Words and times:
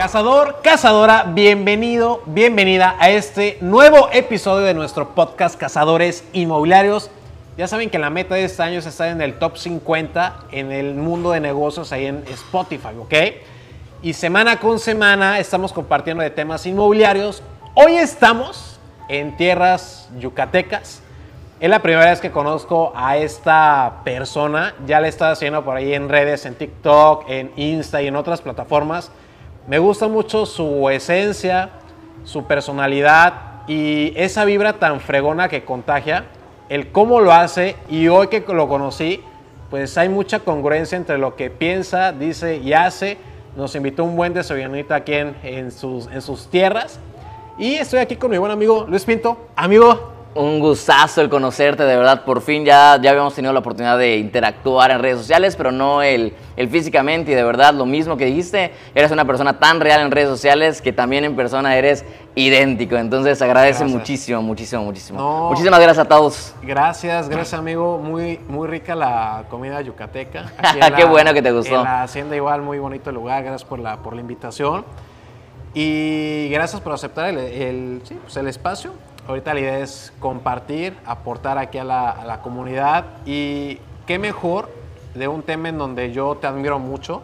Cazador, 0.00 0.60
cazadora, 0.62 1.24
bienvenido, 1.24 2.22
bienvenida 2.24 2.96
a 2.98 3.10
este 3.10 3.58
nuevo 3.60 4.08
episodio 4.10 4.64
de 4.64 4.72
nuestro 4.72 5.14
podcast 5.14 5.60
Cazadores 5.60 6.24
Inmobiliarios. 6.32 7.10
Ya 7.58 7.68
saben 7.68 7.90
que 7.90 7.98
la 7.98 8.08
meta 8.08 8.34
de 8.34 8.44
este 8.44 8.62
año 8.62 8.78
es 8.78 8.86
estar 8.86 9.08
en 9.08 9.20
el 9.20 9.38
top 9.38 9.58
50 9.58 10.44
en 10.52 10.72
el 10.72 10.94
mundo 10.94 11.32
de 11.32 11.40
negocios 11.40 11.92
ahí 11.92 12.06
en 12.06 12.24
Spotify, 12.28 12.96
¿ok? 12.98 13.14
Y 14.00 14.14
semana 14.14 14.58
con 14.58 14.78
semana 14.78 15.38
estamos 15.38 15.70
compartiendo 15.70 16.22
de 16.22 16.30
temas 16.30 16.64
inmobiliarios. 16.64 17.42
Hoy 17.74 17.96
estamos 17.96 18.80
en 19.10 19.36
tierras 19.36 20.08
yucatecas. 20.18 21.02
Es 21.60 21.68
la 21.68 21.82
primera 21.82 22.08
vez 22.08 22.22
que 22.22 22.30
conozco 22.30 22.94
a 22.96 23.18
esta 23.18 24.00
persona. 24.02 24.74
Ya 24.86 24.98
le 25.02 25.10
he 25.10 25.24
haciendo 25.24 25.62
por 25.62 25.76
ahí 25.76 25.92
en 25.92 26.08
redes, 26.08 26.46
en 26.46 26.54
TikTok, 26.54 27.28
en 27.28 27.52
Insta 27.56 28.00
y 28.00 28.06
en 28.06 28.16
otras 28.16 28.40
plataformas. 28.40 29.12
Me 29.66 29.78
gusta 29.78 30.08
mucho 30.08 30.46
su 30.46 30.88
esencia, 30.90 31.70
su 32.24 32.44
personalidad 32.44 33.62
y 33.68 34.12
esa 34.16 34.44
vibra 34.44 34.74
tan 34.74 35.00
fregona 35.00 35.48
que 35.48 35.64
contagia, 35.64 36.24
el 36.68 36.90
cómo 36.90 37.20
lo 37.20 37.32
hace 37.32 37.76
y 37.88 38.08
hoy 38.08 38.28
que 38.28 38.40
lo 38.40 38.68
conocí, 38.68 39.22
pues 39.70 39.96
hay 39.98 40.08
mucha 40.08 40.40
congruencia 40.40 40.96
entre 40.96 41.18
lo 41.18 41.36
que 41.36 41.50
piensa, 41.50 42.12
dice 42.12 42.56
y 42.56 42.72
hace. 42.72 43.18
Nos 43.56 43.74
invitó 43.74 44.04
un 44.04 44.16
buen 44.16 44.32
desayunito 44.32 44.94
aquí 44.94 45.14
en, 45.14 45.36
en, 45.42 45.70
sus, 45.70 46.06
en 46.08 46.22
sus 46.22 46.48
tierras. 46.48 46.98
Y 47.58 47.74
estoy 47.74 48.00
aquí 48.00 48.16
con 48.16 48.30
mi 48.30 48.38
buen 48.38 48.50
amigo 48.50 48.86
Luis 48.88 49.04
Pinto. 49.04 49.36
Amigo, 49.54 50.12
un 50.34 50.60
gustazo 50.60 51.20
el 51.20 51.28
conocerte, 51.28 51.82
de 51.84 51.96
verdad. 51.96 52.24
Por 52.24 52.40
fin 52.40 52.64
ya, 52.64 52.98
ya 53.00 53.10
habíamos 53.10 53.34
tenido 53.34 53.52
la 53.52 53.58
oportunidad 53.58 53.98
de 53.98 54.16
interactuar 54.16 54.90
en 54.90 55.00
redes 55.00 55.18
sociales, 55.18 55.56
pero 55.56 55.72
no 55.72 56.02
el, 56.02 56.34
el 56.56 56.68
físicamente. 56.68 57.32
Y 57.32 57.34
de 57.34 57.42
verdad, 57.42 57.74
lo 57.74 57.84
mismo 57.84 58.16
que 58.16 58.26
dijiste, 58.26 58.72
eres 58.94 59.10
una 59.10 59.24
persona 59.24 59.58
tan 59.58 59.80
real 59.80 60.00
en 60.00 60.10
redes 60.10 60.28
sociales 60.28 60.80
que 60.80 60.92
también 60.92 61.24
en 61.24 61.34
persona 61.34 61.76
eres 61.76 62.04
idéntico. 62.34 62.96
Entonces 62.96 63.42
agradece 63.42 63.84
muchísimo, 63.84 64.40
muchísimo, 64.40 64.84
muchísimo. 64.84 65.48
Muchísimas 65.50 65.80
gracias 65.80 66.06
a 66.06 66.08
todos. 66.08 66.54
Gracias, 66.62 67.28
gracias 67.28 67.58
amigo. 67.58 67.98
Muy, 67.98 68.38
muy 68.48 68.68
rica 68.68 68.94
la 68.94 69.44
comida 69.50 69.80
yucateca. 69.80 70.52
Qué 70.96 71.04
bueno 71.04 71.34
que 71.34 71.42
te 71.42 71.50
gustó. 71.50 71.78
En 71.78 71.84
la 71.84 72.02
hacienda 72.04 72.36
igual, 72.36 72.62
muy 72.62 72.78
bonito 72.78 73.10
el 73.10 73.16
lugar. 73.16 73.42
Gracias 73.42 73.64
por 73.68 73.80
la, 73.80 73.96
por 73.96 74.14
la 74.14 74.20
invitación. 74.20 74.84
Y 75.74 76.48
gracias 76.50 76.80
por 76.80 76.92
aceptar 76.92 77.26
el, 77.26 77.38
el, 77.38 78.00
sí, 78.04 78.18
pues 78.20 78.36
el 78.36 78.48
espacio 78.48 78.92
Ahorita 79.28 79.54
la 79.54 79.60
idea 79.60 79.78
es 79.78 80.12
compartir, 80.18 80.96
aportar 81.04 81.58
aquí 81.58 81.78
a 81.78 81.84
la, 81.84 82.40
comunidad 82.42 83.04
y 83.26 83.78
qué 84.06 84.18
mejor 84.18 84.68
de 85.14 85.28
un 85.28 85.42
tema 85.42 85.68
en 85.68 85.78
donde 85.78 86.12
yo 86.12 86.36
te 86.36 86.46
admiro 86.46 86.78
mucho. 86.78 87.22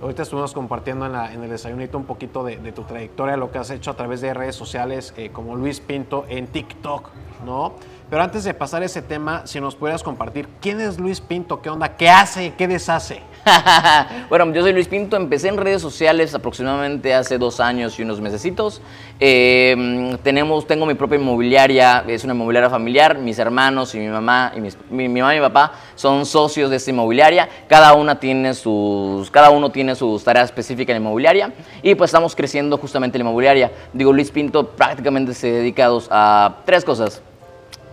Ahorita 0.00 0.22
estuvimos 0.22 0.52
compartiendo 0.52 1.06
en, 1.06 1.42
el 1.42 1.50
desayunito 1.50 1.98
un 1.98 2.04
poquito 2.04 2.42
de, 2.42 2.56
tu 2.72 2.82
trayectoria, 2.82 3.36
lo 3.36 3.50
que 3.50 3.58
has 3.58 3.70
hecho 3.70 3.90
a 3.90 3.94
través 3.94 4.20
de 4.20 4.34
redes 4.34 4.56
sociales 4.56 5.14
eh, 5.16 5.30
como 5.30 5.54
Luis 5.54 5.80
Pinto 5.80 6.24
en 6.28 6.46
TikTok, 6.46 7.10
¿no? 7.44 7.74
Pero 8.12 8.24
antes 8.24 8.44
de 8.44 8.52
pasar 8.52 8.82
ese 8.82 9.00
tema, 9.00 9.46
si 9.46 9.58
nos 9.58 9.74
pudieras 9.74 10.02
compartir, 10.02 10.46
¿quién 10.60 10.82
es 10.82 10.98
Luis 10.98 11.18
Pinto? 11.18 11.62
¿Qué 11.62 11.70
onda? 11.70 11.96
¿Qué 11.96 12.10
hace? 12.10 12.52
¿Qué 12.58 12.68
deshace? 12.68 13.22
bueno, 14.28 14.52
yo 14.52 14.60
soy 14.60 14.74
Luis 14.74 14.86
Pinto, 14.86 15.16
empecé 15.16 15.48
en 15.48 15.56
redes 15.56 15.80
sociales 15.80 16.34
aproximadamente 16.34 17.14
hace 17.14 17.38
dos 17.38 17.58
años 17.58 17.98
y 17.98 18.02
unos 18.02 18.20
mesecitos. 18.20 18.82
Eh, 19.18 20.14
tenemos, 20.22 20.66
tengo 20.66 20.84
mi 20.84 20.92
propia 20.92 21.18
inmobiliaria, 21.18 22.04
es 22.06 22.22
una 22.22 22.34
inmobiliaria 22.34 22.68
familiar, 22.68 23.16
mis 23.16 23.38
hermanos 23.38 23.94
y 23.94 24.00
mi 24.00 24.08
mamá 24.08 24.52
y 24.54 24.60
mi, 24.60 25.08
mamá 25.08 25.34
y 25.34 25.38
mi 25.38 25.46
papá 25.46 25.72
son 25.94 26.26
socios 26.26 26.68
de 26.68 26.76
esta 26.76 26.90
inmobiliaria, 26.90 27.48
cada, 27.66 27.94
una 27.94 28.20
tiene 28.20 28.52
sus, 28.52 29.30
cada 29.30 29.48
uno 29.48 29.72
tiene 29.72 29.94
sus 29.94 30.22
tareas 30.22 30.50
específicas 30.50 30.94
en 30.94 31.02
la 31.02 31.08
inmobiliaria 31.08 31.54
y 31.82 31.94
pues 31.94 32.10
estamos 32.10 32.36
creciendo 32.36 32.76
justamente 32.76 33.16
en 33.16 33.24
la 33.24 33.30
inmobiliaria. 33.30 33.72
Digo, 33.94 34.12
Luis 34.12 34.30
Pinto 34.30 34.68
prácticamente 34.68 35.32
se 35.32 35.50
dedica 35.50 35.88
a 36.10 36.56
tres 36.66 36.84
cosas 36.84 37.22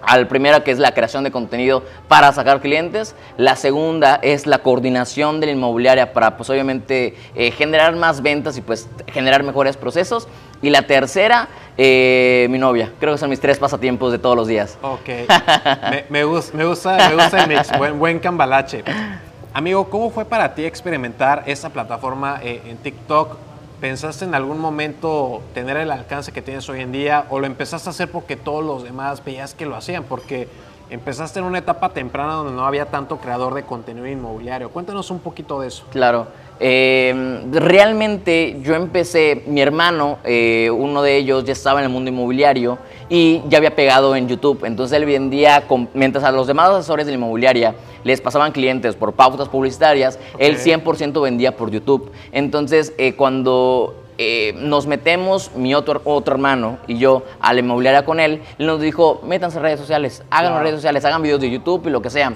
al 0.02 0.28
primero 0.28 0.64
que 0.64 0.72
es 0.72 0.80
la 0.80 0.94
creación 0.94 1.24
de 1.24 1.32
contenido 1.32 1.84
para 2.08 2.32
sacar 2.32 2.62
clientes, 2.62 3.16
la 3.38 3.56
segunda 3.56 4.20
es 4.22 4.48
la 4.48 4.60
coordinación 4.60 5.40
de 5.40 5.48
la 5.48 5.52
inmobiliaria 5.54 6.14
para 6.14 6.38
pues 6.38 6.50
obviamente 6.50 7.16
eh, 7.36 7.52
generar 7.52 7.96
más 7.96 8.22
ventas 8.22 8.58
y 8.58 8.62
pues 8.62 8.88
generar 9.08 9.44
mejores 9.44 9.78
procesos 9.78 10.28
y 10.62 10.70
la 10.70 10.84
tercera 10.84 11.48
eh, 11.78 12.48
mi 12.50 12.58
novia, 12.58 12.92
creo 13.00 13.14
que 13.14 13.18
son 13.18 13.30
mis 13.30 13.40
tres 13.40 13.58
pasatiempos 13.58 14.12
de 14.12 14.20
todos 14.20 14.36
los 14.36 14.48
días. 14.48 14.78
Ok, 14.82 15.09
me, 16.09 16.24
gusta, 16.26 16.58
me, 16.58 16.66
gusta, 16.66 16.98
el 17.44 17.48
mix, 17.48 17.78
buen, 17.78 17.98
buen 17.98 18.20
cambalache. 18.20 18.84
Amigo, 19.54 19.90
¿cómo 19.90 20.09
fue 20.12 20.26
para 20.26 20.54
ti 20.54 20.66
experimentar 20.66 21.44
esta 21.46 21.70
plataforma 21.70 22.40
eh, 22.44 22.62
en 22.68 22.78
TikTok? 22.78 23.49
¿Pensaste 23.81 24.25
en 24.25 24.35
algún 24.35 24.59
momento 24.59 25.41
tener 25.53 25.78
el 25.78 25.90
alcance 25.91 26.34
que 26.34 26.41
tienes 26.41 26.67
hoy 26.67 26.81
en 26.81 26.91
día 26.91 27.25
o 27.29 27.40
lo 27.40 27.45
empezaste 27.45 27.88
a 27.88 27.91
hacer 27.91 28.12
porque 28.12 28.35
todos 28.35 28.63
los 28.63 28.84
demás 28.84 29.23
veías 29.23 29.53
que 29.53 29.66
lo 29.66 29.78
hacían? 29.78 30.03
Porque 30.03 30.50
empezaste 30.90 31.40
en 31.40 31.45
una 31.45 31.59
etapa 31.59 31.90
temprana 31.90 32.34
donde 32.34 32.51
no 32.51 32.66
había 32.66 32.88
tanto 32.88 33.19
creador 33.19 33.53
de 33.53 33.63
contenido 33.63 34.06
inmobiliario. 34.06 34.69
Cuéntanos 34.69 35.12
un 35.12 35.19
poquito 35.19 35.62
de 35.62 35.69
eso. 35.69 35.85
Claro. 35.91 36.28
Eh, 36.59 37.41
realmente 37.51 38.59
yo 38.62 38.75
empecé, 38.75 39.44
mi 39.47 39.62
hermano, 39.62 40.17
eh, 40.25 40.69
uno 40.69 41.01
de 41.01 41.16
ellos 41.16 41.46
ya 41.46 41.53
estaba 41.53 41.79
en 41.79 41.85
el 41.85 41.91
mundo 41.91 42.09
inmobiliario 42.09 42.79
y 43.09 43.42
ya 43.47 43.58
había 43.58 43.75
pegado 43.75 44.16
en 44.16 44.28
YouTube. 44.28 44.64
Entonces 44.66 44.96
él 44.97 45.06
vendía, 45.06 45.64
mientras 45.94 46.24
a 46.24 46.31
los 46.31 46.47
demás 46.47 46.70
asesores 46.70 47.06
de 47.06 47.12
la 47.14 47.18
inmobiliaria 47.18 47.75
les 48.03 48.22
pasaban 48.22 48.52
clientes 48.52 48.96
por 48.96 49.14
pautas 49.14 49.50
publicitarias, 49.50 50.20
él 50.38 50.58
100% 50.58 51.22
vendía 51.22 51.56
por 51.58 51.72
YouTube. 51.72 52.12
Entonces 52.31 52.94
eh, 52.97 53.14
cuando 53.16 53.96
nos 54.56 54.86
metemos, 54.86 55.52
mi 55.56 55.74
otro, 55.74 56.02
otro 56.03 56.34
hermano 56.34 56.78
y 56.88 56.97
yo, 56.97 57.24
a 57.40 57.53
la 57.53 57.62
inmobiliaria 57.62 58.03
con 58.03 58.20
él, 58.20 58.42
él 58.58 58.68
nos 58.68 58.81
dijo, 58.81 59.22
métanse 59.26 59.58
en 59.58 59.64
redes 59.64 59.80
sociales, 59.80 60.24
hagan 60.30 60.62
redes 60.62 60.76
sociales, 60.76 61.06
hagan 61.06 61.22
videos 61.22 61.40
de 61.40 61.50
YouTube 61.50 61.88
y 61.88 61.90
lo 61.90 62.02
que 62.02 62.09
sea. 62.09 62.34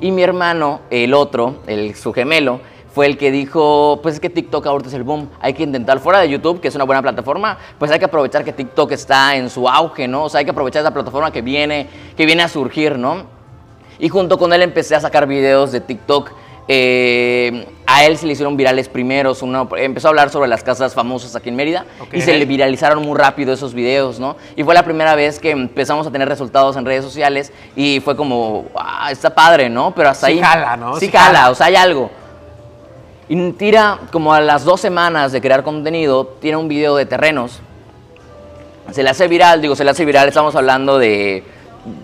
Y 0.00 0.10
mi 0.10 0.22
hermano, 0.22 0.80
el 0.90 1.14
otro, 1.14 1.60
el, 1.66 1.94
su 1.94 2.12
gemelo, 2.12 2.60
fue 2.92 3.06
el 3.06 3.16
que 3.16 3.30
dijo, 3.30 4.00
pues 4.02 4.16
es 4.16 4.20
que 4.20 4.30
TikTok 4.30 4.66
ahorita 4.66 4.88
es 4.88 4.94
el 4.94 5.04
boom, 5.04 5.28
hay 5.40 5.54
que 5.54 5.62
intentar 5.62 6.00
fuera 6.00 6.18
de 6.18 6.28
YouTube, 6.28 6.60
que 6.60 6.68
es 6.68 6.74
una 6.74 6.84
buena 6.84 7.02
plataforma, 7.02 7.56
pues 7.78 7.90
hay 7.90 7.98
que 7.98 8.06
aprovechar 8.06 8.44
que 8.44 8.52
TikTok 8.52 8.90
está 8.92 9.36
en 9.36 9.48
su 9.48 9.68
auge, 9.68 10.08
¿no? 10.08 10.24
O 10.24 10.28
sea, 10.28 10.40
hay 10.40 10.44
que 10.44 10.50
aprovechar 10.50 10.82
esa 10.82 10.92
plataforma 10.92 11.30
que 11.30 11.42
viene, 11.42 11.86
que 12.16 12.26
viene 12.26 12.42
a 12.42 12.48
surgir, 12.48 12.98
¿no? 12.98 13.24
Y 13.98 14.08
junto 14.08 14.38
con 14.38 14.52
él 14.52 14.62
empecé 14.62 14.96
a 14.96 15.00
sacar 15.00 15.26
videos 15.26 15.72
de 15.72 15.80
TikTok. 15.80 16.32
Eh, 16.72 17.66
a 17.86 18.04
él 18.04 18.16
se 18.16 18.26
le 18.26 18.32
hicieron 18.32 18.56
virales 18.56 18.88
primeros, 18.88 19.42
uno, 19.42 19.68
empezó 19.76 20.06
a 20.06 20.10
hablar 20.10 20.30
sobre 20.30 20.48
las 20.48 20.62
casas 20.62 20.94
famosas 20.94 21.34
aquí 21.34 21.48
en 21.48 21.56
Mérida 21.56 21.84
y 22.12 22.20
se 22.20 22.38
le 22.38 22.44
viralizaron 22.44 23.02
muy 23.02 23.18
rápido 23.18 23.52
esos 23.52 23.74
videos, 23.74 24.20
¿no? 24.20 24.36
Y 24.54 24.62
fue 24.62 24.74
la 24.74 24.84
primera 24.84 25.16
vez 25.16 25.40
que 25.40 25.50
empezamos 25.50 26.06
a 26.06 26.12
tener 26.12 26.28
resultados 26.28 26.76
en 26.76 26.84
redes 26.84 27.04
sociales 27.04 27.52
y 27.74 27.98
fue 27.98 28.14
como, 28.16 28.66
ah, 28.76 29.10
está 29.10 29.34
padre, 29.34 29.68
¿no? 29.68 29.92
Pero 29.92 30.10
hasta 30.10 30.28
sí 30.28 30.34
ahí... 30.34 30.38
Jala, 30.38 30.76
¿no? 30.76 30.96
Sí, 31.00 31.08
jala, 31.08 31.50
o 31.50 31.54
sea, 31.56 31.66
hay 31.66 31.74
algo. 31.74 32.10
Y 33.30 33.52
tira 33.52 34.00
como 34.10 34.34
a 34.34 34.40
las 34.40 34.64
dos 34.64 34.80
semanas 34.80 35.30
de 35.30 35.40
crear 35.40 35.62
contenido, 35.62 36.26
tiene 36.40 36.56
un 36.56 36.66
video 36.66 36.96
de 36.96 37.06
terrenos. 37.06 37.60
Se 38.90 39.04
le 39.04 39.10
hace 39.10 39.28
viral, 39.28 39.62
digo, 39.62 39.76
se 39.76 39.84
le 39.84 39.90
hace 39.92 40.04
viral, 40.04 40.26
estamos 40.26 40.56
hablando 40.56 40.98
de 40.98 41.44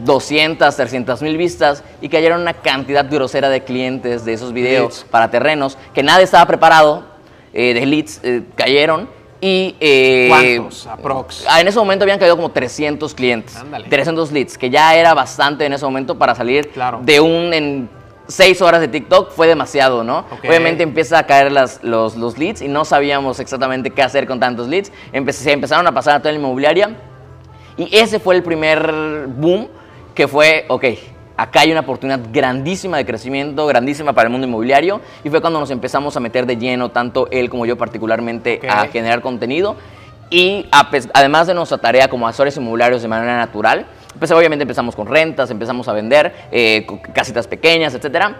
200, 0.04 0.76
300 0.76 1.22
mil 1.22 1.36
vistas 1.36 1.82
y 2.00 2.08
cayeron 2.08 2.42
una 2.42 2.54
cantidad 2.54 3.10
grosera 3.10 3.48
de 3.48 3.64
clientes 3.64 4.24
de 4.24 4.34
esos 4.34 4.52
videos 4.52 5.04
para 5.10 5.28
terrenos 5.28 5.76
que 5.92 6.04
nadie 6.04 6.22
estaba 6.22 6.46
preparado, 6.46 7.02
eh, 7.52 7.74
de 7.74 7.86
leads, 7.86 8.20
eh, 8.22 8.42
cayeron. 8.54 9.08
Y, 9.40 9.74
eh, 9.80 10.28
¿Cuántos? 10.28 10.86
Aprox. 10.86 11.44
Ah, 11.48 11.60
en 11.60 11.66
ese 11.66 11.78
momento 11.80 12.04
habían 12.04 12.20
caído 12.20 12.36
como 12.36 12.52
300 12.52 13.12
clientes. 13.14 13.58
300 13.90 14.30
leads, 14.30 14.56
que 14.56 14.70
ya 14.70 14.94
era 14.94 15.12
bastante 15.12 15.66
en 15.66 15.72
ese 15.72 15.84
momento 15.84 16.16
para 16.16 16.36
salir 16.36 16.70
de 17.02 17.20
un 17.20 17.88
seis 18.28 18.60
horas 18.62 18.80
de 18.80 18.88
TikTok 18.88 19.30
fue 19.30 19.46
demasiado, 19.46 20.04
¿no? 20.04 20.24
Obviamente 20.46 20.82
empieza 20.82 21.18
a 21.18 21.26
caer 21.26 21.52
las, 21.52 21.82
los, 21.82 22.16
los, 22.16 22.38
leads 22.38 22.62
y 22.62 22.68
no 22.68 22.84
sabíamos 22.84 23.40
exactamente 23.40 23.90
qué 23.90 24.02
hacer 24.02 24.26
con 24.26 24.40
tantos 24.40 24.68
leads. 24.68 24.92
se 25.30 25.52
empezaron 25.52 25.86
a 25.86 25.92
pasar 25.92 26.16
a 26.16 26.18
toda 26.20 26.32
la 26.32 26.38
inmobiliaria 26.38 26.96
y 27.76 27.94
ese 27.96 28.18
fue 28.18 28.34
el 28.36 28.42
primer 28.42 29.26
boom 29.28 29.68
que 30.14 30.26
fue, 30.26 30.64
ok, 30.68 30.84
acá 31.36 31.60
hay 31.60 31.70
una 31.70 31.80
oportunidad 31.80 32.20
grandísima 32.32 32.96
de 32.96 33.04
crecimiento, 33.04 33.66
grandísima 33.66 34.12
para 34.14 34.26
el 34.26 34.32
mundo 34.32 34.46
inmobiliario 34.46 35.00
y 35.22 35.30
fue 35.30 35.40
cuando 35.40 35.60
nos 35.60 35.70
empezamos 35.70 36.16
a 36.16 36.20
meter 36.20 36.46
de 36.46 36.56
lleno, 36.56 36.90
tanto 36.90 37.28
él 37.30 37.50
como 37.50 37.66
yo 37.66 37.76
particularmente, 37.76 38.60
a 38.68 38.86
generar 38.86 39.20
contenido. 39.20 39.76
Y 40.28 40.66
además 40.72 41.46
de 41.46 41.54
nuestra 41.54 41.78
tarea 41.78 42.08
como 42.08 42.26
asesores 42.26 42.56
inmobiliarios 42.56 43.02
de 43.02 43.08
manera 43.08 43.36
natural, 43.36 43.86
pues 44.18 44.30
obviamente 44.30 44.62
empezamos 44.62 44.96
con 44.96 45.06
rentas, 45.06 45.50
empezamos 45.50 45.88
a 45.88 45.92
vender 45.92 46.32
eh, 46.50 46.86
casitas 47.12 47.46
pequeñas, 47.46 47.94
etcétera. 47.94 48.36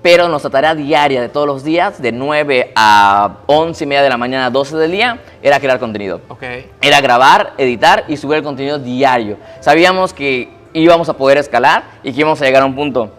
Pero 0.00 0.28
nuestra 0.28 0.50
tarea 0.50 0.74
diaria 0.76 1.20
de 1.20 1.28
todos 1.28 1.46
los 1.46 1.64
días, 1.64 2.00
de 2.00 2.12
9 2.12 2.72
a 2.76 3.38
11 3.46 3.82
y 3.82 3.86
media 3.86 4.02
de 4.02 4.08
la 4.08 4.16
mañana, 4.16 4.48
12 4.48 4.76
del 4.76 4.92
día, 4.92 5.18
era 5.42 5.58
crear 5.58 5.80
contenido. 5.80 6.20
Okay. 6.28 6.70
Era 6.80 7.00
grabar, 7.00 7.54
editar 7.58 8.04
y 8.06 8.16
subir 8.16 8.38
el 8.38 8.44
contenido 8.44 8.78
diario. 8.78 9.38
Sabíamos 9.58 10.12
que 10.14 10.50
íbamos 10.72 11.08
a 11.08 11.14
poder 11.14 11.38
escalar 11.38 11.82
y 12.04 12.12
que 12.12 12.20
íbamos 12.20 12.40
a 12.40 12.44
llegar 12.44 12.62
a 12.62 12.66
un 12.66 12.76
punto. 12.76 13.12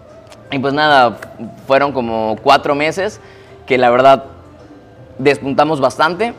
Y 0.51 0.59
pues 0.59 0.73
nada, 0.73 1.17
fueron 1.67 1.91
como 1.91 2.37
cuatro 2.41 2.75
meses 2.75 3.19
que 3.67 3.77
la 3.77 3.89
verdad 3.89 4.23
despuntamos 5.17 5.81
bastante 5.81 6.33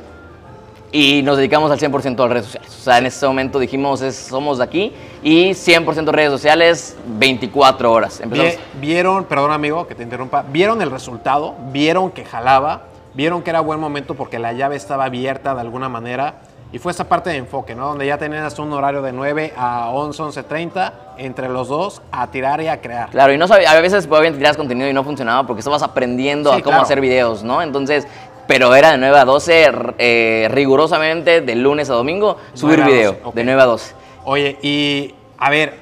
y 0.93 1.23
nos 1.23 1.37
dedicamos 1.37 1.71
al 1.71 1.79
100% 1.79 2.19
a 2.19 2.23
las 2.23 2.31
redes 2.31 2.47
sociales. 2.47 2.77
O 2.79 2.83
sea, 2.83 2.99
en 2.99 3.07
ese 3.07 3.27
momento 3.27 3.59
dijimos, 3.59 4.03
es, 4.03 4.17
somos 4.17 4.59
de 4.59 4.65
aquí 4.65 4.93
y 5.23 5.51
100% 5.51 6.11
redes 6.11 6.31
sociales, 6.31 6.97
24 7.07 7.93
horas. 7.93 8.21
Empezamos. 8.21 8.55
Vieron, 8.81 9.25
perdón 9.25 9.53
amigo 9.53 9.87
que 9.87 9.95
te 9.95 10.03
interrumpa, 10.03 10.45
vieron 10.51 10.83
el 10.83 10.91
resultado, 10.91 11.55
vieron 11.71 12.11
que 12.11 12.25
jalaba, 12.25 12.85
vieron 13.15 13.43
que 13.43 13.51
era 13.51 13.61
buen 13.61 13.81
momento 13.81 14.15
porque 14.15 14.39
la 14.39 14.53
llave 14.53 14.77
estaba 14.77 15.05
abierta 15.05 15.55
de 15.55 15.61
alguna 15.61 15.89
manera. 15.89 16.41
Y 16.73 16.79
fue 16.79 16.93
esa 16.93 17.09
parte 17.09 17.31
de 17.31 17.37
enfoque, 17.37 17.75
¿no? 17.75 17.89
Donde 17.89 18.07
ya 18.07 18.17
tenías 18.17 18.57
un 18.61 18.73
horario 18.73 19.03
de 19.03 19.11
9 19.11 19.55
a 19.57 19.91
11, 19.91 20.23
11.30 20.23 20.93
entre 21.19 21.49
los 21.49 21.67
dos 21.67 22.01
a 22.13 22.29
tirar 22.29 22.61
y 22.61 22.69
a 22.69 22.81
crear. 22.81 23.11
Claro, 23.11 23.33
y 23.33 23.39
no 23.39 23.49
sabía, 23.49 23.73
a 23.73 23.81
veces 23.81 24.07
podían 24.07 24.35
tirar 24.35 24.57
contenido 24.57 24.89
y 24.89 24.93
no 24.93 25.03
funcionaba 25.03 25.49
porque 25.49 25.61
estabas 25.61 25.83
aprendiendo 25.83 26.53
a 26.53 26.61
cómo 26.63 26.81
hacer 26.81 27.01
videos, 27.01 27.43
¿no? 27.43 27.61
Entonces, 27.61 28.07
pero 28.51 28.75
era 28.75 28.91
de 28.91 28.99
9 28.99 29.17
a 29.17 29.25
12 29.25 29.71
eh, 29.99 30.49
rigurosamente 30.51 31.41
de 31.41 31.55
lunes 31.55 31.89
a 31.89 31.95
domingo 31.95 32.37
subir 32.53 32.83
video, 32.83 33.17
de 33.33 33.45
9 33.45 33.63
a 33.63 33.65
12. 33.65 33.95
Oye, 34.25 34.59
y 34.61 35.15
a 35.39 35.51
ver, 35.51 35.75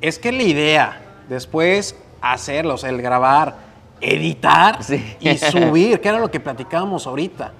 es 0.00 0.18
que 0.18 0.32
la 0.32 0.42
idea 0.42 1.02
después 1.28 1.94
hacerlos, 2.20 2.82
el 2.82 3.00
grabar, 3.00 3.54
editar 4.00 4.80
y 5.20 5.38
subir, 5.38 6.00
que 6.00 6.08
era 6.08 6.18
lo 6.18 6.28
que 6.28 6.40
platicábamos 6.40 7.06
ahorita. 7.06 7.52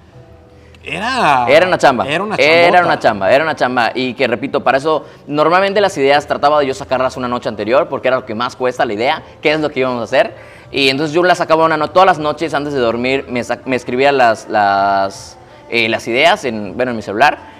Era, 0.87 1.45
era 1.49 1.67
una 1.67 1.77
chamba. 1.77 2.07
Era 2.07 2.23
una 2.23 2.35
Era 2.37 2.85
una 2.85 2.97
chamba, 2.97 3.31
era 3.31 3.43
una 3.43 3.55
chamba. 3.55 3.91
Y 3.93 4.13
que 4.13 4.25
repito, 4.25 4.63
para 4.63 4.77
eso, 4.77 5.05
normalmente 5.27 5.81
las 5.81 5.97
ideas 5.97 6.25
trataba 6.25 6.59
de 6.59 6.67
yo 6.67 6.73
sacarlas 6.73 7.17
una 7.17 7.27
noche 7.27 7.49
anterior, 7.49 7.89
porque 7.89 8.07
era 8.07 8.17
lo 8.17 8.25
que 8.25 8.33
más 8.33 8.55
cuesta 8.55 8.85
la 8.85 8.93
idea, 8.93 9.21
qué 9.41 9.51
es 9.51 9.59
lo 9.59 9.69
que 9.69 9.81
íbamos 9.81 9.99
a 9.99 10.03
hacer. 10.05 10.35
Y 10.71 10.89
entonces 10.89 11.13
yo 11.13 11.23
las 11.23 11.39
sacaba 11.39 11.65
una 11.65 11.75
noche, 11.75 11.93
todas 11.93 12.07
las 12.07 12.19
noches 12.19 12.53
antes 12.53 12.73
de 12.73 12.79
dormir, 12.79 13.25
me, 13.27 13.41
me 13.65 13.75
escribía 13.75 14.11
las, 14.11 14.47
las, 14.47 15.37
eh, 15.69 15.89
las 15.89 16.07
ideas 16.07 16.45
en, 16.45 16.75
bueno, 16.77 16.91
en 16.91 16.97
mi 16.97 17.03
celular. 17.03 17.56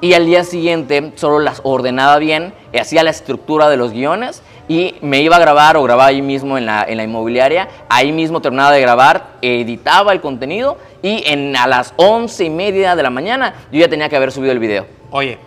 Y 0.00 0.12
al 0.12 0.26
día 0.26 0.44
siguiente 0.44 1.12
solo 1.16 1.38
las 1.38 1.60
ordenaba 1.64 2.18
bien, 2.18 2.52
hacía 2.78 3.02
la 3.02 3.10
estructura 3.10 3.70
de 3.70 3.78
los 3.78 3.92
guiones 3.92 4.42
y 4.68 4.96
me 5.00 5.20
iba 5.20 5.36
a 5.36 5.38
grabar 5.38 5.76
o 5.76 5.82
grababa 5.82 6.08
ahí 6.08 6.20
mismo 6.20 6.58
en 6.58 6.66
la, 6.66 6.84
en 6.86 6.98
la 6.98 7.04
inmobiliaria. 7.04 7.68
Ahí 7.88 8.12
mismo 8.12 8.42
terminaba 8.42 8.72
de 8.72 8.80
grabar, 8.80 9.26
editaba 9.40 10.12
el 10.12 10.20
contenido 10.20 10.76
y 11.02 11.22
en, 11.26 11.56
a 11.56 11.66
las 11.66 11.94
once 11.96 12.44
y 12.44 12.50
media 12.50 12.94
de 12.94 13.02
la 13.02 13.10
mañana 13.10 13.54
yo 13.72 13.80
ya 13.80 13.88
tenía 13.88 14.08
que 14.08 14.16
haber 14.16 14.32
subido 14.32 14.52
el 14.52 14.58
video. 14.58 14.86
Oye, 15.10 15.38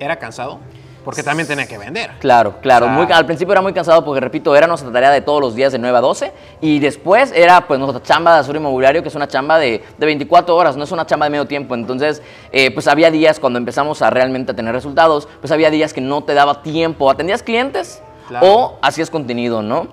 ¿era 0.00 0.16
cansado? 0.16 0.58
Porque 1.04 1.22
también 1.22 1.48
tenía 1.48 1.66
que 1.66 1.78
vender. 1.78 2.12
Claro, 2.20 2.56
claro. 2.60 2.88
muy, 2.88 3.06
al 3.10 3.26
principio 3.26 3.52
era 3.52 3.62
muy 3.62 3.72
cansado 3.72 4.04
porque, 4.04 4.20
repito, 4.20 4.54
era 4.54 4.66
nuestra 4.66 4.92
tarea 4.92 5.10
de 5.10 5.20
todos 5.20 5.40
los 5.40 5.54
días 5.54 5.72
de 5.72 5.78
9 5.78 5.98
a 5.98 6.00
12. 6.00 6.32
Y 6.60 6.78
después 6.78 7.32
era 7.32 7.66
pues 7.66 7.80
nuestra 7.80 8.02
chamba 8.02 8.34
de 8.34 8.40
Azur 8.40 8.56
Inmobiliario, 8.56 9.02
que 9.02 9.08
es 9.08 9.14
una 9.14 9.28
chamba 9.28 9.58
de, 9.58 9.82
de 9.98 10.06
24 10.06 10.54
horas, 10.54 10.76
no 10.76 10.84
es 10.84 10.92
una 10.92 11.06
chamba 11.06 11.26
de 11.26 11.30
medio 11.30 11.46
tiempo. 11.46 11.74
Entonces, 11.74 12.22
eh, 12.52 12.70
pues 12.70 12.86
había 12.86 13.10
días 13.10 13.40
cuando 13.40 13.58
empezamos 13.58 14.02
a 14.02 14.10
realmente 14.10 14.54
tener 14.54 14.72
resultados, 14.72 15.28
pues 15.40 15.50
había 15.50 15.70
días 15.70 15.92
que 15.92 16.00
no 16.00 16.22
te 16.22 16.34
daba 16.34 16.62
tiempo. 16.62 17.10
Atendías 17.10 17.42
clientes, 17.42 18.02
o 18.40 18.78
hacías 18.80 19.10
contenido, 19.10 19.62
¿no? 19.62 19.88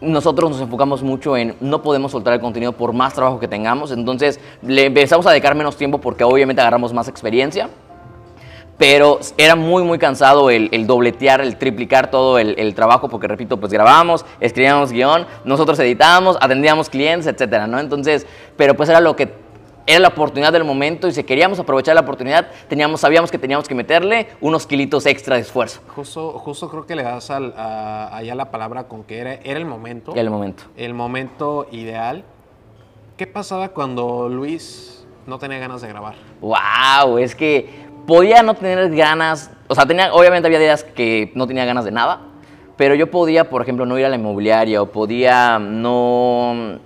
Nosotros 0.00 0.50
nos 0.50 0.60
enfocamos 0.60 1.02
mucho 1.02 1.36
en 1.36 1.56
no 1.60 1.82
podemos 1.82 2.12
soltar 2.12 2.34
el 2.34 2.40
contenido 2.40 2.72
por 2.72 2.92
más 2.92 3.14
trabajo 3.14 3.40
que 3.40 3.48
tengamos, 3.48 3.90
entonces 3.90 4.38
le 4.60 4.86
empezamos 4.86 5.26
a 5.26 5.30
dedicar 5.30 5.54
menos 5.54 5.76
tiempo 5.76 5.98
porque 5.98 6.24
obviamente 6.24 6.60
agarramos 6.60 6.92
más 6.92 7.08
experiencia 7.08 7.70
pero 8.78 9.20
era 9.38 9.54
muy, 9.54 9.82
muy 9.82 9.98
cansado 9.98 10.50
el, 10.50 10.86
dobletear, 10.86 11.40
el 11.40 11.56
triplicar 11.56 12.10
todo 12.10 12.38
el, 12.38 12.74
trabajo, 12.74 13.08
porque 13.08 13.28
repito, 13.28 13.58
pues 13.58 13.72
grabábamos, 13.72 14.24
escribíamos 14.40 14.92
guion, 14.92 15.26
nosotros 15.44 15.78
editábamos, 15.78 16.36
atendíamos 16.40 16.90
clientes, 16.90 17.26
etcétera, 17.26 17.66
¿no? 17.66 17.78
Entonces, 17.78 18.26
pero 18.56 18.74
pues 18.74 18.88
era 18.88 19.00
lo 19.00 19.14
que 19.16 19.44
era 19.86 20.00
la 20.00 20.08
oportunidad 20.08 20.52
del 20.52 20.64
momento 20.64 21.08
y 21.08 21.12
si 21.12 21.22
queríamos 21.24 21.58
aprovechar 21.58 21.94
la 21.94 22.00
oportunidad, 22.00 22.48
teníamos, 22.68 23.00
sabíamos 23.00 23.30
que 23.30 23.38
teníamos 23.38 23.68
que 23.68 23.74
meterle 23.74 24.28
unos 24.40 24.66
kilitos 24.66 25.04
extra 25.06 25.36
de 25.36 25.42
esfuerzo. 25.42 25.80
Justo, 25.88 26.32
justo 26.38 26.70
creo 26.70 26.86
que 26.86 26.96
le 26.96 27.02
das 27.02 27.30
al, 27.30 27.52
allá 27.56 28.34
la 28.34 28.50
palabra 28.50 28.84
con 28.84 29.04
que 29.04 29.18
era, 29.18 29.34
era 29.34 29.58
el 29.58 29.66
momento. 29.66 30.14
el 30.14 30.30
momento. 30.30 30.64
El 30.76 30.94
momento 30.94 31.66
ideal. 31.70 32.24
¿Qué 33.16 33.26
pasaba 33.26 33.68
cuando 33.68 34.28
Luis 34.28 35.06
no 35.26 35.38
tenía 35.38 35.58
ganas 35.58 35.82
de 35.82 35.88
grabar? 35.88 36.14
¡Wow! 36.40 37.18
Es 37.18 37.34
que 37.34 37.83
podía 38.06 38.42
no 38.42 38.54
tener 38.54 38.94
ganas, 38.94 39.50
o 39.68 39.74
sea, 39.74 39.86
tenía, 39.86 40.12
obviamente 40.12 40.46
había 40.46 40.58
días 40.58 40.84
que 40.84 41.32
no 41.34 41.46
tenía 41.46 41.64
ganas 41.64 41.84
de 41.84 41.90
nada, 41.90 42.20
pero 42.76 42.94
yo 42.94 43.10
podía, 43.10 43.48
por 43.48 43.62
ejemplo, 43.62 43.86
no 43.86 43.98
ir 43.98 44.04
a 44.04 44.08
la 44.08 44.16
inmobiliaria 44.16 44.82
o 44.82 44.86
podía 44.86 45.58
no 45.58 46.80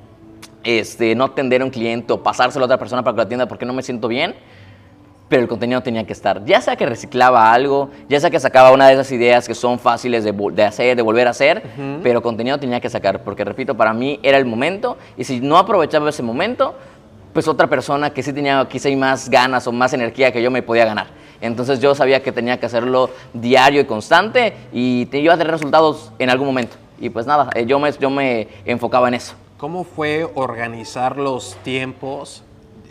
este, 0.64 1.14
no 1.14 1.24
atender 1.24 1.62
a 1.62 1.64
un 1.64 1.70
cliente 1.70 2.12
o 2.12 2.22
pasárselo 2.22 2.64
a 2.64 2.66
otra 2.66 2.78
persona 2.78 3.02
para 3.02 3.14
que 3.14 3.16
lo 3.16 3.22
atienda 3.22 3.48
porque 3.48 3.64
no 3.64 3.72
me 3.72 3.82
siento 3.82 4.08
bien, 4.08 4.34
pero 5.28 5.42
el 5.42 5.48
contenido 5.48 5.82
tenía 5.82 6.04
que 6.04 6.12
estar. 6.12 6.44
Ya 6.44 6.60
sea 6.60 6.76
que 6.76 6.86
reciclaba 6.86 7.52
algo, 7.52 7.90
ya 8.08 8.20
sea 8.20 8.30
que 8.30 8.40
sacaba 8.40 8.72
una 8.72 8.88
de 8.88 8.94
esas 8.94 9.10
ideas 9.12 9.46
que 9.46 9.54
son 9.54 9.78
fáciles 9.78 10.24
de, 10.24 10.64
hacer, 10.64 10.96
de 10.96 11.02
volver 11.02 11.26
a 11.26 11.30
hacer, 11.30 11.62
pero 12.02 12.22
contenido 12.22 12.58
tenía 12.58 12.80
que 12.80 12.90
sacar, 12.90 13.22
porque 13.22 13.44
repito, 13.44 13.76
para 13.76 13.92
mí 13.92 14.20
era 14.22 14.38
el 14.38 14.46
momento 14.46 14.96
y 15.16 15.24
si 15.24 15.40
no 15.40 15.58
aprovechaba 15.58 16.08
ese 16.08 16.22
momento, 16.22 16.74
pues 17.32 17.48
otra 17.48 17.66
persona 17.66 18.10
que 18.10 18.22
sí 18.22 18.32
tenía 18.32 18.66
quizá 18.69 18.88
más 18.96 19.28
ganas 19.28 19.66
o 19.66 19.72
más 19.72 19.92
energía 19.92 20.32
que 20.32 20.42
yo 20.42 20.50
me 20.50 20.62
podía 20.62 20.84
ganar. 20.84 21.06
Entonces 21.40 21.80
yo 21.80 21.94
sabía 21.94 22.22
que 22.22 22.32
tenía 22.32 22.58
que 22.58 22.66
hacerlo 22.66 23.10
diario 23.32 23.80
y 23.80 23.84
constante 23.84 24.54
y 24.72 25.08
iba 25.16 25.34
a 25.34 25.38
tener 25.38 25.52
resultados 25.52 26.12
en 26.19 26.30
algún 26.30 26.48
momento. 26.48 26.76
Y 27.00 27.10
pues 27.10 27.26
nada, 27.26 27.50
eh, 27.54 27.64
yo 27.66 27.78
me, 27.78 27.92
yo 27.92 28.10
me 28.10 28.48
enfocaba 28.64 29.08
en 29.08 29.14
eso. 29.14 29.34
¿Cómo 29.56 29.84
fue 29.84 30.28
organizar 30.34 31.16
los 31.16 31.56
tiempos? 31.62 32.42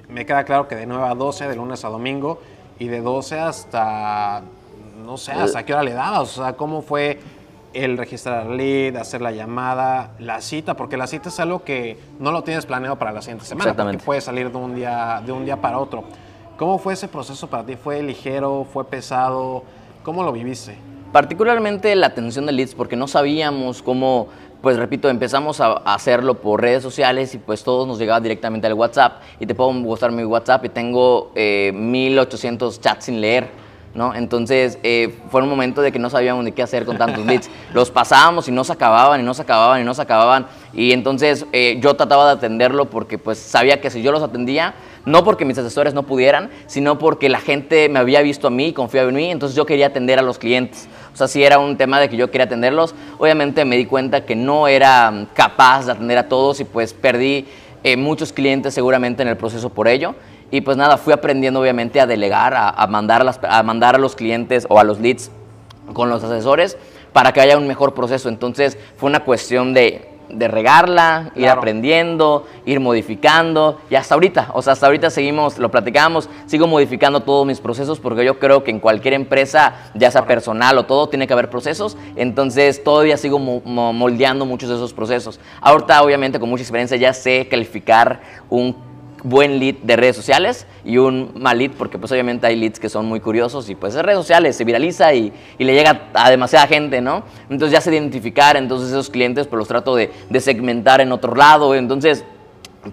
Me 0.10 0.25
queda 0.25 0.44
claro 0.45 0.68
que 0.68 0.75
de 0.75 0.86
9 0.86 1.06
a 1.06 1.16
12, 1.16 1.48
de 1.48 1.56
lunes 1.56 1.84
a 1.84 1.89
domingo, 1.89 2.42
y 2.80 2.88
de 2.88 3.01
12 3.01 3.39
hasta, 3.39 4.44
no 5.06 5.18
sé, 5.18 5.34
hasta 5.34 5.63
qué 5.63 5.74
hora 5.74 5.84
le 5.84 5.94
dabas. 5.94 6.38
O 6.38 6.44
sea, 6.44 6.54
¿cómo 6.54 6.81
fue 6.81 7.19
el 7.83 7.97
registrar 7.97 8.47
lead, 8.47 8.95
hacer 8.95 9.21
la 9.21 9.31
llamada, 9.31 10.12
la 10.19 10.41
cita? 10.41 10.75
Porque 10.75 10.97
la 10.97 11.07
cita 11.07 11.29
es 11.29 11.39
algo 11.39 11.63
que 11.63 11.97
no 12.19 12.31
lo 12.31 12.44
tienes 12.44 12.65
planeado 12.65 12.97
para 12.97 13.12
la 13.12 13.21
siguiente 13.21 13.45
semana, 13.45 13.75
porque 13.75 13.97
puede 14.00 14.21
salir 14.21 14.51
de 14.51 14.57
un, 14.57 14.75
día, 14.75 15.21
de 15.25 15.31
un 15.31 15.45
día 15.45 15.57
para 15.57 15.79
otro. 15.79 16.03
¿Cómo 16.57 16.79
fue 16.79 16.94
ese 16.94 17.07
proceso 17.07 17.47
para 17.47 17.65
ti? 17.65 17.75
¿Fue 17.75 18.01
ligero? 18.01 18.65
¿Fue 18.71 18.85
pesado? 18.85 19.63
¿Cómo 20.03 20.24
lo 20.24 20.31
viviste? 20.31 20.75
Particularmente 21.12 21.95
la 21.95 22.07
atención 22.07 22.45
de 22.45 22.51
leads, 22.51 22.75
porque 22.75 22.95
no 22.95 23.07
sabíamos 23.07 23.81
cómo 23.81 24.27
pues 24.62 24.77
repito, 24.77 25.10
empezamos 25.10 25.62
a 25.62 25.74
hacerlo 25.86 26.41
por 26.41 26.62
redes 26.62 26.81
sociales 26.81 27.34
y 27.36 27.38
pues 27.38 27.63
todos 27.63 27.88
nos 27.88 28.00
llegaba 28.00 28.19
directamente 28.19 28.65
al 28.67 28.74
WhatsApp 28.74 29.22
y 29.39 29.46
te 29.46 29.53
puedo 29.53 29.72
mostrar 29.72 30.12
mi 30.12 30.24
WhatsApp 30.24 30.65
y 30.65 30.69
tengo 30.69 31.31
1800 31.36 32.75
eh, 32.75 32.79
chats 32.81 33.05
sin 33.05 33.22
leer, 33.22 33.48
¿no? 33.98 34.13
Entonces 34.16 34.77
eh, 34.84 35.13
fue 35.30 35.42
un 35.42 35.50
momento 35.50 35.82
de 35.82 35.92
que 35.92 36.00
no 36.00 36.10
sabíamos 36.10 36.46
ni 36.46 36.54
qué 36.54 36.62
hacer 36.62 36.86
con 36.86 36.98
tantos 36.98 37.25
leads. 37.25 37.50
Los 37.74 37.92
pasábamos 37.92 38.48
y 38.48 38.51
no 38.51 38.63
se 38.63 38.72
acababan 38.72 39.20
y 39.20 39.24
no 39.24 39.34
se 39.34 39.42
acababan 39.42 39.82
y 39.82 39.84
no 39.84 39.94
se 39.94 40.01
acababan 40.04 40.48
y 40.74 40.94
entonces 40.94 41.46
eh, 41.51 41.80
yo 41.82 41.96
trataba 41.96 42.27
de 42.27 42.34
atenderlo 42.34 42.86
porque 42.86 43.18
pues 43.18 43.39
sabía 43.39 43.82
que 43.82 43.89
si 43.89 44.01
yo 44.01 44.12
los 44.12 44.22
atendía 44.22 44.75
no 45.06 45.24
porque 45.24 45.46
mis 45.46 45.58
asesores 45.58 45.94
no 45.94 46.04
pudieran, 46.04 46.50
sino 46.68 47.00
porque 47.00 47.30
la 47.30 47.39
gente 47.39 47.88
me 47.88 47.98
había 47.98 48.22
visto 48.22 48.48
a 48.48 48.50
mí, 48.50 48.74
confiaba 48.74 49.08
en 49.08 49.16
mí, 49.16 49.32
entonces 49.32 49.56
yo 49.56 49.66
quería 49.66 49.88
atender 49.88 50.20
a 50.20 50.22
los 50.22 50.38
clientes. 50.38 50.89
O 51.13 51.16
sea, 51.16 51.30
si 51.30 51.44
era 51.44 51.60
un 51.60 51.77
tema 51.77 52.01
de 52.01 52.10
que 52.10 52.18
yo 52.18 52.30
quería 52.30 52.44
atenderlos, 52.44 52.94
obviamente 53.18 53.63
me 53.63 53.77
di 53.77 53.86
cuenta 53.86 54.25
que 54.25 54.36
no 54.36 54.68
era 54.68 55.10
mm, 55.10 55.27
capaz 55.34 55.86
de 55.86 55.94
atender 55.94 56.18
a 56.18 56.27
todos 56.27 56.60
y 56.60 56.66
pues 56.66 56.94
perdí 56.94 57.46
eh, 57.86 57.96
muchos 57.96 58.34
clientes 58.34 58.74
seguramente 58.74 59.22
en 59.22 59.30
el 59.30 59.38
proceso 59.38 59.70
por 59.70 59.88
ello. 59.88 60.13
Y 60.51 60.62
pues 60.62 60.77
nada, 60.77 60.98
fui 60.98 61.13
aprendiendo 61.13 61.60
obviamente 61.60 62.00
a 62.00 62.08
delegar, 62.08 62.54
a, 62.56 62.88
mandar, 62.88 63.25
a 63.48 63.63
mandar 63.63 63.96
a 63.96 63.98
los 64.00 64.16
clientes 64.16 64.66
o 64.70 64.80
a 64.80 64.84
los 64.84 65.00
leads 65.00 65.32
con 65.94 66.10
los 66.10 66.24
asesores 66.24 66.77
para 67.13 67.32
que 67.34 67.42
haya 67.42 67.58
un 67.58 67.68
mejor 67.68 67.94
proceso. 67.94 68.30
Entonces 68.30 68.77
fue 68.98 69.10
una 69.10 69.24
cuestión 69.24 69.74
de 69.74 70.18
de 70.30 70.48
regarla, 70.48 71.32
ir 71.36 71.48
aprendiendo, 71.48 72.46
ir 72.66 72.80
modificando 72.80 73.80
y 73.89 73.96
hasta 73.96 74.16
ahorita, 74.16 74.50
o 74.54 74.62
sea, 74.62 74.74
hasta 74.74 74.86
ahorita 74.88 75.10
seguimos, 75.10 75.58
lo 75.58 75.72
platicamos, 75.72 76.30
sigo 76.46 76.68
modificando 76.68 77.22
todos 77.22 77.46
mis 77.46 77.60
procesos 77.60 78.00
porque 78.00 78.25
yo 78.25 78.39
creo 78.39 78.63
que 78.63 78.72
en 78.72 78.80
cualquier 78.80 79.13
empresa, 79.13 79.92
ya 79.94 80.12
sea 80.12 80.25
personal 80.25 80.77
o 80.77 80.86
todo, 80.86 81.08
tiene 81.10 81.27
que 81.27 81.34
haber 81.34 81.50
procesos, 81.50 81.98
entonces 82.16 82.84
todavía 82.84 83.18
sigo 83.18 83.39
moldeando 83.39 84.46
muchos 84.46 84.70
de 84.70 84.75
esos 84.75 84.94
procesos. 84.94 85.39
Ahorita 85.62 86.01
obviamente 86.04 86.39
con 86.39 86.50
mucha 86.50 86.63
experiencia 86.63 86.98
ya 86.98 87.13
sé 87.13 87.48
calificar 87.50 88.22
un 88.50 88.87
buen 89.24 89.59
lead 89.59 89.75
de 89.83 89.95
redes 89.95 90.15
sociales 90.15 90.65
y 90.86 90.97
un 90.97 91.31
mal 91.36 91.57
lead, 91.57 91.71
porque 91.71 91.97
pues 91.97 92.12
obviamente 92.12 92.47
hay 92.47 92.55
leads 92.55 92.79
que 92.79 92.89
son 92.89 93.05
muy 93.05 93.19
curiosos 93.19 93.69
y 93.69 93.75
pues 93.75 93.95
en 93.95 94.03
redes 94.03 94.19
sociales 94.19 94.55
se 94.55 94.63
viraliza 94.63 95.13
y, 95.13 95.33
le 95.57 95.74
llega 95.74 96.09
a 96.13 96.29
demasiada 96.29 96.67
gente, 96.67 97.01
¿no? 97.01 97.24
Entonces 97.50 97.71
ya 97.71 97.81
sé 97.81 97.91
identificar, 97.91 98.55
entonces 98.57 98.89
esos 98.89 99.09
clientes 99.09 99.47
pues 99.47 99.57
los 99.57 99.67
trato 99.67 99.95
de, 99.95 100.12
segmentar 100.39 101.01
en 101.01 101.12
otro 101.12 101.36
lado, 101.36 101.75
entonces 101.75 102.24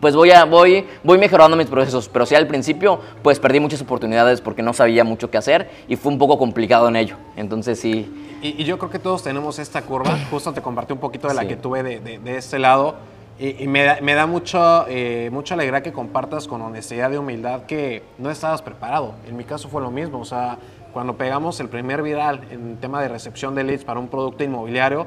pues 0.00 0.16
voy, 0.16 0.32
a, 0.32 0.44
voy, 0.44 0.84
voy 1.04 1.18
mejorando 1.18 1.56
mis 1.56 1.68
procesos, 1.68 2.08
pero 2.08 2.26
sí 2.26 2.34
al 2.34 2.48
principio 2.48 2.98
pues 3.22 3.38
perdí 3.38 3.60
muchas 3.60 3.80
oportunidades 3.82 4.40
porque 4.40 4.62
no 4.62 4.72
sabía 4.72 5.04
mucho 5.04 5.30
qué 5.30 5.38
hacer 5.38 5.70
y 5.86 5.94
fue 5.94 6.10
un 6.10 6.18
poco 6.18 6.38
complicado 6.38 6.88
en 6.88 6.96
ello, 6.96 7.16
entonces 7.36 7.78
sí. 7.78 8.12
Y, 8.42 8.64
yo 8.64 8.78
creo 8.78 8.90
que 8.90 8.98
todos 8.98 9.22
tenemos 9.22 9.58
esta 9.58 9.82
curva, 9.82 10.18
justo 10.30 10.52
te 10.52 10.62
compartí 10.62 10.94
un 10.94 10.98
poquito 10.98 11.28
de 11.28 11.34
la 11.34 11.46
que 11.46 11.56
tuve 11.56 11.82
de, 11.82 12.00
de, 12.00 12.18
de 12.18 12.36
este 12.36 12.58
lado, 12.58 12.96
Y, 13.38 13.64
y 13.64 13.68
me, 13.68 13.82
da, 13.82 13.98
me 14.00 14.14
da 14.14 14.26
mucho, 14.26 14.86
eh, 14.88 15.28
mucha 15.32 15.54
alegría 15.54 15.82
que 15.82 15.92
compartas 15.92 16.46
con 16.46 16.62
honestidad 16.62 17.10
y 17.12 17.16
humildad 17.16 17.62
que 17.62 18.02
no 18.18 18.30
estabas 18.30 18.62
preparado. 18.62 19.14
En 19.26 19.36
mi 19.36 19.44
caso 19.44 19.68
fue 19.68 19.82
lo 19.82 19.90
mismo. 19.90 20.20
O 20.20 20.24
sea, 20.24 20.58
cuando 20.92 21.16
pegamos 21.16 21.58
el 21.58 21.68
primer 21.68 22.02
viral 22.02 22.46
en 22.50 22.76
tema 22.76 23.02
de 23.02 23.08
recepción 23.08 23.54
de 23.54 23.64
leads 23.64 23.84
para 23.84 23.98
un 23.98 24.08
producto 24.08 24.44
inmobiliario, 24.44 25.06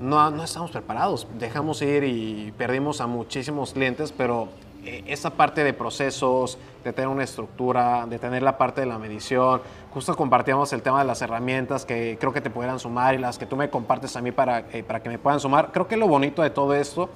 no, 0.00 0.30
no 0.30 0.42
estamos 0.42 0.70
preparados. 0.70 1.28
Dejamos 1.38 1.82
ir 1.82 2.04
y 2.04 2.52
perdimos 2.56 3.02
a 3.02 3.06
muchísimos 3.06 3.74
clientes, 3.74 4.12
pero 4.16 4.48
eh, 4.86 5.04
esa 5.06 5.28
parte 5.28 5.62
de 5.62 5.74
procesos, 5.74 6.56
de 6.82 6.94
tener 6.94 7.08
una 7.08 7.24
estructura, 7.24 8.06
de 8.06 8.18
tener 8.18 8.42
la 8.42 8.56
parte 8.56 8.80
de 8.80 8.86
la 8.86 8.98
medición, 8.98 9.60
justo 9.92 10.16
compartíamos 10.16 10.72
el 10.72 10.80
tema 10.80 11.00
de 11.00 11.04
las 11.04 11.20
herramientas 11.20 11.84
que 11.84 12.16
creo 12.18 12.32
que 12.32 12.40
te 12.40 12.48
pudieran 12.48 12.78
sumar 12.78 13.14
y 13.14 13.18
las 13.18 13.36
que 13.36 13.44
tú 13.44 13.56
me 13.56 13.68
compartes 13.68 14.16
a 14.16 14.22
mí 14.22 14.32
para, 14.32 14.60
eh, 14.72 14.82
para 14.82 15.02
que 15.02 15.10
me 15.10 15.18
puedan 15.18 15.38
sumar. 15.38 15.70
Creo 15.70 15.86
que 15.86 15.98
lo 15.98 16.08
bonito 16.08 16.40
de 16.40 16.48
todo 16.48 16.74
esto 16.74 17.10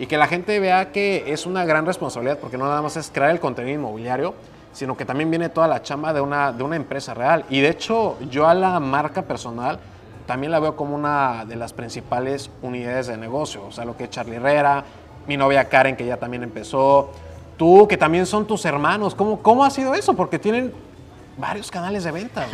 y 0.00 0.06
que 0.06 0.16
la 0.16 0.26
gente 0.26 0.58
vea 0.60 0.92
que 0.92 1.24
es 1.26 1.44
una 1.44 1.66
gran 1.66 1.84
responsabilidad, 1.84 2.38
porque 2.38 2.56
no 2.56 2.64
nada 2.64 2.80
más 2.80 2.96
es 2.96 3.10
crear 3.12 3.30
el 3.32 3.38
contenido 3.38 3.78
inmobiliario, 3.78 4.32
sino 4.72 4.96
que 4.96 5.04
también 5.04 5.28
viene 5.28 5.50
toda 5.50 5.68
la 5.68 5.82
chamba 5.82 6.14
de 6.14 6.22
una, 6.22 6.52
de 6.52 6.62
una 6.62 6.76
empresa 6.76 7.12
real. 7.12 7.44
Y 7.50 7.60
de 7.60 7.68
hecho, 7.68 8.16
yo 8.30 8.48
a 8.48 8.54
la 8.54 8.80
marca 8.80 9.20
personal 9.20 9.78
también 10.24 10.52
la 10.52 10.58
veo 10.58 10.74
como 10.74 10.94
una 10.94 11.44
de 11.44 11.54
las 11.54 11.74
principales 11.74 12.50
unidades 12.62 13.08
de 13.08 13.18
negocio. 13.18 13.62
O 13.66 13.72
sea, 13.72 13.84
lo 13.84 13.94
que 13.94 14.04
es 14.04 14.10
Charlie 14.10 14.36
Herrera, 14.36 14.84
mi 15.26 15.36
novia 15.36 15.68
Karen, 15.68 15.96
que 15.96 16.06
ya 16.06 16.16
también 16.16 16.44
empezó, 16.44 17.10
tú, 17.58 17.86
que 17.86 17.98
también 17.98 18.24
son 18.24 18.46
tus 18.46 18.64
hermanos. 18.64 19.14
¿Cómo, 19.14 19.42
cómo 19.42 19.66
ha 19.66 19.70
sido 19.70 19.92
eso? 19.92 20.14
Porque 20.14 20.38
tienen 20.38 20.72
varios 21.36 21.70
canales 21.70 22.04
de 22.04 22.12
venta. 22.12 22.46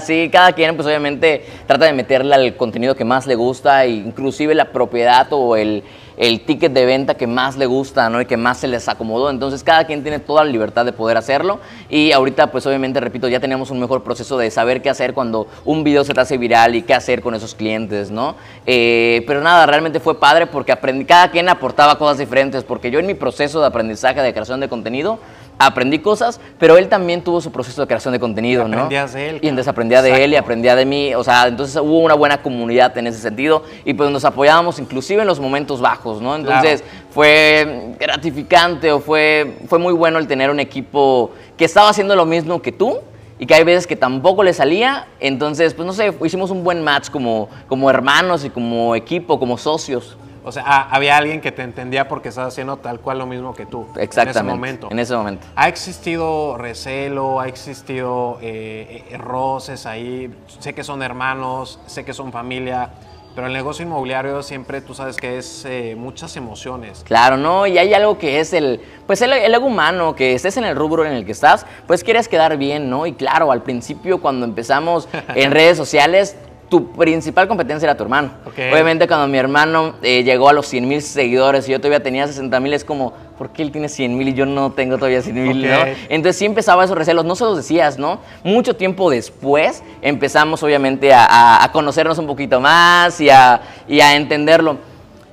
sí, 0.04 0.28
cada 0.30 0.52
quien 0.52 0.76
pues 0.76 0.86
obviamente 0.86 1.46
trata 1.66 1.86
de 1.86 1.94
meterle 1.94 2.34
al 2.34 2.54
contenido 2.54 2.94
que 2.94 3.04
más 3.04 3.26
le 3.26 3.34
gusta, 3.34 3.86
inclusive 3.86 4.54
la 4.54 4.72
propiedad 4.72 5.26
o 5.30 5.56
el, 5.56 5.84
el 6.16 6.40
ticket 6.40 6.72
de 6.72 6.84
venta 6.84 7.14
que 7.14 7.26
más 7.26 7.56
le 7.56 7.66
gusta, 7.66 8.08
¿no? 8.08 8.20
Y 8.20 8.26
que 8.26 8.36
más 8.36 8.58
se 8.58 8.68
les 8.68 8.88
acomodó. 8.88 9.30
Entonces, 9.30 9.62
cada 9.64 9.84
quien 9.84 10.02
tiene 10.02 10.18
toda 10.18 10.44
la 10.44 10.50
libertad 10.50 10.84
de 10.84 10.92
poder 10.92 11.16
hacerlo. 11.16 11.60
Y 11.88 12.12
ahorita, 12.12 12.50
pues 12.50 12.66
obviamente, 12.66 13.00
repito, 13.00 13.28
ya 13.28 13.40
tenemos 13.40 13.70
un 13.70 13.80
mejor 13.80 14.02
proceso 14.02 14.38
de 14.38 14.50
saber 14.50 14.82
qué 14.82 14.90
hacer 14.90 15.14
cuando 15.14 15.46
un 15.64 15.84
video 15.84 16.04
se 16.04 16.14
te 16.14 16.20
hace 16.20 16.38
viral 16.38 16.74
y 16.74 16.82
qué 16.82 16.94
hacer 16.94 17.22
con 17.22 17.34
esos 17.34 17.54
clientes, 17.54 18.10
¿no? 18.10 18.36
Eh, 18.66 19.24
pero 19.26 19.40
nada, 19.40 19.66
realmente 19.66 20.00
fue 20.00 20.18
padre 20.18 20.46
porque 20.46 20.72
aprendí, 20.72 21.04
cada 21.04 21.30
quien 21.30 21.48
aportaba 21.48 21.98
cosas 21.98 22.18
diferentes, 22.18 22.64
porque 22.64 22.90
yo 22.90 22.98
en 22.98 23.06
mi 23.06 23.14
proceso 23.14 23.60
de 23.60 23.66
aprendizaje 23.66 24.20
de 24.20 24.32
creación 24.32 24.60
de 24.60 24.68
contenido, 24.68 25.18
aprendí 25.66 25.98
cosas, 25.98 26.40
pero 26.58 26.76
él 26.76 26.88
también 26.88 27.22
tuvo 27.22 27.40
su 27.40 27.52
proceso 27.52 27.80
de 27.82 27.86
creación 27.86 28.12
de 28.12 28.20
contenido, 28.20 28.68
¿no? 28.68 28.76
Aprendías 28.76 29.12
de 29.12 29.30
él. 29.30 29.38
Y 29.42 29.48
entonces 29.48 29.68
aprendía 29.68 30.02
de 30.02 30.24
él 30.24 30.32
y 30.32 30.36
aprendía 30.36 30.76
de 30.76 30.84
mí, 30.84 31.14
o 31.14 31.24
sea, 31.24 31.46
entonces 31.46 31.76
hubo 31.76 31.98
una 31.98 32.14
buena 32.14 32.42
comunidad 32.42 32.96
en 32.98 33.06
ese 33.06 33.18
sentido 33.18 33.62
y 33.84 33.94
pues 33.94 34.10
nos 34.10 34.24
apoyábamos 34.24 34.78
inclusive 34.78 35.22
en 35.22 35.28
los 35.28 35.40
momentos 35.40 35.80
bajos, 35.80 36.20
¿no? 36.20 36.36
Entonces 36.36 36.84
fue 37.10 37.94
gratificante 37.98 38.92
o 38.92 39.00
fue, 39.00 39.58
fue 39.68 39.78
muy 39.78 39.92
bueno 39.92 40.18
el 40.18 40.26
tener 40.26 40.50
un 40.50 40.60
equipo 40.60 41.30
que 41.56 41.64
estaba 41.64 41.88
haciendo 41.90 42.16
lo 42.16 42.26
mismo 42.26 42.62
que 42.62 42.72
tú, 42.72 42.98
y 43.42 43.46
que 43.46 43.54
hay 43.54 43.64
veces 43.64 43.88
que 43.88 43.96
tampoco 43.96 44.44
le 44.44 44.52
salía. 44.52 45.08
Entonces, 45.18 45.74
pues 45.74 45.84
no 45.84 45.92
sé, 45.92 46.14
hicimos 46.24 46.52
un 46.52 46.62
buen 46.62 46.84
match 46.84 47.10
como, 47.10 47.48
como 47.66 47.90
hermanos 47.90 48.44
y 48.44 48.50
como 48.50 48.94
equipo, 48.94 49.40
como 49.40 49.58
socios. 49.58 50.16
O 50.44 50.50
sea, 50.50 50.64
ah, 50.66 50.88
había 50.90 51.16
alguien 51.16 51.40
que 51.40 51.52
te 51.52 51.62
entendía 51.62 52.08
porque 52.08 52.30
estaba 52.30 52.48
haciendo 52.48 52.76
tal 52.76 53.00
cual 53.00 53.18
lo 53.18 53.26
mismo 53.26 53.54
que 53.54 53.66
tú. 53.66 53.86
Exactamente. 53.96 54.20
En 54.20 54.28
ese 54.28 54.42
momento. 54.42 54.88
En 54.90 54.98
ese 54.98 55.16
momento. 55.16 55.46
Ha 55.54 55.68
existido 55.68 56.56
recelo, 56.58 57.40
ha 57.40 57.48
existido 57.48 58.38
eh, 58.42 59.04
eh, 59.10 59.18
roces 59.18 59.86
ahí. 59.86 60.34
Sé 60.58 60.74
que 60.74 60.82
son 60.82 61.02
hermanos, 61.02 61.78
sé 61.86 62.04
que 62.04 62.12
son 62.12 62.32
familia. 62.32 62.90
Pero 63.34 63.46
el 63.46 63.54
negocio 63.54 63.86
inmobiliario 63.86 64.42
siempre 64.42 64.82
tú 64.82 64.92
sabes 64.92 65.16
que 65.16 65.38
es 65.38 65.64
eh, 65.64 65.94
muchas 65.96 66.36
emociones. 66.36 67.02
Claro, 67.06 67.38
¿no? 67.38 67.66
Y 67.66 67.78
hay 67.78 67.94
algo 67.94 68.18
que 68.18 68.40
es 68.40 68.52
el, 68.52 68.78
pues 69.06 69.22
el, 69.22 69.32
el, 69.32 69.54
ego 69.54 69.66
humano, 69.66 70.14
que 70.14 70.34
estés 70.34 70.58
en 70.58 70.64
el 70.64 70.76
rubro 70.76 71.06
en 71.06 71.12
el 71.12 71.24
que 71.24 71.32
estás, 71.32 71.64
pues 71.86 72.04
quieres 72.04 72.28
quedar 72.28 72.58
bien, 72.58 72.90
¿no? 72.90 73.06
Y 73.06 73.14
claro, 73.14 73.50
al 73.50 73.62
principio 73.62 74.20
cuando 74.20 74.44
empezamos 74.44 75.08
en 75.34 75.50
redes 75.50 75.78
sociales, 75.78 76.36
tu 76.72 76.90
principal 76.92 77.46
competencia 77.46 77.84
era 77.84 77.94
tu 77.98 78.02
hermano. 78.02 78.30
Okay. 78.46 78.72
Obviamente 78.72 79.06
cuando 79.06 79.28
mi 79.28 79.36
hermano 79.36 79.96
eh, 80.00 80.22
llegó 80.24 80.48
a 80.48 80.54
los 80.54 80.66
100 80.68 80.88
mil 80.88 81.02
seguidores 81.02 81.68
y 81.68 81.72
yo 81.72 81.78
todavía 81.78 82.02
tenía 82.02 82.26
60 82.26 82.58
mil, 82.60 82.72
es 82.72 82.82
como, 82.82 83.12
¿por 83.36 83.50
qué 83.50 83.60
él 83.60 83.70
tiene 83.70 83.90
100 83.90 84.16
mil 84.16 84.28
y 84.28 84.32
yo 84.32 84.46
no 84.46 84.72
tengo 84.72 84.96
todavía 84.96 85.20
100 85.20 85.34
mil? 85.34 85.58
Okay. 85.66 85.70
¿no? 85.70 85.98
Entonces 86.08 86.38
sí 86.38 86.46
empezaba 86.46 86.82
esos 86.82 86.96
recelos, 86.96 87.26
no 87.26 87.36
se 87.36 87.44
los 87.44 87.58
decías, 87.58 87.98
¿no? 87.98 88.20
Mucho 88.42 88.74
tiempo 88.74 89.10
después 89.10 89.82
empezamos 90.00 90.62
obviamente 90.62 91.12
a, 91.12 91.26
a, 91.26 91.62
a 91.62 91.72
conocernos 91.72 92.16
un 92.16 92.26
poquito 92.26 92.58
más 92.58 93.20
y 93.20 93.28
a, 93.28 93.60
y 93.86 94.00
a 94.00 94.16
entenderlo. 94.16 94.78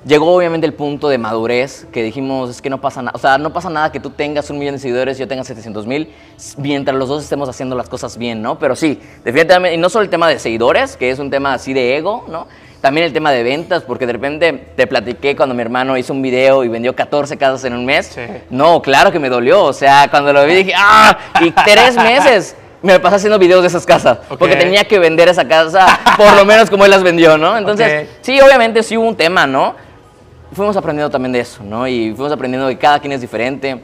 Llegó 0.05 0.33
obviamente 0.33 0.65
el 0.65 0.73
punto 0.73 1.09
de 1.09 1.17
madurez 1.17 1.85
que 1.91 2.01
dijimos, 2.01 2.49
es 2.49 2.61
que 2.61 2.69
no 2.69 2.79
pasa 2.79 3.01
nada, 3.01 3.11
o 3.15 3.19
sea, 3.19 3.37
no 3.37 3.51
pasa 3.51 3.69
nada 3.69 3.91
que 3.91 3.99
tú 3.99 4.11
tengas 4.11 4.49
un 4.49 4.57
millón 4.57 4.75
de 4.75 4.79
seguidores 4.79 5.17
y 5.17 5.19
yo 5.19 5.27
tenga 5.27 5.43
700 5.43 5.85
mil, 5.85 6.13
mientras 6.57 6.95
los 6.95 7.09
dos 7.09 7.21
estemos 7.21 7.49
haciendo 7.49 7.75
las 7.75 7.89
cosas 7.89 8.17
bien, 8.17 8.41
¿no? 8.41 8.57
Pero 8.57 8.77
sí, 8.77 8.97
definitivamente, 9.25 9.75
y 9.75 9.77
no 9.77 9.89
solo 9.89 10.03
el 10.03 10.09
tema 10.09 10.29
de 10.29 10.39
seguidores, 10.39 10.95
que 10.95 11.09
es 11.11 11.19
un 11.19 11.29
tema 11.29 11.53
así 11.53 11.73
de 11.73 11.97
ego, 11.97 12.23
¿no? 12.29 12.47
También 12.79 13.05
el 13.07 13.11
tema 13.11 13.31
de 13.33 13.43
ventas, 13.43 13.83
porque 13.83 14.05
de 14.07 14.13
repente 14.13 14.53
te 14.77 14.87
platiqué 14.87 15.35
cuando 15.35 15.53
mi 15.53 15.61
hermano 15.61 15.97
hizo 15.97 16.13
un 16.13 16.21
video 16.21 16.63
y 16.63 16.69
vendió 16.69 16.95
14 16.95 17.37
casas 17.37 17.65
en 17.65 17.73
un 17.73 17.85
mes. 17.85 18.05
Sí. 18.15 18.21
No, 18.49 18.81
claro 18.81 19.11
que 19.11 19.19
me 19.19 19.27
dolió, 19.27 19.65
o 19.65 19.73
sea, 19.73 20.07
cuando 20.09 20.31
lo 20.31 20.45
vi 20.45 20.55
dije, 20.55 20.73
¡ah! 20.77 21.17
Y 21.41 21.51
tres 21.51 21.95
meses 22.01 22.55
me 22.81 22.97
pasé 23.01 23.17
haciendo 23.17 23.37
videos 23.37 23.63
de 23.63 23.67
esas 23.67 23.85
casas, 23.85 24.19
Okay. 24.19 24.37
porque 24.37 24.55
tenía 24.55 24.85
que 24.85 24.97
vender 24.97 25.27
esa 25.27 25.45
casa 25.45 25.99
por 26.15 26.33
lo 26.37 26.45
menos 26.45 26.69
como 26.69 26.85
él 26.85 26.91
las 26.91 27.03
vendió, 27.03 27.37
¿no? 27.37 27.57
Entonces, 27.57 27.85
Okay. 27.85 28.09
sí, 28.21 28.39
obviamente 28.39 28.81
sí 28.81 28.95
hubo 28.95 29.09
un 29.09 29.17
tema, 29.17 29.45
¿no? 29.45 29.75
Fuimos 30.51 30.75
aprendiendo 30.75 31.09
también 31.09 31.31
de 31.31 31.39
eso, 31.41 31.63
¿no? 31.63 31.87
Y 31.87 32.13
fuimos 32.13 32.31
aprendiendo 32.31 32.67
que 32.69 32.77
cada 32.77 32.99
quien 32.99 33.13
es 33.13 33.21
diferente. 33.21 33.81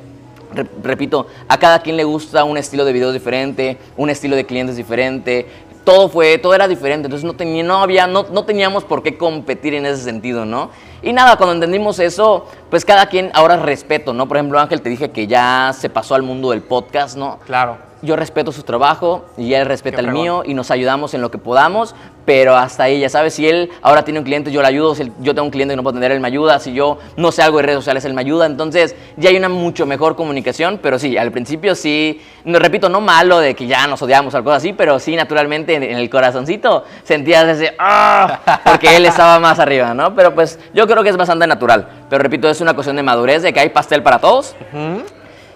Re- 0.54 0.68
repito, 0.84 1.28
a 1.48 1.58
cada 1.58 1.80
quien 1.80 1.98
le 1.98 2.04
gusta 2.04 2.44
un 2.44 2.58
estilo 2.58 2.86
de 2.86 2.94
videos 2.94 3.14
diferente, 3.14 3.78
un 3.98 4.10
estilo 4.10 4.36
de 4.36 4.46
clientes 4.46 4.76
diferente. 4.76 5.48
Todo 5.84 6.10
fue, 6.10 6.40
todo 6.40 6.56
era 6.56 6.68
diferente, 6.68 7.06
entonces 7.06 7.24
no, 7.26 7.34
tenía, 7.36 7.64
no, 7.64 7.84
había, 7.84 8.08
no, 8.08 8.26
no 8.32 8.44
teníamos 8.44 8.84
por 8.84 9.04
qué 9.04 9.18
competir 9.18 9.76
en 9.76 9.86
ese 9.86 10.02
sentido, 10.02 10.44
¿no? 10.44 10.72
Y 11.04 11.14
nada, 11.14 11.36
cuando 11.38 11.54
entendimos 11.54 12.00
eso, 12.00 12.48
pues 12.72 12.84
cada 12.84 13.06
quien 13.06 13.30
ahora 13.36 13.58
respeto, 13.58 14.12
¿no? 14.12 14.28
Por 14.28 14.38
ejemplo, 14.38 14.60
Ángel 14.60 14.82
te 14.82 14.90
dije 14.90 15.12
que 15.12 15.28
ya 15.28 15.72
se 15.78 15.90
pasó 15.90 16.16
al 16.16 16.24
mundo 16.24 16.50
del 16.50 16.64
podcast, 16.64 17.16
¿no? 17.16 17.38
Claro. 17.46 17.78
Yo 18.06 18.16
respeto 18.16 18.52
su 18.52 18.64
trabajo 18.64 19.26
y 19.38 19.54
él 19.54 19.66
respeta 19.66 20.00
el 20.00 20.12
mío 20.12 20.44
y 20.46 20.54
nos 20.54 20.72
ayudamos 20.72 21.14
en 21.14 21.22
lo 21.22 21.32
que 21.32 21.38
podamos, 21.38 21.96
pero 22.26 22.56
hasta 22.56 22.84
ahí, 22.84 23.00
ya 23.00 23.10
sabes, 23.10 23.36
si 23.36 23.48
él 23.48 23.70
ahora 23.82 24.04
tiene 24.04 24.20
un 24.20 24.26
cliente, 24.26 24.52
yo 24.52 24.62
le 24.62 24.68
ayudo, 24.68 24.96
si 24.96 25.12
yo 25.20 25.36
tengo 25.36 25.46
un 25.46 25.52
cliente 25.52 25.74
que 25.74 25.76
no 25.76 25.84
puedo 25.84 25.98
atender, 25.98 26.12
él 26.12 26.20
me 26.20 26.28
ayuda, 26.28 26.60
si 26.60 26.74
yo 26.74 26.98
no 27.18 27.32
sé 27.32 27.44
algo 27.44 27.58
de 27.58 27.64
redes 27.64 27.80
sociales, 27.80 28.06
él 28.06 28.14
me 28.14 28.22
ayuda, 28.22 28.46
entonces 28.46 28.96
ya 29.18 29.30
hay 29.30 29.38
una 29.38 29.50
mucho 29.50 29.86
mejor 29.86 30.16
comunicación, 30.16 30.80
pero 30.82 30.98
sí, 30.98 31.18
al 31.18 31.32
principio 31.32 31.76
sí, 31.76 32.22
no, 32.44 32.58
repito, 32.60 32.90
no 32.90 33.02
malo 33.02 33.40
de 33.40 33.56
que 33.56 33.68
ya 33.68 33.86
nos 33.88 34.02
odiamos 34.02 34.34
o 34.34 34.38
algo 34.38 34.52
así, 34.52 34.74
pero 34.74 35.00
sí, 35.00 35.16
naturalmente 35.16 35.76
en, 35.76 35.84
en 35.84 35.98
el 35.98 36.10
corazoncito 36.10 36.84
sentías 37.04 37.48
ese, 37.48 37.76
¡ah! 37.78 38.62
porque 38.66 38.96
él 38.96 39.06
estaba 39.06 39.40
más 39.40 39.60
arriba, 39.60 39.94
¿no? 39.94 40.16
Pero 40.16 40.34
pues 40.34 40.60
yo 40.74 40.88
creo 40.88 41.04
que 41.04 41.10
es 41.10 41.18
bastante 41.18 41.46
natural, 41.46 41.88
pero 42.10 42.24
repito, 42.24 42.50
es 42.50 42.62
una 42.62 42.74
cuestión 42.74 42.96
de 42.96 43.04
madurez, 43.04 43.44
de 43.44 43.54
que 43.54 43.60
hay 43.60 43.70
pastel 43.70 44.02
para 44.02 44.20
todos, 44.20 44.56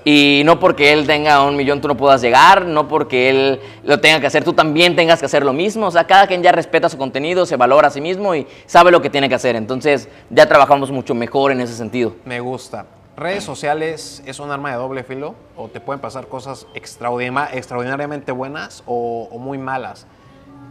y 0.05 0.43
no 0.45 0.59
porque 0.59 0.93
él 0.93 1.05
tenga 1.05 1.43
un 1.43 1.55
millón 1.55 1.81
tú 1.81 1.87
no 1.87 1.97
puedas 1.97 2.21
llegar, 2.21 2.65
no 2.65 2.87
porque 2.87 3.29
él 3.29 3.59
lo 3.83 3.99
tenga 3.99 4.19
que 4.19 4.27
hacer, 4.27 4.43
tú 4.43 4.53
también 4.53 4.95
tengas 4.95 5.19
que 5.19 5.25
hacer 5.25 5.43
lo 5.43 5.53
mismo. 5.53 5.87
O 5.87 5.91
sea, 5.91 6.05
cada 6.05 6.27
quien 6.27 6.41
ya 6.41 6.51
respeta 6.51 6.89
su 6.89 6.97
contenido, 6.97 7.45
se 7.45 7.57
valora 7.57 7.89
a 7.89 7.91
sí 7.91 8.01
mismo 8.01 8.33
y 8.35 8.47
sabe 8.65 8.91
lo 8.91 9.01
que 9.01 9.09
tiene 9.09 9.27
que 9.27 9.35
hacer. 9.35 9.55
Entonces 9.55 10.07
ya 10.29 10.47
trabajamos 10.47 10.91
mucho 10.91 11.13
mejor 11.13 11.51
en 11.51 11.61
ese 11.61 11.73
sentido. 11.73 12.15
Me 12.25 12.39
gusta. 12.39 12.85
¿Redes 13.17 13.43
sociales 13.43 14.23
es 14.25 14.39
un 14.39 14.49
arma 14.49 14.71
de 14.71 14.77
doble 14.77 15.03
filo? 15.03 15.35
¿O 15.57 15.67
te 15.67 15.81
pueden 15.81 15.99
pasar 15.99 16.27
cosas 16.27 16.67
extraordinariamente 16.73 18.31
buenas 18.31 18.81
o, 18.85 19.27
o 19.29 19.37
muy 19.37 19.57
malas? 19.57 20.07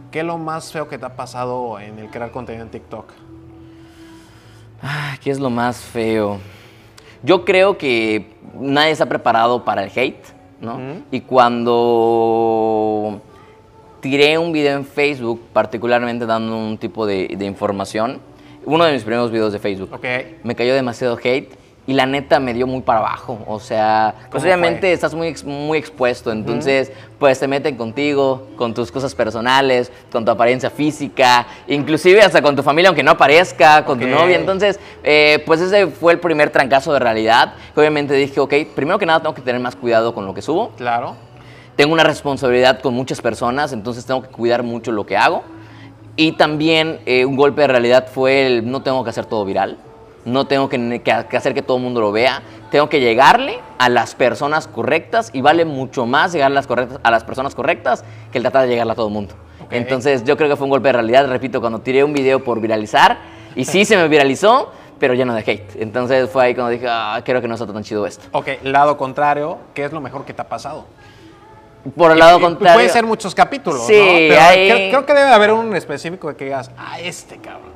¿Qué 0.09 0.21
es 0.21 0.25
lo 0.25 0.39
más 0.39 0.71
feo 0.71 0.87
que 0.87 0.97
te 0.97 1.05
ha 1.05 1.15
pasado 1.15 1.79
en 1.79 1.99
el 1.99 2.09
crear 2.09 2.31
contenido 2.31 2.65
en 2.65 2.71
TikTok? 2.71 3.11
Ay, 4.81 5.19
¿Qué 5.21 5.29
es 5.29 5.39
lo 5.39 5.51
más 5.51 5.77
feo? 5.77 6.39
Yo 7.21 7.45
creo 7.45 7.77
que 7.77 8.38
nadie 8.59 8.91
está 8.91 9.07
preparado 9.07 9.65
para 9.65 9.83
el 9.83 9.91
hate, 9.93 10.23
¿no? 10.61 10.79
Y 11.11 11.21
cuando 11.21 13.21
tiré 14.01 14.37
un 14.37 14.51
video 14.51 14.77
en 14.77 14.85
Facebook, 14.85 15.41
particularmente 15.53 16.25
dando 16.25 16.57
un 16.57 16.77
tipo 16.77 17.05
de, 17.05 17.35
de 17.37 17.45
información, 17.45 18.19
uno 18.65 18.83
de 18.85 18.93
mis 18.93 19.03
primeros 19.03 19.31
videos 19.31 19.53
de 19.53 19.59
Facebook, 19.59 19.89
Ok. 19.93 20.05
me 20.43 20.55
cayó 20.55 20.73
demasiado 20.73 21.17
hate 21.21 21.51
y 21.89 21.93
la 21.93 22.05
neta 22.05 22.39
me 22.39 22.53
dio 22.53 22.67
muy 22.67 22.81
para 22.81 22.99
abajo. 22.99 23.39
O 23.47 23.59
sea, 23.59 24.13
pues 24.13 24.29
¿Cómo 24.29 24.43
obviamente 24.43 24.81
fue? 24.81 24.91
estás 24.91 25.15
muy, 25.15 25.33
muy 25.43 25.79
expuesto, 25.79 26.31
entonces 26.31 26.91
pues 27.17 27.39
te 27.39 27.47
meten 27.47 27.77
contigo, 27.77 28.45
con 28.57 28.75
tus 28.75 28.91
cosas 28.91 29.15
personales, 29.15 29.91
con 30.11 30.23
tu 30.23 30.29
apariencia 30.29 30.69
física, 30.69 31.47
inclusive 31.67 32.21
hasta 32.21 32.43
con 32.43 32.55
tu 32.55 32.61
familia, 32.61 32.89
aunque 32.89 33.01
no 33.01 33.09
aparezca, 33.09 33.83
con 33.85 33.97
Ok. 33.97 34.03
tu 34.03 34.07
novia. 34.07 34.35
Entonces, 34.35 34.79
eh, 35.03 35.41
pues 35.47 35.61
ese 35.61 35.87
fue 35.87 36.13
el 36.13 36.19
primer 36.19 36.51
trancazo 36.51 36.93
de 36.93 36.99
realidad. 36.99 37.53
Obviamente 37.75 38.13
dije, 38.13 38.39
ok, 38.39 38.53
primero 38.75 38.99
que 38.99 39.07
nada 39.07 39.21
tengo 39.21 39.33
que 39.33 39.41
tener 39.41 39.59
más 39.59 39.75
cuidado 39.75 40.13
con 40.13 40.27
lo 40.27 40.33
que 40.35 40.43
subo. 40.43 40.69
Claro. 40.77 41.15
Tengo 41.75 41.91
una 41.93 42.03
responsabilidad 42.03 42.81
con 42.81 42.93
muchas 42.93 43.19
personas, 43.19 43.73
entonces 43.73 44.05
tengo 44.05 44.21
que 44.21 44.27
cuidar 44.29 44.61
mucho 44.61 44.91
lo 44.91 45.07
que 45.07 45.17
hago. 45.17 45.41
Y 46.15 46.33
también 46.33 46.99
eh, 47.07 47.25
un 47.25 47.35
golpe 47.35 47.61
de 47.61 47.67
realidad 47.69 48.05
fue 48.13 48.45
el 48.45 48.69
no 48.69 48.83
tengo 48.83 49.03
que 49.03 49.09
hacer 49.09 49.25
todo 49.25 49.43
viral. 49.43 49.79
No 50.29 50.47
tengo 50.47 50.69
que, 50.69 51.01
que 51.01 51.37
hacer 51.37 51.53
que 51.53 51.61
todo 51.61 51.77
el 51.77 51.83
mundo 51.83 52.01
lo 52.01 52.11
vea, 52.11 52.41
tengo 52.69 52.89
que 52.89 52.99
llegarle 52.99 53.59
a 53.77 53.89
las 53.89 54.15
personas 54.15 54.67
correctas 54.67 55.29
y 55.33 55.41
vale 55.41 55.65
mucho 55.65 56.05
más 56.05 56.33
llegar 56.33 56.51
a 56.51 56.53
las, 56.53 56.67
correctas, 56.67 56.99
a 57.03 57.11
las 57.11 57.23
personas 57.23 57.55
correctas 57.55 58.03
que 58.31 58.37
el 58.37 58.43
tratar 58.43 58.63
de 58.63 58.69
llegarle 58.69 58.93
a 58.93 58.95
todo 58.95 59.07
el 59.07 59.13
mundo. 59.13 59.35
Entonces 59.71 60.23
yo 60.23 60.37
creo 60.37 60.49
que 60.49 60.55
fue 60.55 60.65
un 60.65 60.71
golpe 60.71 60.89
de 60.89 60.93
realidad, 60.93 61.27
repito, 61.27 61.61
cuando 61.61 61.79
tiré 61.81 62.03
un 62.03 62.13
video 62.13 62.43
por 62.43 62.59
viralizar 62.59 63.17
y 63.55 63.65
sí 63.65 63.85
se 63.85 63.97
me 63.97 64.07
viralizó, 64.07 64.71
pero 64.99 65.13
lleno 65.13 65.33
de 65.33 65.41
hate. 65.41 65.81
Entonces 65.81 66.29
fue 66.29 66.45
ahí 66.45 66.55
cuando 66.55 66.71
dije, 66.71 66.87
ah, 66.89 67.21
creo 67.23 67.41
que 67.41 67.47
no 67.47 67.53
está 67.53 67.67
tan 67.67 67.83
chido 67.83 68.05
esto. 68.05 68.25
Ok, 68.31 68.47
lado 68.63 68.97
contrario, 68.97 69.57
¿qué 69.73 69.85
es 69.85 69.91
lo 69.91 70.01
mejor 70.01 70.25
que 70.25 70.33
te 70.33 70.41
ha 70.41 70.49
pasado? 70.49 70.85
Por 71.95 72.11
el 72.11 72.19
lado 72.19 72.41
contrario. 72.41 72.75
Puede 72.75 72.89
ser 72.89 73.05
muchos 73.05 73.33
capítulos, 73.33 73.85
sí, 73.87 73.93
¿no? 73.93 74.05
Pero 74.05 74.41
hay... 74.41 74.69
creo, 74.69 74.89
creo, 74.89 75.05
que 75.05 75.13
debe 75.13 75.29
haber 75.29 75.53
un 75.53 75.75
específico 75.75 76.35
que 76.35 76.45
digas, 76.45 76.71
ah, 76.77 76.99
este 76.99 77.37
cabrón. 77.37 77.68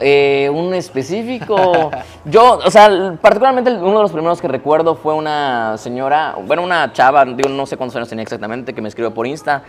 Eh, 0.00 0.50
un 0.52 0.74
específico. 0.74 1.90
Yo, 2.24 2.58
o 2.64 2.70
sea, 2.70 3.16
particularmente 3.20 3.70
uno 3.72 3.96
de 3.96 4.02
los 4.02 4.12
primeros 4.12 4.40
que 4.40 4.48
recuerdo 4.48 4.94
fue 4.94 5.14
una 5.14 5.76
señora, 5.78 6.36
bueno, 6.46 6.62
una 6.62 6.92
chava, 6.92 7.24
digo, 7.24 7.48
no 7.48 7.66
sé 7.66 7.76
cuántos 7.76 7.96
años 7.96 8.08
tenía 8.08 8.22
exactamente, 8.22 8.72
que 8.72 8.80
me 8.80 8.88
escribió 8.88 9.12
por 9.12 9.26
Insta. 9.26 9.62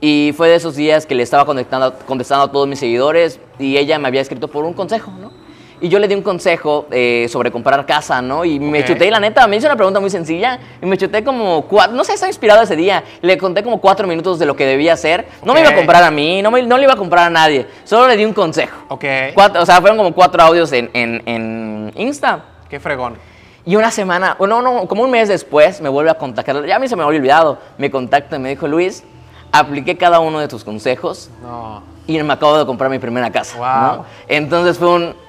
Y 0.00 0.34
fue 0.36 0.48
de 0.48 0.56
esos 0.56 0.76
días 0.76 1.06
que 1.06 1.14
le 1.14 1.22
estaba 1.22 1.46
contestando, 1.46 1.94
contestando 2.06 2.44
a 2.44 2.52
todos 2.52 2.68
mis 2.68 2.78
seguidores 2.78 3.40
y 3.58 3.78
ella 3.78 3.98
me 3.98 4.08
había 4.08 4.20
escrito 4.20 4.48
por 4.48 4.64
un 4.64 4.74
consejo, 4.74 5.10
¿no? 5.20 5.45
Y 5.80 5.88
yo 5.88 5.98
le 5.98 6.08
di 6.08 6.14
un 6.14 6.22
consejo 6.22 6.86
eh, 6.90 7.26
sobre 7.28 7.50
comprar 7.50 7.84
casa, 7.84 8.22
¿no? 8.22 8.44
Y 8.44 8.58
me 8.58 8.84
chuté, 8.84 9.06
y 9.06 9.10
la 9.10 9.20
neta, 9.20 9.46
me 9.46 9.56
hizo 9.56 9.66
una 9.66 9.76
pregunta 9.76 10.00
muy 10.00 10.08
sencilla. 10.08 10.58
Y 10.80 10.86
me 10.86 10.96
chuté 10.96 11.22
como 11.22 11.62
cuatro, 11.62 11.94
no 11.94 12.02
sé, 12.02 12.14
estaba 12.14 12.30
inspirado 12.30 12.62
ese 12.62 12.76
día. 12.76 13.04
Le 13.20 13.36
conté 13.36 13.62
como 13.62 13.80
cuatro 13.80 14.06
minutos 14.06 14.38
de 14.38 14.46
lo 14.46 14.56
que 14.56 14.64
debía 14.64 14.94
hacer. 14.94 15.26
No 15.44 15.52
me 15.52 15.60
iba 15.60 15.70
a 15.70 15.74
comprar 15.74 16.02
a 16.02 16.10
mí, 16.10 16.40
no, 16.40 16.50
me, 16.50 16.62
no 16.62 16.78
le 16.78 16.84
iba 16.84 16.94
a 16.94 16.96
comprar 16.96 17.26
a 17.26 17.30
nadie. 17.30 17.66
Solo 17.84 18.08
le 18.08 18.16
di 18.16 18.24
un 18.24 18.32
consejo. 18.32 18.76
Ok. 18.88 19.04
Cuatro, 19.34 19.62
o 19.62 19.66
sea, 19.66 19.80
fueron 19.80 19.98
como 19.98 20.14
cuatro 20.14 20.42
audios 20.42 20.72
en, 20.72 20.90
en, 20.94 21.22
en 21.26 21.92
Insta. 21.94 22.44
Qué 22.70 22.80
fregón. 22.80 23.18
Y 23.66 23.76
una 23.76 23.90
semana, 23.90 24.36
no, 24.38 24.62
no, 24.62 24.86
como 24.86 25.02
un 25.02 25.10
mes 25.10 25.28
después 25.28 25.80
me 25.80 25.88
vuelve 25.88 26.10
a 26.10 26.14
contactar. 26.14 26.64
Ya 26.64 26.76
a 26.76 26.78
mí 26.78 26.88
se 26.88 26.96
me 26.96 27.02
había 27.02 27.18
olvidado. 27.18 27.58
Me 27.76 27.90
contacta 27.90 28.36
y 28.36 28.38
me 28.38 28.48
dijo, 28.48 28.66
Luis, 28.66 29.04
apliqué 29.52 29.96
cada 29.96 30.20
uno 30.20 30.38
de 30.38 30.48
tus 30.48 30.64
consejos. 30.64 31.30
No. 31.42 31.82
Y 32.06 32.22
me 32.22 32.32
acabo 32.32 32.56
de 32.56 32.64
comprar 32.64 32.90
mi 32.90 33.00
primera 33.00 33.30
casa. 33.30 33.58
Wow. 33.58 33.96
¿no? 33.98 34.04
Entonces 34.28 34.78
fue 34.78 34.88
un 34.88 35.25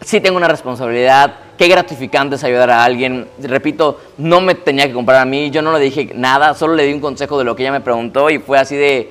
sí 0.00 0.20
tengo 0.20 0.36
una 0.36 0.48
responsabilidad, 0.48 1.34
qué 1.58 1.68
gratificante 1.68 2.36
es 2.36 2.44
ayudar 2.44 2.70
a 2.70 2.84
alguien. 2.84 3.28
Repito, 3.38 4.00
no 4.18 4.40
me 4.40 4.54
tenía 4.54 4.86
que 4.86 4.92
comprar 4.92 5.20
a 5.20 5.24
mí, 5.24 5.50
yo 5.50 5.62
no 5.62 5.72
le 5.72 5.80
dije 5.80 6.10
nada, 6.14 6.54
solo 6.54 6.74
le 6.74 6.84
di 6.84 6.92
un 6.92 7.00
consejo 7.00 7.38
de 7.38 7.44
lo 7.44 7.54
que 7.54 7.62
ella 7.62 7.72
me 7.72 7.80
preguntó 7.80 8.30
y 8.30 8.38
fue 8.38 8.58
así 8.58 8.76
de, 8.76 9.10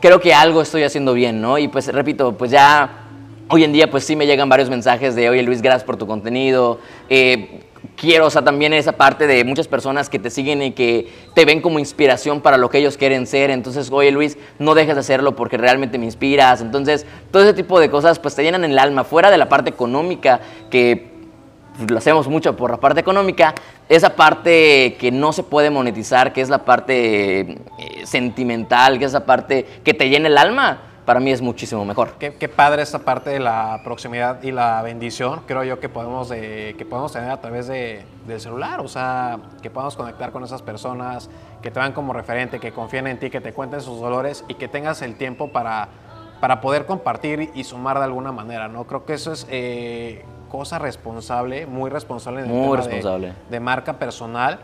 creo 0.00 0.20
que 0.20 0.34
algo 0.34 0.62
estoy 0.62 0.82
haciendo 0.82 1.14
bien, 1.14 1.40
¿no? 1.40 1.58
Y 1.58 1.68
pues 1.68 1.86
repito, 1.92 2.36
pues 2.36 2.50
ya 2.50 3.04
hoy 3.48 3.64
en 3.64 3.72
día 3.72 3.90
pues 3.90 4.04
sí 4.04 4.16
me 4.16 4.26
llegan 4.26 4.48
varios 4.48 4.70
mensajes 4.70 5.14
de, 5.14 5.30
oye 5.30 5.42
Luis, 5.42 5.62
gracias 5.62 5.84
por 5.84 5.96
tu 5.96 6.06
contenido. 6.06 6.80
Eh, 7.08 7.60
quiero, 7.96 8.26
o 8.26 8.30
sea, 8.30 8.42
también 8.42 8.72
esa 8.72 8.92
parte 8.92 9.26
de 9.26 9.44
muchas 9.44 9.68
personas 9.68 10.08
que 10.08 10.18
te 10.18 10.30
siguen 10.30 10.62
y 10.62 10.72
que 10.72 11.12
te 11.34 11.44
ven 11.44 11.60
como 11.60 11.78
inspiración 11.78 12.40
para 12.40 12.56
lo 12.56 12.68
que 12.70 12.78
ellos 12.78 12.96
quieren 12.96 13.26
ser. 13.26 13.50
Entonces, 13.50 13.90
oye 13.90 14.10
Luis, 14.10 14.38
no 14.58 14.74
dejes 14.74 14.94
de 14.94 15.00
hacerlo 15.00 15.36
porque 15.36 15.56
realmente 15.56 15.98
me 15.98 16.04
inspiras. 16.04 16.60
Entonces, 16.60 17.06
todo 17.30 17.42
ese 17.42 17.54
tipo 17.54 17.80
de 17.80 17.90
cosas 17.90 18.18
pues 18.18 18.34
te 18.34 18.42
llenan 18.42 18.64
el 18.64 18.78
alma. 18.78 19.04
Fuera 19.04 19.30
de 19.30 19.38
la 19.38 19.48
parte 19.48 19.70
económica, 19.70 20.40
que 20.70 21.10
pues, 21.76 21.90
lo 21.90 21.98
hacemos 21.98 22.28
mucho 22.28 22.56
por 22.56 22.70
la 22.70 22.78
parte 22.78 23.00
económica, 23.00 23.54
esa 23.88 24.16
parte 24.16 24.96
que 24.98 25.10
no 25.10 25.32
se 25.32 25.42
puede 25.42 25.70
monetizar, 25.70 26.32
que 26.32 26.40
es 26.40 26.48
la 26.48 26.64
parte 26.64 27.40
eh, 27.40 27.56
sentimental, 28.04 28.98
que 28.98 29.04
es 29.04 29.12
la 29.12 29.26
parte 29.26 29.66
que 29.84 29.94
te 29.94 30.08
llena 30.08 30.28
el 30.28 30.38
alma 30.38 30.93
para 31.04 31.20
mí 31.20 31.30
es 31.30 31.42
muchísimo 31.42 31.84
mejor. 31.84 32.14
Qué, 32.18 32.34
qué, 32.34 32.48
padre 32.48 32.82
esta 32.82 33.00
parte 33.00 33.30
de 33.30 33.40
la 33.40 33.80
proximidad 33.84 34.42
y 34.42 34.52
la 34.52 34.80
bendición, 34.82 35.42
creo 35.46 35.64
yo 35.64 35.78
que 35.78 35.88
podemos, 35.88 36.28
de, 36.28 36.74
que 36.78 36.84
podemos 36.84 37.12
tener 37.12 37.30
a 37.30 37.40
través 37.40 37.66
de, 37.66 38.04
del 38.26 38.40
celular, 38.40 38.80
o 38.80 38.88
sea, 38.88 39.38
que 39.62 39.70
podamos 39.70 39.96
conectar 39.96 40.32
con 40.32 40.44
esas 40.44 40.62
personas, 40.62 41.28
que 41.62 41.70
te 41.70 41.78
vean 41.78 41.92
como 41.92 42.12
referente, 42.12 42.58
que 42.58 42.72
confíen 42.72 43.06
en 43.06 43.18
ti, 43.18 43.30
que 43.30 43.40
te 43.40 43.52
cuenten 43.52 43.80
sus 43.80 44.00
dolores 44.00 44.44
y 44.48 44.54
que 44.54 44.68
tengas 44.68 45.02
el 45.02 45.16
tiempo 45.16 45.48
para, 45.48 45.88
para 46.40 46.60
poder 46.60 46.86
compartir 46.86 47.50
y 47.54 47.64
sumar 47.64 47.98
de 47.98 48.04
alguna 48.04 48.32
manera, 48.32 48.68
¿no? 48.68 48.84
Creo 48.84 49.04
que 49.04 49.14
eso 49.14 49.32
es 49.32 49.46
eh, 49.50 50.24
cosa 50.48 50.78
responsable, 50.78 51.66
muy 51.66 51.90
responsable 51.90 52.40
en 52.40 52.46
el 52.46 52.52
muy 52.52 52.62
tema 52.62 52.76
responsable. 52.76 53.26
De, 53.28 53.34
de 53.50 53.60
marca 53.60 53.94
personal. 53.94 54.60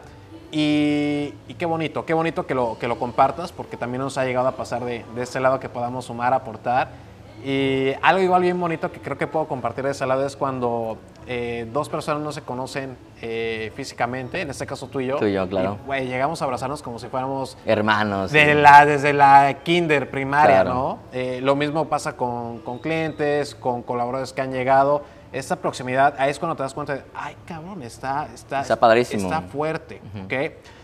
Y, 0.53 1.33
qué 1.59 1.67
bonito, 1.67 2.05
qué 2.05 2.15
bonito 2.15 2.47
que 2.47 2.55
lo, 2.55 2.79
que 2.79 2.89
lo 2.89 2.99
compartas, 2.99 3.53
porque 3.53 3.77
también 3.77 4.03
nos 4.03 4.19
ha 4.19 4.25
llegado 4.25 4.49
a 4.49 4.53
pasar 4.53 4.85
de, 4.85 5.05
de 5.15 5.23
este 5.23 5.41
lado 5.41 5.61
que 5.61 5.69
podamos 5.69 6.07
sumar, 6.07 6.35
aportar. 6.35 7.10
Y 7.45 7.93
algo 8.03 8.23
igual 8.23 8.43
bien 8.43 8.61
bonito 8.61 8.93
que 8.93 9.01
creo 9.01 9.17
que 9.17 9.27
puedo 9.27 9.49
compartir 9.49 9.85
de 9.85 9.93
ese 9.93 10.07
lado 10.07 10.27
es 10.27 10.37
cuando 10.37 10.99
eh, 11.27 11.67
dos 11.73 11.89
personas 11.89 12.23
no 12.23 12.33
se 12.33 12.43
conocen 12.43 12.97
eh, 13.23 13.73
físicamente, 13.75 14.41
en 14.43 14.51
este 14.51 14.67
caso 14.67 14.89
tú 14.89 15.01
y 15.01 15.07
yo. 15.07 15.17
Tú 15.17 15.27
y 15.27 15.33
yo, 15.33 15.49
claro. 15.49 15.79
Y, 15.87 15.89
wey, 15.89 16.07
llegamos 16.07 16.43
a 16.43 16.45
abrazarnos 16.45 16.83
como 16.83 16.99
si 16.99 17.09
fuéramos 17.09 17.57
hermanos. 17.65 18.31
De 18.33 18.53
sí. 18.53 18.61
la, 18.61 18.85
desde 18.85 19.13
la 19.13 19.59
kinder 19.63 20.11
primaria, 20.11 20.63
Claro. 20.63 20.75
¿no? 20.75 20.99
Eh, 21.13 21.41
lo 21.43 21.57
mismo 21.57 21.87
pasa 21.89 22.17
con, 22.17 22.59
con 22.59 22.79
clientes, 22.79 23.55
con 23.55 23.83
colaboradores 23.83 24.33
que 24.33 24.43
han 24.43 24.53
llegado. 24.53 25.03
Esta 25.33 25.57
proximidad, 25.57 26.15
ahí 26.19 26.31
es 26.31 26.39
cuando 26.41 26.57
te 26.57 26.65
das 26.65 26.75
cuenta 26.75 26.95
de, 26.97 27.03
ay, 27.15 27.37
cabrón, 27.47 27.83
está, 27.83 28.29
está, 28.35 28.63
Está 28.63 28.77
padrísimo. 28.81 29.25
Está 29.25 29.43
fuerte, 29.43 30.03
¿ok? 30.25 30.33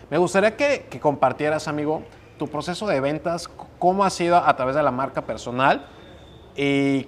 Me 0.09 0.17
gustaría 0.17 0.55
que, 0.55 0.87
que 0.89 0.99
compartieras, 1.01 1.67
amigo, 1.67 2.01
tu 2.39 2.47
proceso 2.47 2.87
de 2.87 3.01
ventas, 3.01 3.49
cómo 3.77 4.05
ha 4.05 4.09
sido 4.09 4.37
a 4.37 4.55
través 4.55 4.73
de 4.75 4.81
la 4.83 4.91
marca 4.91 5.21
personal 5.23 5.85
y 6.57 7.07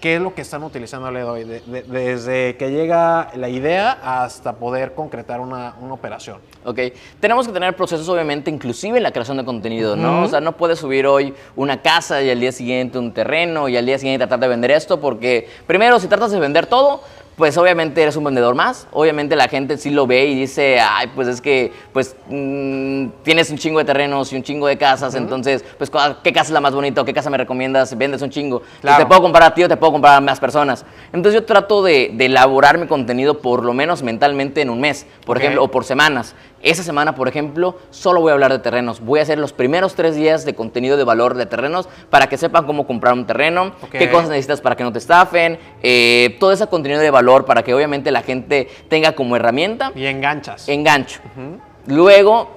qué 0.00 0.16
es 0.16 0.20
lo 0.20 0.34
que 0.34 0.42
están 0.42 0.62
utilizando 0.62 1.08
día 1.10 1.20
de 1.20 1.24
hoy, 1.24 1.44
de- 1.44 1.60
de- 1.60 1.82
desde 1.82 2.56
que 2.56 2.70
llega 2.70 3.30
la 3.36 3.48
idea 3.48 3.92
hasta 4.02 4.52
poder 4.54 4.92
concretar 4.94 5.40
una, 5.40 5.76
una 5.80 5.94
operación. 5.94 6.38
Ok, 6.64 6.78
tenemos 7.20 7.46
que 7.46 7.52
tener 7.54 7.74
procesos 7.74 8.06
obviamente 8.10 8.50
inclusive 8.50 8.98
en 8.98 9.02
la 9.02 9.12
creación 9.12 9.38
de 9.38 9.44
contenido, 9.46 9.96
¿no? 9.96 10.24
O 10.24 10.28
sea, 10.28 10.40
no 10.40 10.52
puedes 10.58 10.78
subir 10.78 11.06
hoy 11.06 11.32
una 11.56 11.80
casa 11.80 12.20
y 12.22 12.28
al 12.30 12.38
día 12.40 12.52
siguiente 12.52 12.98
un 12.98 13.12
terreno 13.12 13.66
y 13.68 13.76
al 13.78 13.86
día 13.86 13.98
siguiente 13.98 14.26
tratar 14.26 14.40
de 14.40 14.48
vender 14.48 14.72
esto 14.72 15.00
porque 15.00 15.48
primero 15.66 15.98
si 16.00 16.06
tratas 16.06 16.32
de 16.32 16.40
vender 16.40 16.66
todo, 16.66 17.00
pues 17.36 17.56
obviamente 17.58 18.00
eres 18.02 18.16
un 18.16 18.24
vendedor 18.24 18.54
más, 18.54 18.86
obviamente 18.92 19.34
la 19.34 19.48
gente 19.48 19.76
sí 19.76 19.90
lo 19.90 20.06
ve 20.06 20.26
y 20.26 20.34
dice, 20.36 20.78
ay, 20.80 21.08
pues 21.14 21.26
es 21.28 21.40
que 21.40 21.72
pues 21.92 22.14
mm, 22.28 23.06
tienes 23.22 23.50
un 23.50 23.58
chingo 23.58 23.78
de 23.80 23.84
terrenos 23.84 24.32
y 24.32 24.36
un 24.36 24.42
chingo 24.42 24.66
de 24.68 24.78
casas, 24.78 25.14
entonces, 25.14 25.64
pues 25.76 25.90
¿cuál- 25.90 26.18
¿qué 26.22 26.32
casa 26.32 26.46
es 26.46 26.52
la 26.52 26.60
más 26.60 26.74
bonita? 26.74 27.04
¿Qué 27.04 27.12
casa 27.12 27.30
me 27.30 27.36
recomiendas? 27.38 27.96
Vendes 27.98 28.22
un 28.22 28.30
chingo. 28.30 28.62
Claro. 28.80 29.02
te 29.02 29.06
puedo 29.06 29.22
comprar 29.22 29.44
a 29.50 29.54
ti 29.54 29.64
o 29.64 29.68
te 29.68 29.76
puedo 29.76 29.92
comprar 29.92 30.14
a 30.16 30.20
más 30.20 30.38
personas. 30.38 30.84
Entonces 31.12 31.40
yo 31.40 31.44
trato 31.46 31.82
de, 31.82 32.10
de 32.14 32.26
elaborar 32.26 32.78
mi 32.78 32.86
contenido 32.86 33.38
por 33.40 33.64
lo 33.64 33.72
menos 33.72 34.02
mentalmente 34.02 34.60
en 34.62 34.70
un 34.70 34.80
mes, 34.80 35.06
por 35.26 35.36
ejemplo, 35.38 35.64
o 35.64 35.68
por 35.68 35.84
semanas. 35.84 36.34
Esa 36.64 36.82
semana, 36.82 37.14
por 37.14 37.28
ejemplo, 37.28 37.76
solo 37.90 38.22
voy 38.22 38.30
a 38.30 38.32
hablar 38.32 38.50
de 38.50 38.58
terrenos. 38.58 39.00
Voy 39.00 39.20
a 39.20 39.22
hacer 39.22 39.38
los 39.38 39.52
primeros 39.52 39.94
tres 39.94 40.16
días 40.16 40.46
de 40.46 40.54
contenido 40.54 40.96
de 40.96 41.04
valor 41.04 41.34
de 41.34 41.44
terrenos 41.44 41.90
para 42.08 42.26
que 42.26 42.38
sepan 42.38 42.64
cómo 42.64 42.86
comprar 42.86 43.12
un 43.12 43.26
terreno, 43.26 43.72
qué 43.92 44.10
cosas 44.10 44.30
necesitas 44.30 44.62
para 44.62 44.74
que 44.74 44.82
no 44.82 44.90
te 44.90 44.98
estafen, 44.98 45.58
eh, 45.82 46.38
todo 46.40 46.52
ese 46.52 46.66
contenido 46.66 47.02
de 47.02 47.10
valor 47.10 47.44
para 47.44 47.62
que 47.62 47.74
obviamente 47.74 48.10
la 48.10 48.22
gente 48.22 48.68
tenga 48.88 49.12
como 49.12 49.36
herramienta 49.36 49.92
Y 49.94 50.06
enganchas. 50.06 50.66
engancho. 50.66 51.20
Luego, 51.86 52.48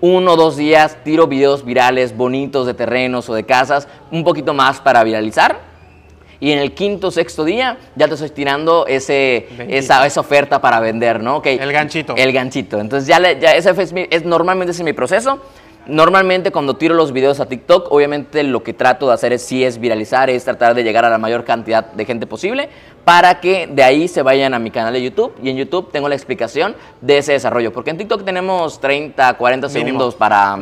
uno 0.00 0.34
o 0.34 0.36
dos 0.36 0.56
días, 0.56 0.98
tiro 1.02 1.26
videos 1.26 1.64
virales 1.64 2.16
bonitos 2.16 2.68
de 2.68 2.74
terrenos 2.74 3.28
o 3.28 3.34
de 3.34 3.44
casas, 3.44 3.88
un 4.12 4.22
poquito 4.22 4.54
más 4.54 4.80
para 4.80 5.02
viralizar. 5.02 5.65
Y 6.40 6.52
en 6.52 6.58
el 6.58 6.72
quinto, 6.74 7.10
sexto 7.10 7.44
día, 7.44 7.78
ya 7.96 8.08
te 8.08 8.14
estoy 8.14 8.30
tirando 8.30 8.86
ese, 8.86 9.46
esa, 9.68 10.06
esa 10.06 10.20
oferta 10.20 10.60
para 10.60 10.80
vender, 10.80 11.22
¿no? 11.22 11.36
Ok. 11.36 11.46
El 11.46 11.72
ganchito. 11.72 12.14
El 12.16 12.32
ganchito. 12.32 12.78
Entonces, 12.78 13.08
ya, 13.08 13.18
le- 13.18 13.40
ya 13.40 13.54
ese 13.54 13.70
es, 13.70 13.92
mi- 13.92 14.06
es 14.10 14.24
normalmente 14.24 14.72
ese 14.72 14.82
es 14.82 14.84
mi 14.84 14.92
proceso. 14.92 15.40
Normalmente 15.88 16.50
cuando 16.50 16.74
tiro 16.76 16.96
los 16.96 17.12
videos 17.12 17.38
a 17.38 17.46
TikTok, 17.46 17.92
obviamente 17.92 18.42
lo 18.42 18.64
que 18.64 18.72
trato 18.72 19.06
de 19.06 19.14
hacer 19.14 19.32
es 19.32 19.42
sí 19.42 19.62
es 19.64 19.78
viralizar, 19.78 20.28
es 20.28 20.44
tratar 20.44 20.74
de 20.74 20.82
llegar 20.82 21.04
a 21.04 21.10
la 21.10 21.16
mayor 21.18 21.44
cantidad 21.44 21.84
de 21.92 22.04
gente 22.04 22.26
posible 22.26 22.68
para 23.04 23.38
que 23.40 23.68
de 23.68 23.84
ahí 23.84 24.08
se 24.08 24.22
vayan 24.22 24.52
a 24.52 24.58
mi 24.58 24.72
canal 24.72 24.92
de 24.92 25.00
YouTube 25.00 25.32
y 25.40 25.48
en 25.48 25.56
YouTube 25.56 25.92
tengo 25.92 26.08
la 26.08 26.16
explicación 26.16 26.74
de 27.00 27.18
ese 27.18 27.32
desarrollo, 27.34 27.72
porque 27.72 27.90
en 27.90 27.98
TikTok 27.98 28.24
tenemos 28.24 28.80
30, 28.80 29.34
40 29.34 29.68
Mínimo. 29.68 29.86
segundos 29.86 30.14
para, 30.16 30.58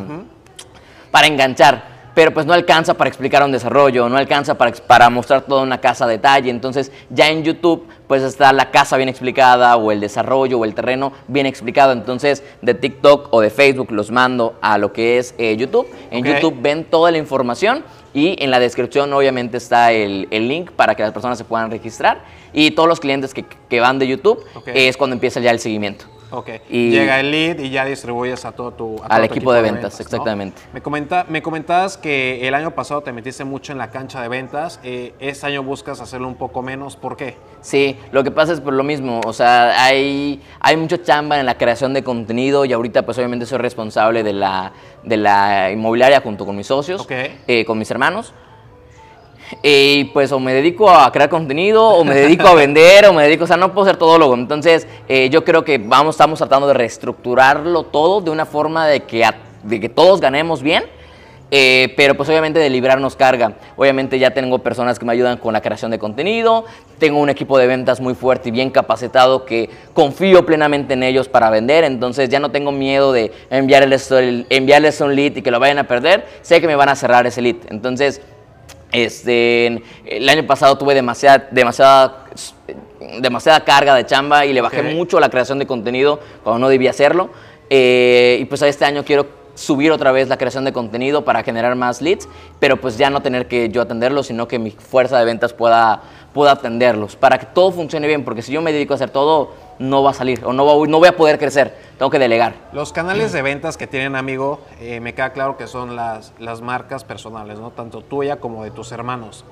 para 1.09 1.25
enganchar. 1.25 1.94
Pero 2.15 2.33
pues 2.33 2.45
no 2.45 2.53
alcanza 2.53 2.95
para 2.95 3.09
explicar 3.09 3.43
un 3.43 3.51
desarrollo, 3.51 4.07
no 4.09 4.17
alcanza 4.17 4.57
para, 4.57 4.71
para 4.71 5.09
mostrar 5.09 5.41
toda 5.41 5.61
una 5.61 5.79
casa 5.79 6.05
a 6.05 6.07
detalle. 6.07 6.49
Entonces 6.49 6.91
ya 7.09 7.29
en 7.29 7.43
YouTube 7.43 7.85
pues 8.07 8.23
está 8.23 8.53
la 8.53 8.71
casa 8.71 8.97
bien 8.97 9.09
explicada 9.09 9.75
o 9.75 9.91
el 9.91 9.99
desarrollo 9.99 10.57
o 10.57 10.65
el 10.65 10.73
terreno 10.73 11.11
bien 11.27 11.45
explicado. 11.45 11.91
Entonces 11.91 12.41
de 12.61 12.73
TikTok 12.73 13.27
o 13.31 13.41
de 13.41 13.49
Facebook 13.49 13.91
los 13.91 14.11
mando 14.11 14.55
a 14.61 14.77
lo 14.77 14.93
que 14.93 15.17
es 15.17 15.35
eh, 15.37 15.55
YouTube. 15.57 15.87
En. 16.09 16.25
YouTube 16.25 16.55
ven 16.59 16.85
toda 16.85 17.11
la 17.11 17.17
información 17.17 17.83
y 18.13 18.41
en 18.41 18.49
la 18.49 18.59
descripción 18.59 19.11
obviamente 19.13 19.57
está 19.57 19.91
el, 19.91 20.27
el 20.31 20.47
link 20.47 20.71
para 20.71 20.95
que 20.95 21.03
las 21.03 21.11
personas 21.11 21.37
se 21.37 21.43
puedan 21.43 21.69
registrar. 21.69 22.23
Y 22.53 22.71
todos 22.71 22.87
los 22.87 23.01
clientes 23.01 23.33
que, 23.33 23.45
que 23.69 23.79
van 23.81 23.99
de 23.99 24.07
YouTube 24.07 24.43
es 24.67 24.95
cuando 24.95 25.13
empieza 25.13 25.41
ya 25.41 25.51
el 25.51 25.59
seguimiento. 25.59 26.14
Ok. 26.31 26.49
Y- 26.69 26.89
Llega 26.91 27.19
el 27.19 27.31
lead 27.31 27.59
y 27.59 27.69
ya 27.69 27.85
distribuyes 27.85 28.45
a 28.45 28.51
todo 28.51 28.71
tu. 28.71 28.95
a 28.95 29.07
todo 29.07 29.07
Al 29.09 29.27
tu 29.27 29.33
equipo 29.33 29.53
de 29.53 29.61
ventas, 29.61 29.99
exactamente. 29.99 30.61
Me, 30.73 30.81
comenta, 30.81 31.25
me 31.29 31.41
comentabas 31.41 31.97
que 31.97 32.47
el 32.47 32.53
año 32.53 32.71
pasado 32.71 33.01
te 33.01 33.11
metiste 33.11 33.43
mucho 33.43 33.71
en 33.71 33.77
la 33.77 33.91
cancha 33.91 34.21
de 34.21 34.27
ventas. 34.27 34.79
eh, 34.83 35.13
este 35.19 35.47
año 35.47 35.63
buscas 35.63 36.01
hacerlo 36.01 36.27
un 36.27 36.35
poco 36.35 36.61
menos. 36.61 36.95
¿Por 36.95 37.15
qué? 37.17 37.37
Sí, 37.61 37.97
lo 38.11 38.23
que 38.23 38.31
pasa 38.31 38.53
es 38.53 38.61
por 38.61 38.73
lo 38.73 38.83
mismo, 38.83 39.21
o 39.25 39.33
sea, 39.33 39.83
hay, 39.83 40.41
hay 40.59 40.77
mucha 40.77 41.01
chamba 41.01 41.39
en 41.39 41.45
la 41.45 41.57
creación 41.57 41.93
de 41.93 42.03
contenido 42.03 42.65
y 42.65 42.73
ahorita 42.73 43.03
pues 43.05 43.17
obviamente 43.17 43.45
soy 43.45 43.57
responsable 43.57 44.23
de 44.23 44.33
la, 44.33 44.71
de 45.03 45.17
la 45.17 45.71
inmobiliaria 45.71 46.21
junto 46.21 46.45
con 46.45 46.55
mis 46.55 46.67
socios, 46.67 47.01
Ok. 47.01 47.11
eh, 47.47 47.65
con 47.65 47.77
mis 47.79 47.89
hermanos. 47.91 48.33
Y 49.61 50.05
pues 50.05 50.31
o 50.31 50.39
me 50.39 50.53
dedico 50.53 50.89
a 50.89 51.11
crear 51.11 51.29
contenido, 51.29 51.87
o 51.87 52.03
me 52.03 52.15
dedico 52.15 52.47
a 52.47 52.53
vender, 52.55 53.05
o 53.07 53.13
me 53.13 53.23
dedico, 53.23 53.43
o 53.43 53.47
sea, 53.47 53.57
no 53.57 53.73
puedo 53.73 53.85
ser 53.87 53.97
todólogo. 53.97 54.33
Entonces, 54.33 54.87
eh, 55.07 55.29
yo 55.29 55.43
creo 55.43 55.63
que 55.63 55.77
vamos, 55.77 56.15
estamos 56.15 56.39
tratando 56.39 56.67
de 56.67 56.73
reestructurarlo 56.75 57.83
todo 57.83 58.21
de 58.21 58.31
una 58.31 58.45
forma 58.45 58.87
de 58.87 59.01
que, 59.01 59.23
a- 59.25 59.35
de 59.63 59.79
que 59.79 59.89
todos 59.89 60.19
ganemos 60.21 60.61
bien. 60.61 60.83
eh, 61.51 61.93
pero 61.95 62.15
pues 62.17 62.27
obviamente 62.27 62.57
de 62.59 62.69
librarnos 62.71 63.15
carga. 63.15 63.53
Obviamente 63.77 64.17
ya 64.17 64.31
tengo 64.31 64.59
personas 64.59 64.97
que 64.97 65.05
me 65.05 65.13
ayudan 65.13 65.37
con 65.37 65.53
la 65.53 65.61
creación 65.61 65.91
de 65.91 65.99
contenido, 65.99 66.65
tengo 66.97 67.19
un 67.19 67.29
equipo 67.29 67.59
de 67.59 67.67
ventas 67.67 68.01
muy 68.01 68.15
fuerte 68.15 68.49
y 68.49 68.51
bien 68.51 68.71
capacitado 68.71 69.45
que 69.45 69.69
confío 69.93 70.43
plenamente 70.43 70.95
en 70.95 71.03
ellos 71.03 71.29
para 71.29 71.51
vender, 71.51 71.83
entonces 71.83 72.29
ya 72.29 72.39
no 72.39 72.49
tengo 72.49 72.71
miedo 72.71 73.13
de 73.13 73.31
enviarles, 73.51 74.09
el- 74.11 74.47
enviarles 74.49 74.99
un 75.01 75.15
lead 75.15 75.35
y 75.35 75.41
que 75.43 75.51
lo 75.51 75.59
vayan 75.59 75.77
a 75.77 75.83
perder, 75.87 76.25
sé 76.41 76.59
que 76.59 76.65
me 76.67 76.75
van 76.75 76.89
a 76.89 76.95
cerrar 76.95 77.27
ese 77.27 77.43
lead. 77.43 77.57
Entonces, 77.69 78.21
este, 79.03 79.81
el 80.05 80.29
año 80.29 80.47
pasado 80.47 80.77
tuve 80.77 80.93
demasiada, 80.93 81.47
demasiada, 81.51 82.25
demasiada 83.19 83.63
carga 83.63 83.95
de 83.95 84.05
chamba 84.05 84.45
y 84.45 84.53
le 84.53 84.61
bajé 84.61 84.83
mucho 84.83 85.19
la 85.19 85.29
creación 85.29 85.59
de 85.59 85.67
contenido 85.67 86.19
cuando 86.43 86.59
no 86.59 86.69
debía 86.69 86.91
hacerlo. 86.91 87.29
Eh, 87.69 88.37
y 88.39 88.45
pues 88.45 88.61
a 88.61 88.67
este 88.67 88.85
año 88.85 89.03
quiero 89.03 89.27
subir 89.55 89.91
otra 89.91 90.11
vez 90.11 90.27
la 90.27 90.37
creación 90.37 90.65
de 90.65 90.73
contenido 90.73 91.25
para 91.25 91.43
generar 91.43 91.75
más 91.75 92.01
leads, 92.01 92.27
pero 92.59 92.79
pues 92.79 92.97
ya 92.97 93.09
no 93.09 93.21
tener 93.21 93.47
que 93.47 93.69
yo 93.69 93.81
atenderlos, 93.81 94.27
sino 94.27 94.47
que 94.47 94.59
mi 94.59 94.71
fuerza 94.71 95.17
de 95.17 95.25
ventas 95.25 95.53
pueda, 95.53 96.03
pueda 96.33 96.51
atenderlos, 96.51 97.15
para 97.15 97.37
que 97.39 97.47
todo 97.47 97.71
funcione 97.71 98.07
bien, 98.07 98.23
porque 98.23 98.41
si 98.41 98.51
yo 98.51 98.61
me 98.61 98.71
dedico 98.71 98.93
a 98.93 98.95
hacer 98.95 99.09
todo, 99.09 99.53
no 99.79 100.03
va 100.03 100.11
a 100.11 100.13
salir, 100.13 100.43
o 100.45 100.53
no, 100.53 100.65
va- 100.65 100.87
no 100.87 100.99
voy 100.99 101.07
a 101.07 101.15
poder 101.17 101.37
crecer, 101.37 101.75
tengo 101.97 102.09
que 102.09 102.19
delegar. 102.19 102.53
Los 102.73 102.93
canales 102.93 103.31
de 103.33 103.41
ventas 103.41 103.77
que 103.77 103.87
tienen, 103.87 104.15
amigo, 104.15 104.61
eh, 104.79 104.99
me 104.99 105.13
queda 105.13 105.33
claro 105.33 105.57
que 105.57 105.67
son 105.67 105.95
las, 105.95 106.33
las 106.39 106.61
marcas 106.61 107.03
personales, 107.03 107.59
¿no? 107.59 107.71
Tanto 107.71 108.01
tuya 108.01 108.37
como 108.39 108.63
de 108.63 108.71
tus 108.71 108.91
hermanos. 108.91 109.43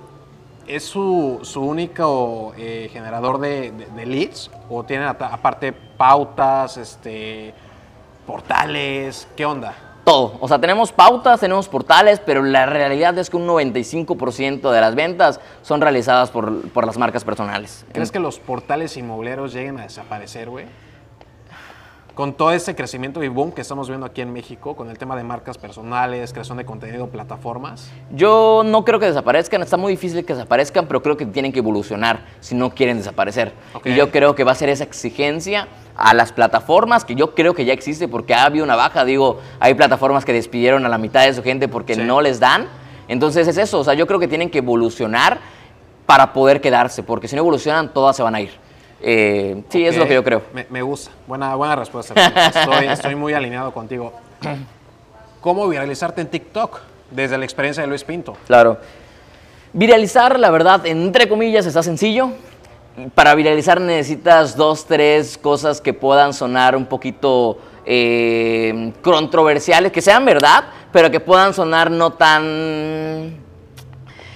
¿Es 0.65 0.85
su, 0.85 1.39
su 1.41 1.61
único 1.61 2.53
eh, 2.57 2.89
generador 2.93 3.39
de, 3.39 3.73
leads? 4.05 4.49
¿O 4.69 4.83
tienen 4.83 5.07
aparte 5.07 5.73
pautas, 5.73 6.77
este, 6.77 7.53
portales? 8.25 9.27
¿Qué 9.35 9.45
onda? 9.45 9.73
Todo. 10.03 10.37
O 10.41 10.47
sea, 10.49 10.59
tenemos 10.59 10.91
pautas, 10.91 11.39
tenemos 11.39 11.69
portales, 11.69 12.19
pero 12.19 12.43
la 12.43 12.65
realidad 12.65 13.17
es 13.17 13.29
que 13.29 13.37
un 13.37 13.47
95% 13.47 14.71
de 14.71 14.81
las 14.81 14.95
ventas 14.95 15.39
son 15.61 15.79
realizadas 15.79 16.29
por, 16.29 16.69
por 16.71 16.85
las 16.85 16.97
marcas 16.97 17.23
personales. 17.23 17.85
¿Crees 17.93 18.11
que 18.11 18.19
los 18.19 18.39
portales 18.39 18.97
inmobiliarios 18.97 19.53
lleguen 19.53 19.79
a 19.79 19.83
desaparecer, 19.83 20.49
güey? 20.49 20.65
Con 22.15 22.33
todo 22.33 22.51
este 22.51 22.75
crecimiento 22.75 23.23
y 23.23 23.27
boom 23.27 23.51
que 23.51 23.61
estamos 23.61 23.87
viendo 23.87 24.05
aquí 24.05 24.21
en 24.21 24.31
México, 24.31 24.75
con 24.75 24.87
el 24.91 24.99
tema 24.99 25.15
de 25.15 25.23
marcas 25.23 25.57
personales, 25.57 26.31
creación 26.31 26.59
de 26.59 26.65
contenido, 26.65 27.07
plataformas. 27.07 27.89
Yo 28.11 28.61
no 28.63 28.85
creo 28.85 28.99
que 28.99 29.07
desaparezcan, 29.07 29.63
está 29.63 29.77
muy 29.77 29.93
difícil 29.93 30.23
que 30.23 30.33
desaparezcan, 30.35 30.85
pero 30.85 31.01
creo 31.01 31.17
que 31.17 31.25
tienen 31.25 31.51
que 31.51 31.57
evolucionar 31.57 32.19
si 32.39 32.53
no 32.53 32.69
quieren 32.69 32.97
desaparecer. 32.97 33.51
Y 33.83 33.95
yo 33.95 34.11
creo 34.11 34.35
que 34.35 34.43
va 34.43 34.51
a 34.51 34.55
ser 34.55 34.69
esa 34.69 34.83
exigencia 34.83 35.67
a 35.95 36.13
las 36.13 36.31
plataformas, 36.31 37.03
que 37.03 37.15
yo 37.15 37.33
creo 37.33 37.55
que 37.55 37.65
ya 37.65 37.73
existe 37.73 38.07
porque 38.07 38.35
ha 38.35 38.43
habido 38.45 38.63
una 38.63 38.75
baja. 38.75 39.05
Digo, 39.05 39.39
hay 39.59 39.73
plataformas 39.73 40.23
que 40.23 40.33
despidieron 40.33 40.85
a 40.85 40.89
la 40.89 40.99
mitad 40.99 41.25
de 41.25 41.33
su 41.33 41.41
gente 41.41 41.67
porque 41.67 41.95
Sí. 41.95 42.01
no 42.03 42.21
les 42.21 42.39
dan. 42.39 42.67
Entonces 43.07 43.47
es 43.47 43.57
eso, 43.57 43.79
o 43.79 43.83
sea, 43.83 43.95
yo 43.95 44.05
creo 44.05 44.19
que 44.19 44.27
tienen 44.27 44.51
que 44.51 44.59
evolucionar 44.59 45.39
para 46.05 46.31
poder 46.31 46.61
quedarse, 46.61 47.01
porque 47.01 47.27
si 47.27 47.35
no 47.35 47.41
evolucionan, 47.41 47.91
todas 47.91 48.15
se 48.15 48.21
van 48.21 48.35
a 48.35 48.41
ir. 48.41 48.51
Eh, 49.05 49.63
sí, 49.67 49.85
es 49.85 49.97
lo 49.97 50.07
que 50.07 50.13
yo 50.13 50.23
creo. 50.23 50.43
Me, 50.53 50.65
me 50.69 50.81
gusta. 50.81 51.11
Buena, 51.27 51.53
buena 51.55 51.75
respuesta. 51.75 52.13
estoy 52.89 53.15
muy 53.15 53.33
alineado 53.33 53.73
contigo. 53.73 54.13
¿Cómo 55.41 55.67
viralizarte 55.67 56.21
en 56.21 56.27
TikTok? 56.27 56.79
Desde 57.11 57.37
la 57.37 57.43
experiencia 57.43 57.83
de 57.83 57.87
Luis 57.87 58.03
Pinto. 58.03 58.37
Claro. 58.47 58.79
Viralizar, 59.73 60.39
la 60.39 60.49
verdad, 60.49 60.85
entre 60.85 61.27
comillas, 61.27 61.65
está 61.65 61.83
sencillo. 61.83 62.29
Para 63.13 63.35
viralizar 63.35 63.81
necesitas 63.81 64.55
dos, 64.55 64.85
tres 64.85 65.37
cosas 65.37 65.81
que 65.81 65.93
puedan 65.93 66.33
sonar 66.33 66.75
un 66.75 66.85
poquito 66.85 67.57
eh, 67.85 68.93
controversiales, 69.01 69.91
que 69.91 70.01
sean 70.01 70.23
verdad, 70.23 70.63
pero 70.93 71.11
que 71.11 71.19
puedan 71.19 71.53
sonar 71.53 71.91
no 71.91 72.13
tan 72.13 73.42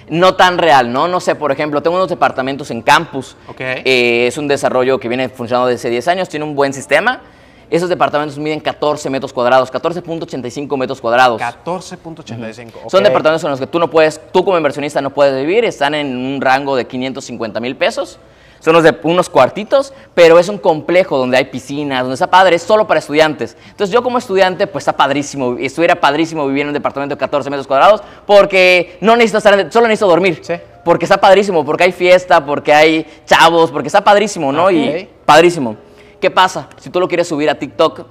no 0.10 0.36
tan 0.36 0.58
real, 0.58 0.92
¿no? 0.92 1.08
No 1.08 1.20
sé, 1.20 1.36
por 1.36 1.52
ejemplo, 1.52 1.82
tengo 1.82 1.96
unos 1.96 2.10
departamentos 2.10 2.72
en 2.72 2.82
campus. 2.82 3.36
Ok. 3.48 3.60
Eh, 3.60 4.28
es 4.28 4.38
un 4.38 4.48
desarrollo 4.48 5.00
que 5.00 5.08
viene 5.08 5.30
funcionando 5.30 5.68
desde 5.68 5.90
10 5.90 6.08
años, 6.08 6.30
tiene 6.30 6.46
un 6.46 6.56
buen 6.56 6.74
sistema. 6.74 7.22
Esos 7.70 7.90
departamentos 7.90 8.38
miden 8.40 8.62
14 8.62 9.10
metros 9.10 9.34
cuadrados, 9.34 9.72
14.85 9.74 10.78
metros 10.78 11.02
cuadrados. 11.02 11.42
14.85. 11.42 12.70
ok. 12.84 12.90
Son 12.90 13.04
departamentos 13.04 13.44
en 13.44 13.50
los 13.50 13.60
que 13.60 13.68
tú 13.68 13.78
no 13.78 13.90
puedes, 13.90 14.22
tú 14.32 14.46
como 14.46 14.56
inversionista 14.56 15.02
no 15.02 15.10
puedes 15.10 15.36
vivir, 15.36 15.66
están 15.66 15.94
en 15.94 16.16
un 16.16 16.40
rango 16.40 16.78
de 16.78 16.88
550 16.88 17.60
mil 17.60 17.76
pesos. 17.76 18.20
Son 18.60 18.76
unos, 18.76 18.84
de, 18.84 18.98
unos 19.04 19.30
cuartitos, 19.30 19.94
pero 20.14 20.40
es 20.40 20.50
un 20.50 20.58
complejo 20.58 21.18
donde 21.18 21.38
hay 21.38 21.46
piscinas, 21.46 22.02
donde 22.02 22.16
está 22.16 22.28
padre, 22.28 22.56
es 22.56 22.64
solo 22.64 22.88
para 22.88 23.00
estudiantes. 23.00 23.56
Entonces 23.70 23.94
yo 23.94 24.02
como 24.04 24.18
estudiante, 24.18 24.68
pues 24.68 24.84
está 24.84 24.94
padrísimo, 24.94 25.56
estuviera 25.60 26.00
padrísimo 26.00 26.48
vivir 26.48 26.64
en 26.64 26.68
un 26.68 26.74
departamento 26.74 27.16
de 27.16 27.20
14 27.20 27.50
metros 27.50 27.68
cuadrados, 27.68 28.02
porque 28.26 28.98
no 29.02 29.16
necesito 29.16 29.38
estar, 29.38 29.72
solo 29.72 29.88
necesito 29.88 30.08
dormir. 30.08 30.40
Sí. 30.42 30.54
Porque 30.84 31.06
está 31.06 31.20
padrísimo, 31.20 31.66
porque 31.66 31.84
hay 31.84 31.92
fiesta, 31.92 32.46
porque 32.46 32.74
hay 32.74 33.06
chavos, 33.26 33.72
porque 33.72 33.88
está 33.88 34.04
padrísimo, 34.04 34.52
¿no? 34.52 34.66
Ok. 34.66 34.72
Y 34.72 35.10
padrísimo. 35.26 35.76
¿Qué 36.20 36.32
pasa? 36.32 36.70
Si 36.78 36.90
tú 36.90 37.00
lo 37.00 37.08
quieres 37.08 37.28
subir 37.28 37.50
a 37.50 37.56
TikTok, 37.56 38.06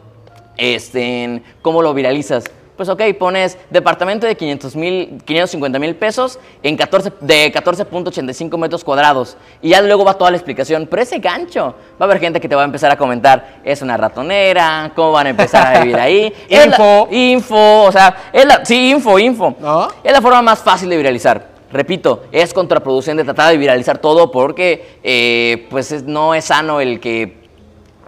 este, 0.57 1.43
¿cómo 1.63 1.83
lo 1.83 1.93
viralizas? 1.95 2.45
Pues 2.77 2.91
ok, 2.91 3.01
pones 3.19 3.57
departamento 3.71 4.27
de 4.27 4.37
500 4.37 4.77
mil, 4.77 5.23
550 5.25 5.79
mil 5.79 5.95
pesos 5.97 6.39
en 6.63 6.77
14, 6.77 7.11
de 7.23 7.51
14.85 7.53 8.59
metros 8.59 8.85
cuadrados. 8.85 9.37
Y 9.63 9.71
ya 9.71 9.81
luego 9.81 10.05
va 10.05 10.13
toda 10.15 10.31
la 10.31 10.37
explicación. 10.37 10.87
Pero 10.91 11.01
ese 11.03 11.19
gancho, 11.19 11.75
va 12.01 12.01
a 12.01 12.05
haber 12.05 12.21
gente 12.21 12.39
que 12.39 12.49
te 12.49 12.55
va 12.55 12.63
a 12.63 12.65
empezar 12.67 12.91
a 12.91 12.97
comentar, 12.99 13.61
es 13.65 13.81
una 13.81 13.97
ratonera, 13.97 14.93
cómo 14.95 15.13
van 15.13 15.27
a 15.27 15.31
empezar 15.31 15.75
a 15.77 15.81
vivir 15.81 15.97
ahí. 15.97 16.33
La- 16.51 16.65
Info. 16.67 17.09
info, 17.11 17.85
o 17.85 17.93
sea, 17.93 18.15
es 18.33 18.45
la, 18.45 18.63
sí, 18.65 18.91
info, 18.91 19.19
info. 19.19 19.55
¿No? 19.59 19.89
Es 20.05 20.13
la 20.13 20.21
forma 20.21 20.43
más 20.43 20.59
fácil 20.59 20.91
de 20.91 20.99
viralizar. 20.99 21.57
Repito, 21.73 22.25
es 22.31 22.53
contraproducente 22.53 23.25
tratar 23.25 23.51
de 23.53 23.57
viralizar 23.57 23.99
todo 23.99 24.31
porque 24.31 24.99
eh, 25.03 25.67
pues 25.71 25.93
es- 25.93 26.03
no 26.05 26.35
es 26.35 26.45
sano 26.45 26.81
el 26.83 27.01
que 27.01 27.39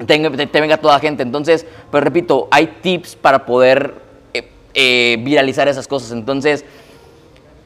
tenga- 0.07 0.31
te, 0.37 0.47
te 0.47 0.61
venga 0.61 0.77
toda 0.77 0.99
gente. 1.01 1.23
Entonces, 1.23 1.65
pues 1.91 2.05
repito, 2.05 2.49
hay 2.51 2.67
tips 2.83 3.17
para 3.17 3.47
poder 3.47 4.07
eh, 4.81 5.17
viralizar 5.21 5.67
esas 5.67 5.89
cosas. 5.89 6.13
Entonces, 6.13 6.65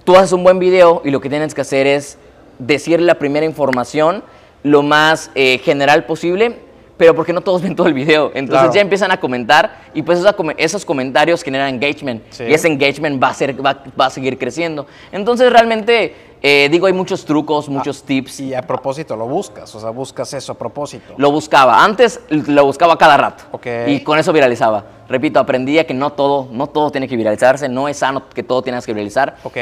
tú 0.05 0.17
haces 0.17 0.33
un 0.33 0.43
buen 0.43 0.59
video 0.59 1.03
y 1.05 1.11
lo 1.11 1.21
que 1.21 1.29
tienes 1.29 1.55
que 1.55 1.61
hacer 1.61 1.87
es 1.87 2.17
decir 2.59 3.01
la 3.03 3.15
primera 3.17 3.45
información 3.45 4.25
lo 4.63 4.83
más 4.83 5.31
eh, 5.35 5.59
general 5.63 6.05
posible, 6.07 6.57
pero 6.97 7.15
porque 7.15 7.33
no 7.33 7.41
todos 7.41 7.61
ven 7.63 7.75
todo 7.77 7.87
el 7.89 7.95
video. 7.95 8.29
Entonces 8.35 8.61
Claro. 8.63 8.75
ya 8.75 8.81
empiezan 8.81 9.11
a 9.11 9.19
comentar 9.21 9.83
y 9.93 10.01
pues 10.03 10.21
come- 10.37 10.55
esos 10.57 10.85
comentarios 10.85 11.43
generan 11.43 11.69
engagement 11.75 12.23
Sí. 12.31 12.45
y 12.45 12.55
ese 12.55 12.69
engagement 12.69 13.23
va 13.23 13.29
a, 13.29 13.35
ser, 13.35 13.55
va, 13.65 13.83
va 14.01 14.07
a 14.07 14.11
seguir 14.11 14.39
creciendo. 14.39 14.87
Entonces 15.11 15.53
realmente, 15.53 16.15
eh, 16.45 16.69
digo, 16.73 16.87
hay 16.87 16.93
muchos 16.93 17.25
trucos, 17.25 17.69
muchos 17.69 18.03
tips. 18.03 18.41
Y 18.41 18.55
a 18.55 18.63
propósito, 18.63 19.15
lo 19.15 19.27
buscas. 19.27 19.73
O 19.77 19.81
sea, 19.81 19.91
buscas 19.91 20.35
eso 20.35 20.53
a 20.53 20.59
propósito. 20.59 21.15
Lo 21.17 21.31
buscaba. 21.31 21.85
Antes 21.85 22.21
lo 22.31 22.67
buscaba 22.67 22.99
cada 22.99 23.17
rato. 23.17 23.45
Y 23.87 24.01
con 24.01 24.19
eso 24.19 24.33
viralizaba. 24.33 24.85
Repito, 25.09 25.39
aprendí 25.39 25.79
a 25.79 25.87
que 25.87 25.95
no 25.95 26.11
todo, 26.11 26.49
no 26.51 26.67
todo 26.67 26.91
tiene 26.91 27.07
que 27.07 27.17
viralizarse. 27.17 27.69
No 27.69 27.89
es 27.89 27.99
sano 27.99 28.29
que 28.29 28.43
todo 28.43 28.61
tengas 28.63 28.85
que 28.85 28.93
viralizar. 28.93 29.37
Ok. 29.45 29.57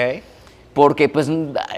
Porque 0.73 1.09
pues 1.09 1.29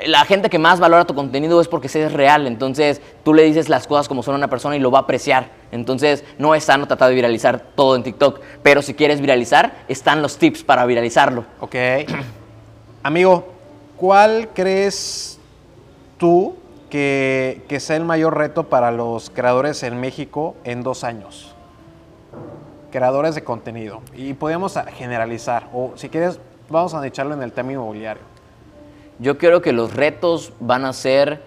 la 0.07 0.25
gente 0.27 0.51
que 0.51 0.59
más 0.59 0.79
valora 0.79 1.07
tu 1.07 1.15
contenido 1.15 1.61
es 1.61 1.67
porque 1.67 1.89
es 1.89 2.13
real. 2.13 2.47
Entonces 2.47 3.01
tú 3.25 3.35
le 3.35 3.43
dices 3.43 3.69
las 3.69 3.89
cosas 3.89 4.07
como 4.07 4.23
son 4.23 4.35
a 4.35 4.39
una 4.39 4.49
persona 4.49 4.77
y 4.77 4.79
lo 4.79 4.93
va 4.93 5.01
a 5.01 5.03
apreciar. 5.03 5.51
Entonces 5.73 6.23
no 6.39 6.55
es 6.55 6.63
sano 6.63 6.87
tratar 6.87 7.09
de 7.09 7.17
viralizar 7.17 7.59
todo 7.75 7.97
en 7.97 8.05
TikTok. 8.05 8.41
Pero 8.63 8.83
si 8.83 8.95
quieres 8.95 9.21
viralizar, 9.21 9.85
están 9.89 10.23
los 10.23 10.37
tips 10.37 10.63
para 10.63 10.87
viralizarlo. 10.87 11.45
Ok. 11.59 11.75
Amigo, 13.03 13.52
¿cuál 14.03 14.49
crees 14.53 15.39
tú 16.19 16.57
que, 16.91 17.63
que 17.69 17.79
sea 17.79 17.95
el 17.95 18.05
mayor 18.05 18.37
reto 18.37 18.65
para 18.65 18.91
los 18.91 19.31
creadores 19.31 19.85
en 19.85 20.01
México 20.01 20.57
en 20.65 20.83
dos 20.83 21.05
años? 21.05 21.55
Creadores 22.91 23.37
de 23.37 23.45
contenido. 23.45 24.03
Y 24.17 24.35
podemos 24.35 24.77
generalizar. 24.97 25.69
O 25.73 25.93
si 25.95 26.09
quieres, 26.09 26.41
vamos 26.69 26.95
a 26.95 27.07
echarlo 27.07 27.35
en 27.35 27.45
el 27.45 27.53
tema 27.53 27.75
inmobiliario. 27.75 28.25
Yo 29.21 29.39
creo 29.39 29.63
que 29.63 29.73
los 29.73 29.95
retos 29.95 30.53
van 30.59 30.85
a 30.85 30.93
ser 30.93 31.41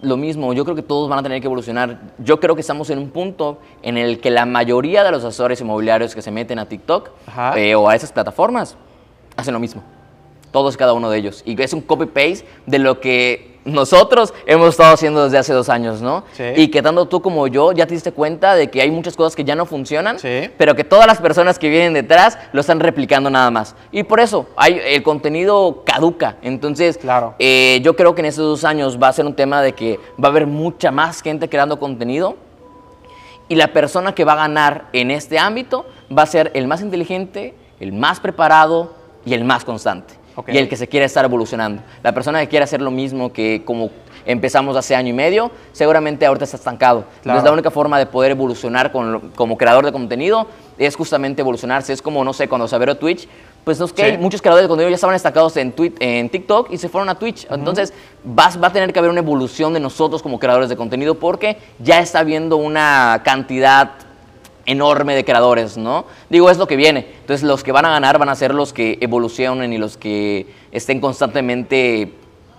lo 0.00 0.16
mismo, 0.16 0.54
yo 0.54 0.64
creo 0.64 0.76
que 0.76 0.82
todos 0.82 1.10
van 1.10 1.18
a 1.18 1.22
tener 1.22 1.42
que 1.42 1.48
evolucionar. 1.48 2.00
Yo 2.16 2.40
creo 2.40 2.54
que 2.54 2.62
estamos 2.62 2.88
en 2.88 2.98
un 2.98 3.10
punto 3.10 3.58
en 3.82 3.98
el 3.98 4.22
que 4.22 4.30
la 4.30 4.46
mayoría 4.46 5.04
de 5.04 5.10
los 5.10 5.22
asesores 5.22 5.60
inmobiliarios 5.60 6.14
que 6.14 6.22
se 6.22 6.30
meten 6.30 6.58
a 6.58 6.66
TikTok 6.66 7.10
eh, 7.56 7.74
o 7.74 7.90
a 7.90 7.94
esas 7.94 8.10
plataformas 8.10 8.74
hacen 9.36 9.52
lo 9.52 9.60
mismo. 9.60 9.82
Todos 10.54 10.76
cada 10.76 10.92
uno 10.92 11.10
de 11.10 11.18
ellos. 11.18 11.42
Y 11.44 11.60
es 11.60 11.72
un 11.72 11.80
copy-paste 11.80 12.46
de 12.64 12.78
lo 12.78 13.00
que 13.00 13.58
nosotros 13.64 14.32
hemos 14.46 14.68
estado 14.68 14.94
haciendo 14.94 15.24
desde 15.24 15.36
hace 15.38 15.52
dos 15.52 15.68
años, 15.68 16.00
¿no? 16.00 16.22
Sí. 16.30 16.44
Y 16.54 16.68
que 16.68 16.80
tanto 16.80 17.06
tú 17.06 17.20
como 17.20 17.48
yo 17.48 17.72
ya 17.72 17.88
te 17.88 17.94
diste 17.94 18.12
cuenta 18.12 18.54
de 18.54 18.70
que 18.70 18.80
hay 18.80 18.88
muchas 18.92 19.16
cosas 19.16 19.34
que 19.34 19.42
ya 19.42 19.56
no 19.56 19.66
funcionan, 19.66 20.20
Sí. 20.20 20.48
pero 20.56 20.76
que 20.76 20.84
todas 20.84 21.08
las 21.08 21.20
personas 21.20 21.58
que 21.58 21.68
vienen 21.68 21.92
detrás 21.92 22.38
lo 22.52 22.60
están 22.60 22.78
replicando 22.78 23.30
nada 23.30 23.50
más. 23.50 23.74
Y 23.90 24.04
por 24.04 24.20
eso 24.20 24.46
hay, 24.54 24.80
el 24.84 25.02
contenido 25.02 25.82
caduca. 25.84 26.36
Entonces, 26.40 26.98
Claro. 26.98 27.34
eh, 27.40 27.80
yo 27.82 27.96
creo 27.96 28.14
que 28.14 28.20
en 28.20 28.26
estos 28.26 28.44
dos 28.44 28.62
años 28.64 28.96
va 29.02 29.08
a 29.08 29.12
ser 29.12 29.26
un 29.26 29.34
tema 29.34 29.60
de 29.60 29.72
que 29.72 29.98
va 30.22 30.28
a 30.28 30.30
haber 30.30 30.46
mucha 30.46 30.92
más 30.92 31.20
gente 31.20 31.48
creando 31.48 31.80
contenido 31.80 32.36
y 33.48 33.56
la 33.56 33.72
persona 33.72 34.14
que 34.14 34.24
va 34.24 34.34
a 34.34 34.36
ganar 34.36 34.84
en 34.92 35.10
este 35.10 35.36
ámbito 35.36 35.84
va 36.16 36.22
a 36.22 36.26
ser 36.26 36.52
el 36.54 36.68
más 36.68 36.80
inteligente, 36.80 37.56
el 37.80 37.92
más 37.92 38.20
preparado 38.20 38.92
y 39.26 39.34
el 39.34 39.42
más 39.42 39.64
constante. 39.64 40.22
Y 40.48 40.58
el 40.58 40.68
que 40.68 40.76
se 40.76 40.88
quiere 40.88 41.06
estar 41.06 41.24
evolucionando. 41.24 41.82
La 42.02 42.12
persona 42.12 42.40
que 42.40 42.48
quiere 42.48 42.64
hacer 42.64 42.80
lo 42.82 42.90
mismo 42.90 43.32
que 43.32 43.62
como 43.64 43.90
empezamos 44.26 44.76
hace 44.76 44.94
año 44.96 45.10
y 45.10 45.12
medio, 45.12 45.50
seguramente 45.72 46.24
ahorita 46.26 46.44
está 46.44 46.56
estancado. 46.56 47.00
Claro. 47.02 47.16
Entonces 47.38 47.44
la 47.44 47.52
única 47.52 47.70
forma 47.70 47.98
de 47.98 48.06
poder 48.06 48.30
evolucionar 48.32 48.90
con 48.90 49.30
como 49.36 49.56
creador 49.58 49.84
de 49.84 49.92
contenido 49.92 50.46
es 50.78 50.96
justamente 50.96 51.42
evolucionarse. 51.42 51.92
Es 51.92 52.00
como, 52.02 52.24
no 52.24 52.32
sé, 52.32 52.48
cuando 52.48 52.66
se 52.66 52.74
abrió 52.74 52.96
Twitch, 52.96 53.28
pues 53.64 53.78
no 53.78 53.86
es 53.86 53.92
que 53.92 54.12
Sí. 54.12 54.18
muchos 54.18 54.40
creadores 54.42 54.64
de 54.64 54.68
contenido 54.68 54.90
ya 54.90 54.96
estaban 54.96 55.14
estancados 55.16 55.56
en, 55.56 55.74
Twit- 55.74 55.96
en 56.00 56.28
TikTok 56.28 56.70
y 56.72 56.78
se 56.78 56.88
fueron 56.88 57.08
a 57.08 57.14
Twitch. 57.14 57.46
Entonces 57.50 57.92
vas- 58.24 58.60
va 58.62 58.68
a 58.68 58.72
tener 58.72 58.92
que 58.92 58.98
haber 58.98 59.10
una 59.10 59.20
evolución 59.20 59.72
de 59.72 59.80
nosotros 59.80 60.22
como 60.22 60.38
creadores 60.38 60.68
de 60.68 60.76
contenido 60.76 61.14
porque 61.14 61.58
ya 61.78 62.00
está 62.00 62.18
habiendo 62.20 62.56
una 62.56 63.22
cantidad 63.24 63.92
enorme 64.66 65.14
de 65.14 65.24
creadores, 65.24 65.76
¿no? 65.76 66.04
Digo, 66.30 66.50
es 66.50 66.58
lo 66.58 66.66
que 66.66 66.76
viene. 66.76 67.14
Entonces, 67.20 67.42
los 67.42 67.62
que 67.62 67.72
van 67.72 67.84
a 67.84 67.90
ganar 67.90 68.18
van 68.18 68.28
a 68.28 68.34
ser 68.34 68.54
los 68.54 68.72
que 68.72 68.98
evolucionen 69.00 69.72
y 69.72 69.78
los 69.78 69.96
que 69.96 70.46
estén 70.72 71.00
constantemente 71.00 72.12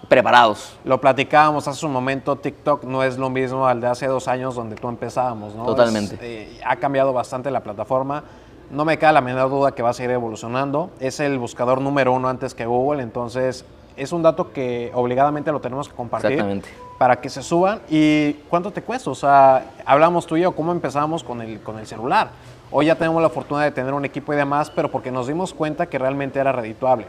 preparados. 0.08 0.78
Lo 0.84 1.02
platicábamos 1.02 1.68
hace 1.68 1.86
un 1.86 1.92
momento, 1.92 2.36
TikTok 2.36 2.84
no 2.84 3.04
es 3.04 3.18
lo 3.18 3.30
mismo 3.30 3.68
al 3.68 3.82
de 3.82 3.88
hace 3.88 4.08
dos 4.08 4.28
años 4.28 4.56
donde 4.56 4.76
tú 4.76 4.88
empezábamos, 4.88 5.56
¿no? 5.56 5.66
Totalmente. 5.66 6.16
Es, 6.16 6.22
eh, 6.22 6.62
ha 6.66 6.76
cambiado 6.78 7.14
bastante 7.14 7.50
la 7.52 7.62
plataforma. 7.62 8.24
No 8.72 8.86
me 8.86 8.98
queda 8.98 9.12
la 9.12 9.22
menor 9.22 9.50
duda 9.50 9.72
que 9.74 9.82
va 9.82 9.90
a 9.90 9.94
seguir 9.94 10.12
evolucionando. 10.12 10.92
Es 11.00 11.20
el 11.20 11.38
buscador 11.38 11.82
número 11.82 12.14
uno 12.14 12.30
antes 12.30 12.54
que 12.56 12.66
Google, 12.66 13.02
entonces 13.04 13.66
es 13.96 14.12
un 14.12 14.24
dato 14.24 14.52
que 14.52 14.92
obligadamente 14.94 15.52
lo 15.52 15.62
tenemos 15.62 15.88
que 15.88 15.96
compartir 15.96 16.34
Exactamente. 16.34 16.70
Para 16.98 17.20
que 17.20 17.30
se 17.30 17.44
suban. 17.44 17.82
¿Y 17.90 18.34
cuánto 18.50 18.72
te 18.72 18.82
cuesta? 18.82 19.10
O 19.10 19.16
sea, 19.16 19.72
hablamos 19.86 20.26
tú 20.26 20.38
y 20.38 20.42
yo, 20.42 20.54
¿cómo 20.54 20.72
empezamos 20.72 21.24
con 21.24 21.42
el, 21.42 21.60
con 21.62 21.80
el 21.80 21.88
celular? 21.88 22.30
Hoy 22.72 22.88
ya 22.88 22.96
tenemos 22.96 23.22
la 23.22 23.30
fortuna 23.30 23.64
de 23.64 23.72
tener 23.72 23.94
un 23.94 24.06
equipo 24.06 24.34
y 24.34 24.36
demás, 24.36 24.72
pero 24.72 24.90
porque 24.90 25.12
nos 25.12 25.28
dimos 25.28 25.54
cuenta 25.54 25.86
que 25.86 25.98
realmente 25.98 26.40
era 26.40 26.52
redituable. 26.52 27.06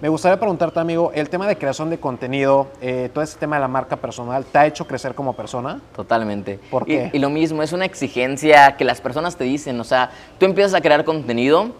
Me 0.00 0.08
gustaría 0.08 0.38
preguntarte, 0.38 0.78
amigo, 0.78 1.10
el 1.12 1.28
tema 1.28 1.48
de 1.48 1.58
creación 1.58 1.90
de 1.90 1.98
contenido, 1.98 2.68
eh, 2.80 3.10
todo 3.12 3.24
ese 3.24 3.36
tema 3.36 3.56
de 3.56 3.62
la 3.62 3.68
marca 3.68 3.96
personal, 3.96 4.44
¿te 4.44 4.56
ha 4.58 4.66
hecho 4.66 4.86
crecer 4.86 5.12
como 5.12 5.32
persona? 5.32 5.80
Totalmente. 5.96 6.60
¿Por 6.70 6.86
qué? 6.86 7.10
Y, 7.12 7.18
lo 7.18 7.30
mismo, 7.30 7.64
es 7.64 7.72
una 7.72 7.84
exigencia 7.84 8.76
que 8.76 8.84
las 8.84 9.00
personas 9.00 9.36
te 9.36 9.42
dicen, 9.42 9.80
o 9.80 9.82
sea, 9.82 10.10
tú 10.38 10.46
empiezas 10.46 10.74
a 10.74 10.80
crear 10.80 11.04
contenido 11.04 11.72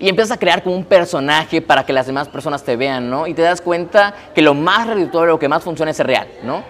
y 0.00 0.08
empiezas 0.08 0.32
a 0.32 0.40
crear 0.40 0.64
como 0.64 0.74
un 0.74 0.84
personaje 0.84 1.62
para 1.62 1.86
que 1.86 1.92
las 1.92 2.08
demás 2.08 2.28
personas 2.28 2.64
te 2.64 2.74
vean, 2.74 3.08
¿no? 3.08 3.28
Y 3.28 3.34
te 3.34 3.42
das 3.42 3.60
cuenta 3.60 4.12
que 4.34 4.42
lo 4.42 4.54
más 4.54 4.88
redituable, 4.88 5.30
lo 5.30 5.38
que 5.38 5.48
más 5.48 5.62
funciona 5.62 5.92
es 5.92 5.96
ser 5.96 6.08
real, 6.08 6.26
¿no? 6.42 6.64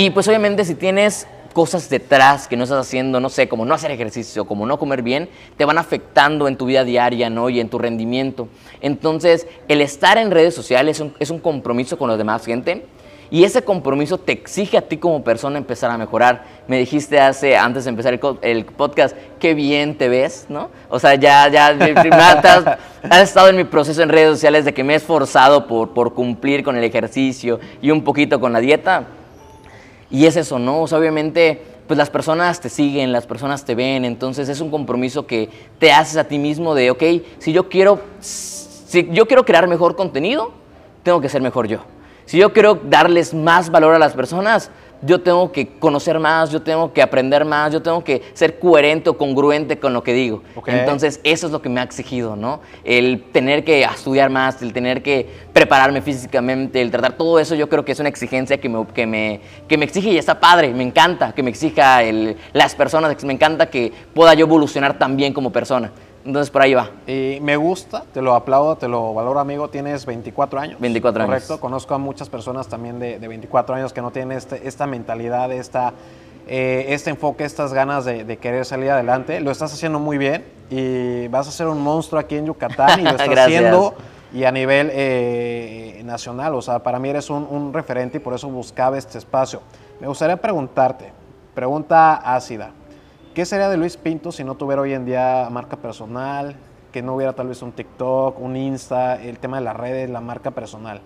Y 0.00 0.10
pues 0.10 0.28
obviamente 0.28 0.64
si 0.64 0.76
tienes 0.76 1.26
cosas 1.52 1.90
detrás 1.90 2.46
que 2.46 2.56
no 2.56 2.62
estás 2.62 2.86
haciendo, 2.86 3.18
no 3.18 3.28
sé, 3.28 3.48
como 3.48 3.64
no 3.64 3.74
hacer 3.74 3.90
ejercicio, 3.90 4.44
como 4.44 4.64
no 4.64 4.78
comer 4.78 5.02
bien, 5.02 5.28
te 5.56 5.64
van 5.64 5.76
afectando 5.76 6.46
en 6.46 6.54
tu 6.54 6.66
vida 6.66 6.84
diaria, 6.84 7.30
¿no? 7.30 7.50
Y 7.50 7.58
en 7.58 7.68
tu 7.68 7.80
rendimiento. 7.80 8.46
Entonces, 8.80 9.48
el 9.66 9.80
estar 9.80 10.16
en 10.16 10.30
redes 10.30 10.54
sociales 10.54 10.98
es 10.98 11.00
un, 11.00 11.14
es 11.18 11.30
un 11.30 11.40
compromiso 11.40 11.98
con 11.98 12.06
los 12.06 12.16
demás 12.16 12.46
gente. 12.46 12.86
Y 13.28 13.42
ese 13.42 13.62
compromiso 13.62 14.18
te 14.18 14.30
exige 14.30 14.78
a 14.78 14.82
ti 14.82 14.98
como 14.98 15.24
persona 15.24 15.58
empezar 15.58 15.90
a 15.90 15.98
mejorar. 15.98 16.44
Me 16.68 16.78
dijiste 16.78 17.18
hace, 17.18 17.56
antes 17.56 17.82
de 17.82 17.90
empezar 17.90 18.14
el, 18.14 18.20
el 18.42 18.66
podcast, 18.66 19.16
qué 19.40 19.52
bien 19.54 19.98
te 19.98 20.08
ves, 20.08 20.46
¿no? 20.48 20.70
O 20.90 21.00
sea, 21.00 21.16
ya, 21.16 21.48
ya, 21.48 21.76
has, 21.76 22.78
has 23.10 23.22
estado 23.22 23.48
en 23.48 23.56
mi 23.56 23.64
proceso 23.64 24.00
en 24.00 24.10
redes 24.10 24.30
sociales 24.30 24.64
de 24.64 24.72
que 24.72 24.84
me 24.84 24.92
he 24.92 24.96
esforzado 24.96 25.66
por, 25.66 25.92
por 25.92 26.14
cumplir 26.14 26.62
con 26.62 26.76
el 26.76 26.84
ejercicio 26.84 27.58
y 27.82 27.90
un 27.90 28.04
poquito 28.04 28.38
con 28.38 28.52
la 28.52 28.60
dieta. 28.60 29.17
Y 30.10 30.26
es 30.26 30.36
eso, 30.36 30.58
¿no? 30.58 30.82
O 30.82 30.86
sea, 30.86 30.98
obviamente, 30.98 31.62
pues 31.86 31.98
las 31.98 32.10
personas 32.10 32.60
te 32.60 32.68
siguen, 32.68 33.12
las 33.12 33.26
personas 33.26 33.64
te 33.64 33.74
ven, 33.74 34.04
entonces 34.04 34.48
es 34.48 34.60
un 34.60 34.70
compromiso 34.70 35.26
que 35.26 35.50
te 35.78 35.92
haces 35.92 36.16
a 36.16 36.24
ti 36.24 36.38
mismo 36.38 36.74
de, 36.74 36.90
ok, 36.90 37.02
si 37.38 37.52
yo 37.52 37.68
quiero, 37.68 38.00
si 38.20 39.08
yo 39.10 39.26
quiero 39.26 39.44
crear 39.44 39.68
mejor 39.68 39.96
contenido, 39.96 40.52
tengo 41.02 41.20
que 41.20 41.28
ser 41.28 41.42
mejor 41.42 41.68
yo. 41.68 41.80
Si 42.24 42.36
yo 42.36 42.52
quiero 42.52 42.74
darles 42.74 43.32
más 43.32 43.70
valor 43.70 43.94
a 43.94 43.98
las 43.98 44.12
personas, 44.12 44.70
yo 45.02 45.20
tengo 45.20 45.52
que 45.52 45.66
conocer 45.78 46.18
más, 46.18 46.50
yo 46.50 46.60
tengo 46.62 46.92
que 46.92 47.00
aprender 47.02 47.44
más, 47.44 47.72
yo 47.72 47.80
tengo 47.80 48.02
que 48.02 48.22
ser 48.34 48.58
coherente 48.58 49.08
o 49.10 49.16
congruente 49.16 49.78
con 49.78 49.92
lo 49.92 50.02
que 50.02 50.12
digo. 50.12 50.42
Entonces, 50.80 51.20
eso 51.24 51.46
es 51.46 51.52
lo 51.52 51.62
que 51.62 51.68
me 51.68 51.80
ha 51.80 51.84
exigido, 51.84 52.34
¿no? 52.36 52.60
El 52.84 53.22
tener 53.32 53.64
que 53.64 53.82
estudiar 53.84 54.30
más, 54.30 54.60
el 54.62 54.72
tener 54.72 55.02
que 55.02 55.28
prepararme 55.52 56.02
físicamente, 56.02 56.80
el 56.82 56.90
tratar 56.90 57.12
todo 57.12 57.38
eso, 57.38 57.54
yo 57.54 57.68
creo 57.68 57.84
que 57.84 57.92
es 57.92 58.00
una 58.00 58.08
exigencia 58.08 58.58
que 58.60 58.68
me, 58.68 58.86
que 58.88 59.06
me, 59.06 59.40
que 59.68 59.76
me 59.78 59.84
exige 59.84 60.10
y 60.10 60.18
está 60.18 60.40
padre, 60.40 60.72
me 60.74 60.82
encanta 60.82 61.32
que 61.32 61.42
me 61.42 61.50
exija 61.50 62.02
el- 62.02 62.36
las 62.52 62.74
personas, 62.74 63.22
me 63.24 63.32
encanta 63.32 63.70
que 63.70 63.92
pueda 64.14 64.34
yo 64.34 64.46
evolucionar 64.46 64.98
también 64.98 65.32
como 65.32 65.50
persona. 65.52 65.92
Entonces, 66.28 66.50
por 66.50 66.60
ahí 66.60 66.74
va. 66.74 66.90
Y 67.06 67.38
me 67.40 67.56
gusta, 67.56 68.04
te 68.12 68.20
lo 68.20 68.34
aplaudo, 68.34 68.76
te 68.76 68.86
lo 68.86 69.14
valoro, 69.14 69.40
amigo. 69.40 69.68
Tienes 69.70 70.04
24 70.04 70.60
años. 70.60 70.78
24 70.78 71.22
años. 71.22 71.30
Correcto. 71.34 71.58
Conozco 71.58 71.94
a 71.94 71.98
muchas 71.98 72.28
personas 72.28 72.68
también 72.68 72.98
de, 72.98 73.18
de 73.18 73.28
24 73.28 73.74
años 73.74 73.94
que 73.94 74.02
no 74.02 74.10
tienen 74.10 74.36
este- 74.36 74.68
esta 74.68 74.86
mentalidad, 74.86 75.50
esta, 75.50 75.94
eh, 76.46 76.84
este 76.90 77.08
enfoque, 77.08 77.44
estas 77.44 77.72
ganas 77.72 78.04
de, 78.04 78.24
de 78.24 78.36
querer 78.36 78.66
salir 78.66 78.90
adelante. 78.90 79.40
Lo 79.40 79.50
estás 79.50 79.72
haciendo 79.72 80.00
muy 80.00 80.18
bien 80.18 80.44
y 80.68 81.28
vas 81.28 81.48
a 81.48 81.50
ser 81.50 81.66
un 81.66 81.80
monstruo 81.80 82.20
aquí 82.20 82.36
en 82.36 82.44
Yucatán 82.44 83.00
y 83.00 83.04
lo 83.04 83.10
estás 83.16 83.26
haciendo 83.38 83.94
y 84.30 84.44
a 84.44 84.52
nivel 84.52 84.90
eh, 84.92 86.02
nacional. 86.04 86.54
O 86.56 86.60
sea, 86.60 86.80
para 86.80 86.98
mí 86.98 87.08
eres 87.08 87.30
un, 87.30 87.46
un 87.50 87.72
referente 87.72 88.18
y 88.18 88.20
por 88.20 88.34
eso 88.34 88.50
buscaba 88.50 88.98
este 88.98 89.16
espacio. 89.16 89.62
Me 89.98 90.06
gustaría 90.06 90.36
preguntarte, 90.36 91.10
pregunta 91.54 92.16
ácida. 92.16 92.72
¿Qué 93.38 93.46
sería 93.46 93.68
de 93.68 93.76
Luis 93.76 93.96
Pinto 93.96 94.32
si 94.32 94.42
no 94.42 94.56
tuviera 94.56 94.82
hoy 94.82 94.92
en 94.94 95.04
día 95.04 95.46
marca 95.48 95.76
personal? 95.76 96.56
Que 96.90 97.02
no 97.02 97.14
hubiera 97.14 97.34
tal 97.34 97.46
vez 97.46 97.62
un 97.62 97.70
TikTok, 97.70 98.36
un 98.40 98.56
Insta, 98.56 99.14
el 99.22 99.38
tema 99.38 99.58
de 99.58 99.62
las 99.62 99.76
redes, 99.76 100.10
la 100.10 100.20
marca 100.20 100.50
personal. 100.50 101.00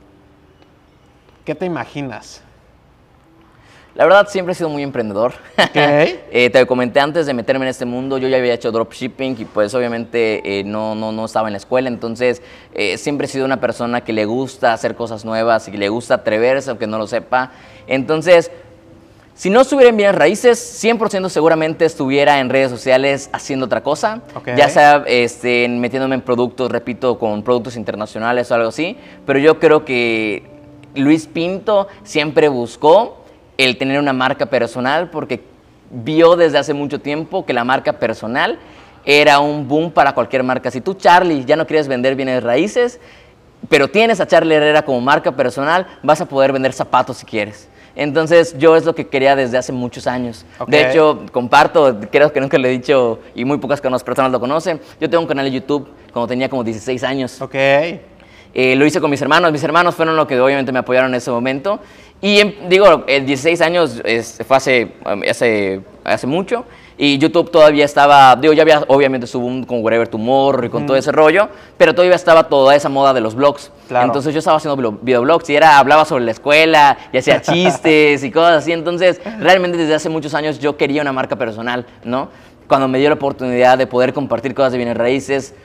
¿Qué 1.45 1.55
te 1.55 1.67
imaginas? 1.67 2.43
La 3.95 4.05
verdad, 4.05 4.29
siempre 4.29 4.53
he 4.53 4.55
sido 4.55 4.71
muy 4.71 4.83
emprendedor. 4.83 5.35
Eh, 6.35 6.49
te 6.51 6.67
comenté 6.67 7.01
antes 7.01 7.27
de 7.27 7.35
meterme 7.35 7.67
en 7.67 7.69
este 7.69 7.85
mundo, 7.85 8.17
yo 8.17 8.27
ya 8.29 8.39
había 8.39 8.55
hecho 8.55 8.73
dropshipping 8.73 9.37
y 9.39 9.45
pues 9.45 9.75
obviamente 9.75 10.61
eh, 10.61 10.65
no, 10.65 10.95
no, 10.95 11.13
no 11.13 11.27
estaba 11.27 11.49
en 11.49 11.53
la 11.53 11.59
escuela, 11.59 11.89
entonces 11.89 12.41
eh, 12.73 12.97
siempre 12.97 13.27
he 13.27 13.29
sido 13.29 13.45
una 13.45 13.61
persona 13.61 14.01
que 14.01 14.15
le 14.15 14.25
gusta 14.25 14.73
hacer 14.73 14.95
cosas 14.95 15.27
nuevas 15.27 15.69
y 15.69 15.73
que 15.73 15.79
le 15.79 15.91
gusta 15.91 16.15
atreverse 16.15 16.71
aunque 16.71 16.87
no 16.87 16.97
lo 16.97 17.07
sepa. 17.07 17.53
Entonces, 17.87 18.51
si 19.35 19.49
no 19.51 19.63
estuviera 19.63 19.89
en 19.91 19.97
bienes 19.97 20.15
raíces, 20.15 20.83
100% 20.85 21.29
seguramente 21.29 21.85
estuviera 21.85 22.39
en 22.41 22.51
redes 22.51 22.71
sociales 22.71 23.31
haciendo 23.33 23.67
otra 23.67 23.83
cosa, 23.83 24.21
Ok. 24.35 24.51
ya 24.57 24.69
sea 24.69 25.05
este, 25.07 25.67
metiéndome 25.69 26.15
en 26.17 26.21
productos, 26.21 26.71
repito, 26.71 27.19
con 27.19 27.43
productos 27.43 27.77
internacionales 27.77 28.51
o 28.51 28.55
algo 28.55 28.69
así, 28.69 28.97
pero 29.27 29.39
yo 29.39 29.59
creo 29.59 29.85
que 29.85 30.45
Luis 30.95 31.27
Pinto 31.27 31.89
siempre 32.03 32.49
buscó 32.49 33.25
el 33.57 33.79
tener 33.79 33.99
una 33.99 34.13
marca 34.13 34.47
personal 34.47 35.11
porque 35.11 35.43
vio 35.91 36.37
desde 36.37 36.59
hace 36.59 36.75
mucho 36.75 37.01
tiempo 37.01 37.45
que 37.47 37.53
la 37.53 37.65
marca 37.65 37.95
personal 37.95 38.59
era 39.05 39.41
un 39.41 39.67
boom 39.67 39.91
para 39.91 40.15
cualquier 40.15 40.43
marca. 40.43 40.71
Si 40.71 40.81
tú, 40.81 40.95
Charlie, 40.95 41.45
ya 41.45 41.57
no 41.57 41.67
quieres 41.67 41.89
vender 41.89 42.15
bienes 42.15 42.43
raíces, 42.43 43.01
pero 43.69 43.89
tienes 43.89 44.21
a 44.21 44.27
Charlie 44.27 44.55
Herrera 44.55 44.83
como 44.83 45.01
marca 45.01 45.33
personal, 45.33 45.87
vas 46.03 46.21
a 46.21 46.27
poder 46.27 46.53
vender 46.53 46.73
zapatos 46.73 47.17
si 47.19 47.27
quieres. 47.27 47.69
Entonces, 47.95 48.57
yo 48.59 48.75
es 48.77 48.85
lo 48.85 48.95
que 48.95 49.07
quería 49.09 49.37
desde 49.37 49.59
hace 49.59 49.73
muchos 49.73 50.07
años. 50.07 50.45
De 50.67 50.79
hecho, 50.91 51.23
comparto, 51.33 51.99
creo 52.11 52.33
que 52.33 52.41
nunca 52.41 52.57
lo 52.59 52.67
he 52.69 52.71
dicho 52.71 53.19
y 53.35 53.45
muy 53.45 53.59
pocas 53.59 53.81
personas 53.81 54.33
lo 54.33 54.41
conocen. 54.41 54.81
Yo 55.01 55.11
tengo 55.11 55.23
un 55.23 55.29
canal 55.29 55.45
de 55.45 55.51
YouTube 55.53 55.89
cuando 56.13 56.29
tenía 56.29 56.49
como 56.49 56.65
16 56.65 57.03
años. 57.05 57.41
Ok. 57.43 57.55
Eh, 57.55 58.77
lo 58.77 58.85
hice 58.85 59.01
con 59.01 59.11
mis 59.11 59.21
hermanos. 59.23 59.51
Mis 59.53 59.63
hermanos 59.65 59.95
fueron 59.95 60.17
los 60.17 60.27
que 60.27 60.39
obviamente 60.41 60.73
me 60.73 60.79
apoyaron 60.79 61.11
en 61.11 61.17
ese 61.17 61.31
momento. 61.31 61.81
Y 62.21 62.39
em, 62.39 62.53
digo, 62.69 63.05
el 63.07 63.27
16 63.27 63.61
años 63.61 64.01
es- 64.05 64.39
fue 64.47 64.57
hace, 64.57 64.93
um, 65.05 65.23
hace, 65.29 65.81
hace 66.05 66.27
mucho. 66.27 66.65
Y 67.05 67.19
YouTube 67.19 67.51
todavía 67.51 67.85
estaba, 67.85 68.37
digo, 68.37 68.53
ya 68.53 68.63
había 68.63 68.85
obviamente 68.87 69.27
su 69.27 69.41
boom 69.41 69.65
con 69.65 69.83
Wherever 69.83 70.07
Tomorrow 70.07 70.67
y 70.67 70.69
con 70.69 70.87
todo 70.87 70.97
ese 70.97 71.11
rollo, 71.11 71.49
pero 71.77 71.97
todavía 71.97 72.15
estaba 72.15 72.45
toda 72.45 72.77
esa 72.77 72.89
moda 72.89 73.13
de 73.13 73.21
los 73.21 73.35
blogs. 73.35 73.73
Claro. 73.89 74.07
Entonces 74.07 74.33
yo 74.33 74.39
estaba 74.39 74.59
haciendo 74.59 75.01
videoblogs 75.03 75.51
y 75.51 75.57
era, 75.57 75.81
hablaba 75.81 76.05
sobre 76.05 76.25
la 76.25 76.31
escuela 76.31 76.97
y 77.13 77.19
hacía 77.19 77.41
chistes 77.43 78.23
y 78.23 78.31
cosas 78.31 78.59
así. 78.59 78.71
Entonces, 78.71 79.21
realmente 79.41 79.79
desde 79.79 79.97
hace 79.97 80.09
muchos 80.11 80.33
años 80.33 80.61
yo 80.61 80.77
quería 80.77 81.03
una 81.03 81.13
marca 81.13 81.35
personal, 81.35 81.87
¿no? 82.05 82.29
Cuando 82.69 82.87
me 82.87 83.01
dio 83.01 83.09
la 83.09 83.17
oportunidad 83.17 83.79
de 83.79 83.89
poder 83.89 84.13
compartir 84.13 84.55
cosas 84.55 84.71
de 84.71 84.79
bienes 84.79 84.97
raíces, 84.97 85.57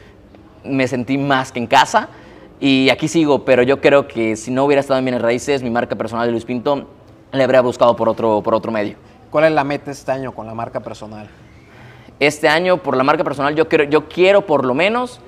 me 0.64 0.88
sentí 0.88 1.20
más 1.20 1.52
que 1.52 1.60
en 1.60 1.68
casa 1.68 2.10
y 2.60 2.90
aquí 2.90 3.08
sigo, 3.08 3.46
pero 3.46 3.62
yo 3.62 3.80
creo 3.80 4.08
que 4.08 4.36
si 4.38 4.50
no 4.50 4.66
hubiera 4.66 4.80
estado 4.80 4.98
en 4.98 5.06
bienes 5.06 5.22
raíces, 5.22 5.62
mi 5.62 5.70
marca 5.70 5.96
personal 5.96 6.26
de 6.26 6.32
Luis 6.32 6.46
Pinto 6.46 6.88
le 7.32 7.44
habría 7.44 7.62
buscado 7.62 7.96
por 7.96 8.10
otro, 8.10 8.42
por 8.42 8.56
otro 8.56 8.72
medio. 8.72 8.98
¿Cuál 9.38 9.46
es 9.46 9.52
la 9.52 9.64
meta 9.64 9.92
este 9.92 10.12
año 10.12 10.32
con 10.32 10.48
la 10.48 10.56
marca 10.56 10.80
personal? 10.80 11.28
Este 12.20 12.50
año, 12.50 12.78
por 12.78 12.98
la 12.98 13.04
marca 13.04 13.24
personal, 13.24 13.54
yo 13.54 13.70
quiero, 13.70 13.84
yo 13.84 14.10
quiero 14.10 14.48
por 14.48 14.66
lo 14.66 14.74
menos 14.74 15.22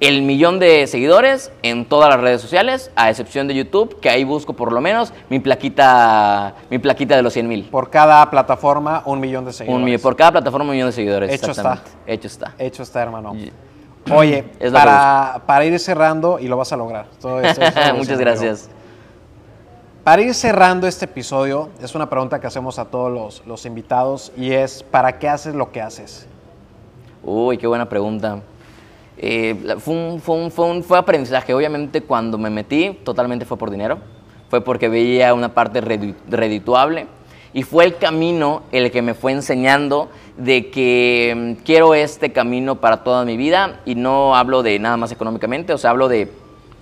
el 0.00 0.20
millón 0.20 0.58
de 0.58 0.86
seguidores 0.86 1.50
en 1.62 1.86
todas 1.86 2.10
las 2.10 2.20
redes 2.20 2.42
sociales, 2.42 2.90
a 2.94 3.08
excepción 3.08 3.48
de 3.48 3.54
YouTube, 3.54 3.98
que 4.00 4.10
ahí 4.10 4.22
busco 4.24 4.52
por 4.52 4.70
lo 4.70 4.82
menos 4.82 5.14
mi 5.30 5.40
plaquita, 5.40 6.56
mi 6.68 6.78
plaquita 6.78 7.16
de 7.16 7.22
los 7.22 7.32
100 7.32 7.48
mil. 7.48 7.64
Por 7.70 7.88
cada 7.88 8.28
plataforma, 8.30 9.00
un 9.06 9.18
millón 9.18 9.46
de 9.46 9.54
seguidores. 9.54 9.96
Un 9.96 10.02
por 10.02 10.14
cada 10.14 10.32
plataforma 10.32 10.66
un 10.66 10.72
millón 10.72 10.88
de 10.88 10.92
seguidores. 10.92 11.32
Hecho 11.32 11.52
está. 11.52 11.82
Hecho 12.06 12.26
está. 12.26 12.52
Hecho 12.58 12.82
está, 12.82 13.02
hermano. 13.02 13.34
Oye, 14.12 14.44
Es 14.60 14.72
para, 14.72 15.40
para 15.46 15.64
ir 15.64 15.80
cerrando, 15.80 16.38
y 16.38 16.48
lo 16.48 16.58
vas 16.58 16.70
a 16.70 16.76
lograr. 16.76 17.06
todo 17.18 17.40
esto- 17.40 17.62
esto 17.64 17.80
lo 17.80 17.94
Muchas 17.94 18.18
gracias. 18.18 18.64
amigo. 18.66 18.83
Para 20.04 20.20
ir 20.20 20.34
cerrando 20.34 20.86
este 20.86 21.06
episodio, 21.06 21.70
es 21.80 21.94
una 21.94 22.10
pregunta 22.10 22.38
que 22.38 22.46
hacemos 22.46 22.78
a 22.78 22.84
todos 22.84 23.10
los, 23.10 23.42
los 23.46 23.64
invitados 23.64 24.32
y 24.36 24.52
es, 24.52 24.82
¿para 24.82 25.18
qué 25.18 25.28
haces 25.30 25.54
lo 25.54 25.72
que 25.72 25.80
haces? 25.80 26.26
Uy, 27.22 27.56
qué 27.56 27.66
buena 27.66 27.88
pregunta. 27.88 28.40
Eh, 29.16 29.76
fue, 29.78 29.94
un, 29.94 30.20
fue, 30.20 30.34
un- 30.36 30.50
fue 30.50 30.66
un- 30.66 30.82
fue 30.84 30.98
aprendizaje. 30.98 31.54
Obviamente 31.54 32.02
cuando 32.02 32.36
me 32.36 32.50
metí, 32.50 32.90
totalmente 33.02 33.46
fue 33.46 33.56
por 33.56 33.70
dinero. 33.70 33.98
Fue 34.50 34.60
porque 34.60 34.90
veía 34.90 35.32
una 35.32 35.54
parte 35.54 35.80
redituable. 35.80 37.06
Y 37.54 37.62
fue 37.62 37.84
el 37.86 37.96
camino 37.96 38.62
el 38.72 38.90
que 38.90 39.00
me 39.00 39.14
fue 39.14 39.32
enseñando 39.32 40.10
de 40.36 40.70
que 40.70 41.54
mm, 41.58 41.62
quiero 41.64 41.94
este 41.94 42.30
camino 42.30 42.74
para 42.78 43.02
toda 43.04 43.24
mi 43.24 43.38
vida. 43.38 43.80
Y 43.86 43.94
no 43.94 44.36
hablo 44.36 44.62
de 44.62 44.78
nada 44.78 44.98
más 44.98 45.12
económicamente, 45.12 45.72
o 45.72 45.78
sea, 45.78 45.90
hablo 45.90 46.08
de, 46.08 46.30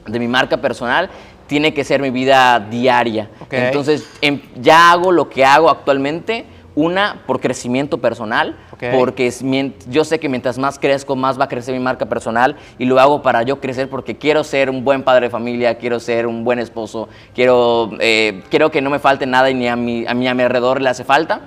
de 0.06 0.18
mi 0.18 0.26
marca 0.26 0.56
personal. 0.56 1.08
Tiene 1.46 1.74
que 1.74 1.84
ser 1.84 2.00
mi 2.00 2.10
vida 2.10 2.60
diaria. 2.60 3.28
Ok. 3.40 3.52
Entonces, 3.52 4.08
em- 4.20 4.40
ya 4.60 4.92
hago 4.92 5.12
lo 5.12 5.28
que 5.28 5.44
hago 5.44 5.68
actualmente. 5.70 6.46
Una, 6.74 7.20
por 7.26 7.38
crecimiento 7.38 7.98
personal, 7.98 8.56
Ok. 8.72 8.84
porque 8.96 9.26
es 9.26 9.44
yo 9.90 10.06
sé 10.06 10.18
que 10.18 10.30
mientras 10.30 10.56
más 10.56 10.78
crezco, 10.78 11.14
más 11.16 11.38
va 11.38 11.44
a 11.44 11.48
crecer 11.48 11.74
mi 11.74 11.80
marca 11.84 12.06
personal 12.06 12.56
y 12.78 12.86
lo 12.86 12.98
hago 12.98 13.20
para 13.20 13.42
yo 13.42 13.60
crecer 13.60 13.90
porque 13.90 14.16
quiero 14.16 14.42
ser 14.42 14.70
un 14.70 14.82
buen 14.82 15.02
padre 15.02 15.26
de 15.26 15.30
familia, 15.30 15.76
quiero 15.76 16.00
ser 16.00 16.26
un 16.26 16.44
buen 16.44 16.58
esposo, 16.58 17.10
quiero, 17.34 17.90
eh, 18.00 18.42
quiero 18.48 18.70
que 18.70 18.80
no 18.80 18.88
me 18.88 18.98
falte 19.00 19.26
nada 19.26 19.50
y 19.50 19.54
ni 19.54 19.68
a 19.68 19.76
mi, 19.76 20.06
a 20.06 20.14
mi, 20.14 20.26
a 20.26 20.32
mi 20.32 20.42
alrededor 20.42 20.80
le 20.80 20.88
hace 20.88 21.04
falta. 21.04 21.42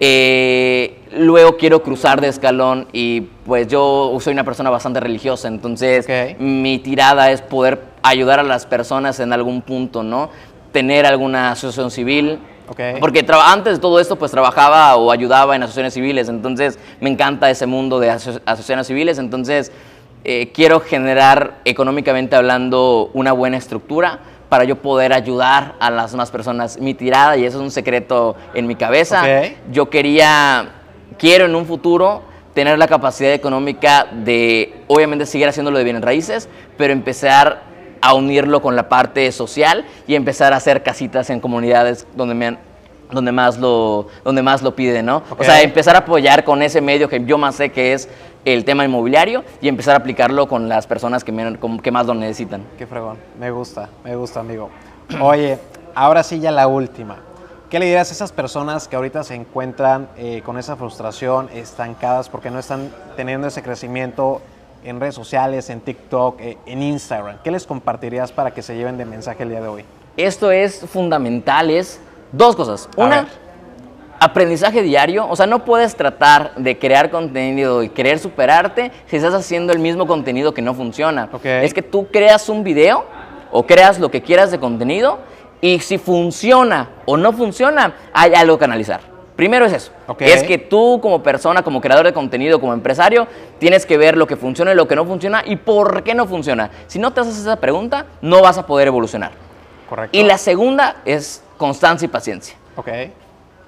Eh, 0.00 0.98
luego 1.16 1.56
quiero 1.56 1.82
cruzar 1.82 2.20
de 2.20 2.28
escalón 2.28 2.88
y 2.92 3.22
pues 3.46 3.68
yo 3.68 4.16
soy 4.20 4.32
una 4.32 4.44
persona 4.44 4.68
bastante 4.70 4.98
religiosa, 5.00 5.48
entonces 5.48 6.04
mi 6.40 6.78
tirada 6.78 7.30
es 7.30 7.40
poder 7.42 7.80
ayudar 8.02 8.40
a 8.40 8.42
las 8.42 8.66
personas 8.66 9.20
en 9.20 9.32
algún 9.32 9.62
punto, 9.62 10.02
¿no? 10.02 10.30
Tener 10.72 11.06
alguna 11.06 11.52
asociación 11.52 11.90
civil. 11.90 12.38
Porque 12.98 13.24
antes 13.44 13.74
de 13.74 13.78
todo 13.78 14.00
esto 14.00 14.16
pues 14.16 14.30
trabajaba 14.32 14.96
o 14.96 15.12
ayudaba 15.12 15.54
en 15.54 15.62
asociaciones 15.62 15.94
civiles, 15.94 16.28
entonces 16.28 16.78
me 17.00 17.10
encanta 17.10 17.48
ese 17.50 17.66
mundo 17.66 18.00
de 18.00 18.10
aso- 18.10 18.40
asociaciones 18.46 18.86
civiles, 18.86 19.18
entonces 19.18 19.70
eh, 20.24 20.50
quiero 20.52 20.80
generar 20.80 21.58
económicamente 21.66 22.34
hablando 22.34 23.10
una 23.12 23.32
buena 23.32 23.58
estructura 23.58 24.20
para 24.54 24.62
yo 24.62 24.76
poder 24.76 25.12
ayudar 25.12 25.74
a 25.80 25.90
las 25.90 26.14
más 26.14 26.30
personas. 26.30 26.78
Mi 26.78 26.94
tirada, 26.94 27.36
y 27.36 27.44
eso 27.44 27.58
es 27.58 27.62
un 27.64 27.72
secreto 27.72 28.36
en 28.54 28.68
mi 28.68 28.76
cabeza, 28.76 29.20
yo 29.72 29.90
quería, 29.90 30.68
quiero 31.18 31.46
en 31.46 31.56
un 31.56 31.66
futuro 31.66 32.22
tener 32.54 32.78
la 32.78 32.86
capacidad 32.86 33.32
económica 33.32 34.06
de, 34.12 34.72
obviamente, 34.86 35.26
seguir 35.26 35.48
haciéndolo 35.48 35.76
de 35.78 35.82
bienes 35.82 36.02
raíces, 36.02 36.48
pero 36.78 36.92
empezar 36.92 37.62
a 38.00 38.14
unirlo 38.14 38.62
con 38.62 38.76
la 38.76 38.88
parte 38.88 39.32
social 39.32 39.84
y 40.06 40.14
empezar 40.14 40.52
a 40.52 40.56
hacer 40.58 40.84
casitas 40.84 41.30
en 41.30 41.40
comunidades 41.40 42.06
donde 42.14 42.34
me 42.36 42.46
han- 42.46 42.58
donde 43.10 43.32
más 43.32 43.58
lo 43.58 44.06
donde 44.24 44.40
más 44.42 44.62
lo 44.62 44.76
piden, 44.76 45.06
¿no? 45.06 45.16
O 45.32 45.42
sea, 45.44 45.62
empezar 45.62 45.96
a 45.96 45.98
apoyar 46.00 46.44
con 46.44 46.62
ese 46.62 46.80
medio 46.80 47.08
que 47.08 47.24
yo 47.24 47.38
más 47.38 47.56
sé 47.56 47.70
que 47.70 47.92
es 47.92 48.08
el 48.44 48.64
tema 48.64 48.84
inmobiliario 48.84 49.44
y 49.60 49.68
empezar 49.68 49.94
a 49.94 49.98
aplicarlo 49.98 50.46
con 50.48 50.68
las 50.68 50.86
personas 50.86 51.24
que, 51.24 51.32
me- 51.32 51.58
que 51.82 51.90
más 51.90 52.06
lo 52.06 52.14
necesitan. 52.14 52.62
Qué 52.78 52.86
fregón. 52.86 53.16
Me 53.38 53.50
gusta, 53.50 53.88
me 54.04 54.14
gusta, 54.16 54.40
amigo. 54.40 54.70
Oye, 55.20 55.58
ahora 55.94 56.22
sí 56.22 56.40
ya 56.40 56.50
la 56.50 56.66
última. 56.66 57.16
¿Qué 57.70 57.78
le 57.78 57.86
dirías 57.86 58.10
a 58.10 58.12
esas 58.14 58.30
personas 58.30 58.86
que 58.86 58.94
ahorita 58.96 59.24
se 59.24 59.34
encuentran 59.34 60.08
eh, 60.16 60.42
con 60.44 60.58
esa 60.58 60.76
frustración, 60.76 61.48
estancadas, 61.54 62.28
porque 62.28 62.50
no 62.50 62.58
están 62.60 62.90
teniendo 63.16 63.48
ese 63.48 63.62
crecimiento 63.62 64.40
en 64.84 65.00
redes 65.00 65.14
sociales, 65.14 65.70
en 65.70 65.80
TikTok, 65.80 66.40
eh, 66.40 66.58
en 66.66 66.82
Instagram? 66.82 67.38
¿Qué 67.42 67.50
les 67.50 67.66
compartirías 67.66 68.30
para 68.30 68.52
que 68.52 68.62
se 68.62 68.76
lleven 68.76 68.96
de 68.96 69.04
mensaje 69.06 69.42
el 69.42 69.48
día 69.48 69.60
de 69.60 69.68
hoy? 69.68 69.84
Esto 70.16 70.52
es 70.52 70.80
fundamental, 70.80 71.70
es 71.70 71.98
dos 72.30 72.54
cosas. 72.54 72.88
Una. 72.96 73.26
Aprendizaje 74.24 74.82
diario. 74.82 75.28
O 75.28 75.36
sea, 75.36 75.46
no 75.46 75.64
puedes 75.64 75.96
tratar 75.96 76.54
de 76.56 76.78
crear 76.78 77.10
contenido 77.10 77.82
y 77.82 77.90
querer 77.90 78.18
superarte 78.18 78.90
si 79.06 79.16
estás 79.16 79.34
haciendo 79.34 79.72
el 79.72 79.78
mismo 79.78 80.06
contenido 80.06 80.54
que 80.54 80.62
no 80.62 80.74
funciona. 80.74 81.28
Ok. 81.32 81.44
Es 81.44 81.74
que 81.74 81.82
tú 81.82 82.08
creas 82.10 82.48
un 82.48 82.64
video 82.64 83.04
o 83.52 83.64
creas 83.66 84.00
lo 84.00 84.10
que 84.10 84.22
quieras 84.22 84.50
de 84.50 84.58
contenido 84.58 85.18
y 85.60 85.78
si 85.80 85.98
funciona 85.98 86.90
o 87.04 87.16
no 87.16 87.32
funciona, 87.32 87.94
hay 88.12 88.34
algo 88.34 88.58
que 88.58 88.64
analizar. 88.64 89.00
Primero 89.36 89.66
es 89.66 89.72
eso. 89.72 89.92
Ok. 90.06 90.22
Es 90.22 90.44
que 90.44 90.58
tú 90.58 91.00
como 91.02 91.22
persona, 91.22 91.62
como 91.62 91.80
creador 91.80 92.06
de 92.06 92.12
contenido, 92.12 92.60
como 92.60 92.72
empresario, 92.72 93.26
tienes 93.58 93.84
que 93.84 93.98
ver 93.98 94.16
lo 94.16 94.26
que 94.26 94.36
funciona 94.36 94.72
y 94.72 94.74
lo 94.76 94.86
que 94.86 94.96
no 94.96 95.04
funciona 95.04 95.42
y 95.44 95.56
por 95.56 96.02
qué 96.02 96.14
no 96.14 96.26
funciona. 96.26 96.70
Si 96.86 96.98
no 96.98 97.12
te 97.12 97.20
haces 97.20 97.38
esa 97.38 97.56
pregunta, 97.56 98.06
no 98.22 98.42
vas 98.42 98.58
a 98.58 98.66
poder 98.66 98.88
evolucionar. 98.88 99.32
Correcto. 99.88 100.16
Y 100.16 100.22
la 100.22 100.38
segunda 100.38 100.96
es 101.04 101.42
constancia 101.58 102.06
y 102.06 102.08
paciencia. 102.08 102.56
Ok. 102.76 102.88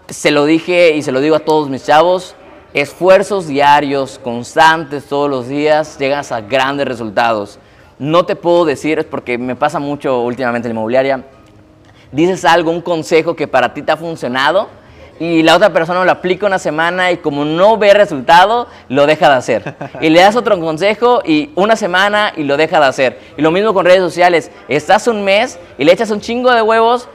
Se 0.09 0.31
lo 0.31 0.45
dije 0.45 0.95
y 0.95 1.03
se 1.03 1.11
lo 1.11 1.21
digo 1.21 1.35
a 1.35 1.41
todos 1.41 1.69
mis 1.69 1.85
chavos, 1.85 2.37
esfuerzos 2.75 3.49
diarios, 3.49 4.21
constantes 4.23 5.07
todos 5.07 5.29
los 5.29 5.49
días, 5.49 5.99
llegas 5.99 6.31
a 6.31 6.41
grandes 6.41 6.87
resultados. 6.87 7.59
No 7.99 8.25
te 8.25 8.37
puedo 8.37 8.65
decir, 8.65 9.01
es 9.01 9.05
porque 9.05 9.37
me 9.37 9.57
pasa 9.57 9.81
mucho 9.81 10.21
últimamente 10.21 10.69
en 10.69 10.75
la 10.75 10.79
inmobiliaria, 10.79 11.25
dices 12.13 12.45
algo, 12.45 12.71
un 12.71 12.83
consejo 12.83 13.35
que 13.35 13.49
para 13.49 13.75
ti 13.75 13.83
te 13.83 13.91
ha 13.91 13.97
funcionado 13.97 14.69
y 15.19 15.43
la 15.43 15.57
otra 15.57 15.73
persona 15.73 16.05
lo 16.05 16.11
aplica 16.13 16.47
una 16.47 16.59
semana 16.59 17.11
y 17.11 17.17
como 17.17 17.45
no 17.45 17.79
ve 17.79 17.95
resultado, 17.95 18.69
lo 18.89 19.07
deja 19.07 19.29
de 19.31 19.35
hacer. 19.35 19.75
Y 20.01 20.11
le 20.11 20.21
das 20.21 20.37
otro 20.37 20.61
consejo 20.61 21.23
y 21.25 21.51
una 21.55 21.75
semana 21.75 22.33
y 22.37 22.45
lo 22.45 22.57
deja 22.57 22.79
de 22.79 22.87
hacer. 22.87 23.19
Y 23.37 23.43
lo 23.43 23.51
mismo 23.51 23.73
con 23.73 23.87
redes 23.87 24.01
sociales, 24.01 24.51
estás 24.69 25.09
un 25.09 25.25
mes 25.25 25.59
y 25.79 25.85
le 25.85 25.93
echas 25.93 26.11
un 26.11 26.21
chingo 26.21 26.53
de 26.53 26.63
huevos, 26.63 27.09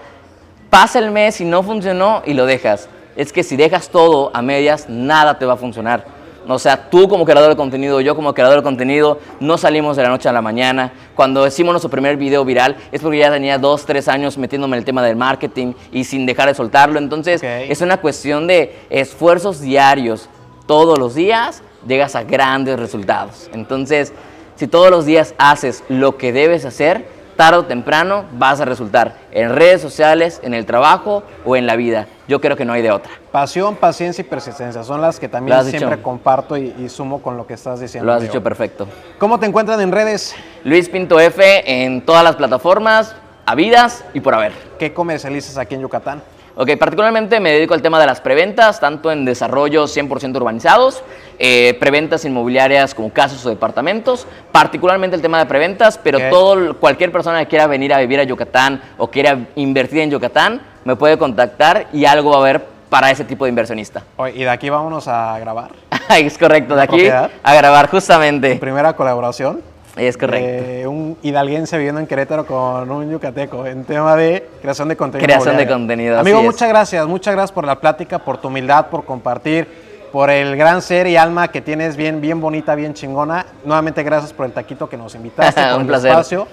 pasa 0.72 1.00
el 1.00 1.12
mes 1.12 1.40
y 1.42 1.46
no 1.46 1.62
funcionó 1.62 2.24
y 2.26 2.34
lo 2.34 2.48
dejas. 2.48 2.90
Es 3.16 3.32
que 3.32 3.44
si 3.44 3.58
dejas 3.58 3.90
todo 3.90 4.32
a 4.34 4.42
medias, 4.42 4.90
nada 4.90 5.38
te 5.38 5.46
va 5.46 5.54
a 5.54 5.58
funcionar. 5.58 6.06
O 6.48 6.58
sea, 6.58 6.90
tú 6.90 7.08
como 7.08 7.26
creador 7.26 7.50
de 7.50 7.56
contenido, 7.56 8.02
yo 8.02 8.16
como 8.16 8.34
creador 8.34 8.58
de 8.58 8.64
contenido, 8.64 9.20
no 9.40 9.58
salimos 9.58 9.96
de 9.96 10.04
la 10.04 10.10
noche 10.10 10.28
a 10.30 10.32
la 10.32 10.42
mañana. 10.42 10.92
Cuando 11.14 11.46
hicimos 11.46 11.74
nuestro 11.74 11.92
primer 11.92 12.18
video 12.18 12.44
viral 12.46 12.78
es 12.92 13.02
porque 13.02 13.20
ya 13.20 13.30
tenía 13.30 13.60
dos, 13.60 13.86
tres 13.86 14.08
años 14.08 14.38
metiéndome 14.38 14.78
en 14.78 14.80
el 14.80 14.86
tema 14.86 15.04
del 15.04 15.18
marketing 15.18 15.74
y 15.92 16.06
sin 16.06 16.26
dejar 16.26 16.48
de 16.48 16.56
soltarlo. 16.56 16.98
Entonces, 16.98 17.44
es 17.44 17.82
una 17.82 17.98
cuestión 17.98 18.48
de 18.48 18.76
esfuerzos 18.90 19.60
diarios. 19.60 20.30
Todos 20.66 20.98
los 20.98 21.14
días 21.14 21.62
llegas 21.86 22.16
a 22.16 22.24
grandes 22.24 22.80
resultados. 22.80 23.50
Entonces, 23.54 24.14
si 24.56 24.68
todos 24.68 24.90
los 24.90 25.06
días 25.06 25.36
haces 25.38 25.84
lo 25.90 26.18
que 26.18 26.32
debes 26.32 26.66
hacer, 26.66 27.21
tarde 27.42 27.58
o 27.58 27.66
temprano 27.66 28.26
vas 28.34 28.62
a 28.62 28.66
resultar 28.66 29.16
en 29.32 29.56
redes 29.56 29.82
sociales, 29.82 30.40
en 30.44 30.54
el 30.54 30.68
trabajo 30.68 31.24
o 31.44 31.56
en 31.56 31.66
la 31.66 31.76
vida. 31.76 32.06
Yo 32.28 32.40
creo 32.40 32.56
que 32.56 32.66
no 32.66 32.74
hay 32.74 32.84
de 32.84 32.92
otra. 32.92 33.12
Pasión, 33.32 33.78
paciencia 33.78 34.22
y 34.22 34.26
persistencia 34.26 34.84
son 34.84 35.02
las 35.02 35.20
que 35.20 35.28
también 35.28 35.58
dicho. 35.66 35.80
siempre 35.80 36.04
comparto 36.04 36.56
y, 36.56 36.76
y 36.78 36.88
sumo 36.88 37.20
con 37.20 37.38
lo 37.38 37.48
que 37.48 37.56
estás 37.56 37.80
diciendo. 37.80 38.06
Lo 38.06 38.14
has 38.14 38.22
dicho 38.22 38.44
perfecto. 38.44 38.88
¿Cómo 39.18 39.40
te 39.40 39.48
encuentran 39.48 39.82
en 39.82 39.92
redes? 39.92 40.36
Luis 40.64 40.88
Pinto 40.88 41.20
F 41.20 41.42
en 41.66 42.06
todas 42.06 42.24
las 42.24 42.36
plataformas, 42.36 43.16
habidas 43.48 44.06
y 44.14 44.20
por 44.20 44.36
haber. 44.36 44.52
¿Qué 44.78 44.94
comercializas 44.94 45.58
aquí 45.58 45.74
en 45.74 45.82
Yucatán? 45.82 46.22
Ok, 46.62 46.78
particularmente 46.78 47.40
me 47.40 47.54
dedico 47.54 47.74
al 47.74 47.82
tema 47.82 48.00
de 48.00 48.06
las 48.06 48.22
preventas, 48.22 48.80
tanto 48.80 49.12
en 49.12 49.26
desarrollos 49.26 49.98
100% 49.98 50.36
urbanizados, 50.36 51.02
eh, 51.40 51.76
preventas 51.80 52.24
inmobiliarias 52.24 52.94
como 52.94 53.10
casas 53.10 53.44
o 53.48 53.50
departamentos, 53.50 54.28
particularmente 54.52 55.16
el 55.16 55.24
tema 55.24 55.40
de 55.40 55.48
preventas, 55.48 55.98
pero 55.98 56.20
todo, 56.30 56.78
cualquier 56.78 57.12
persona 57.12 57.40
que 57.40 57.48
quiera 57.48 57.66
venir 57.66 57.92
a 57.96 57.98
vivir 57.98 58.20
a 58.20 58.26
Yucatán 58.26 58.80
o 59.00 59.08
quiera 59.08 59.40
invertir 59.56 60.02
en 60.02 60.12
Yucatán, 60.12 60.62
me 60.86 60.96
puede 60.96 61.18
contactar 61.18 61.88
y 61.94 62.06
algo 62.06 62.30
va 62.30 62.36
a 62.36 62.40
haber 62.42 62.64
para 62.90 63.10
ese 63.10 63.26
tipo 63.26 63.46
de 63.46 63.50
inversionista. 63.50 64.04
Oye, 64.18 64.34
y 64.36 64.44
de 64.44 64.50
aquí 64.52 64.70
vámonos 64.70 65.08
a 65.08 65.40
grabar. 65.40 65.72
es 66.16 66.38
correcto, 66.38 66.76
de 66.76 66.84
aquí 66.84 66.90
¿Propiedad? 66.92 67.32
a 67.42 67.56
grabar 67.56 67.90
justamente. 67.90 68.58
Primera 68.58 68.96
colaboración. 68.96 69.71
Es 69.98 70.18
correcto. 70.18 70.90
un 70.90 71.18
hidalguense 71.22 71.78
viviendo 71.78 72.00
en 72.00 72.08
Querétaro 72.08 72.46
con 72.46 72.90
un 72.90 73.12
yucateco 73.12 73.66
en 73.66 73.84
tema 73.84 74.16
de 74.16 74.48
creación 74.62 74.88
de 74.88 74.96
contenido. 74.96 75.26
Creación 75.26 75.58
de 75.58 75.68
contenido, 75.68 76.18
Amigo, 76.20 76.38
así 76.38 76.46
es. 76.48 76.52
muchas 76.54 76.70
gracias, 76.70 77.08
muchas 77.08 77.34
gracias 77.34 77.52
por 77.52 77.66
la 77.66 77.80
plática, 77.80 78.20
por 78.20 78.38
tu 78.38 78.48
humildad, 78.48 78.88
por 78.88 79.04
compartir, 79.04 79.68
por 80.12 80.30
el 80.30 80.56
gran 80.56 80.82
ser 80.82 81.08
y 81.08 81.18
alma 81.18 81.50
que 81.50 81.60
tienes 81.62 81.98
bien, 81.98 82.22
bien 82.22 82.40
bonita, 82.40 82.74
bien 82.76 82.94
chingona. 82.94 83.46
Nuevamente 83.66 84.02
gracias 84.04 84.32
por 84.32 84.46
el 84.46 84.54
taquito 84.54 84.88
que 84.88 84.96
nos 84.96 85.14
invitaste, 85.16 85.62
por 85.66 85.74
Un 85.76 85.82
el 85.82 85.88
placer. 85.88 86.12
espacio. 86.12 86.48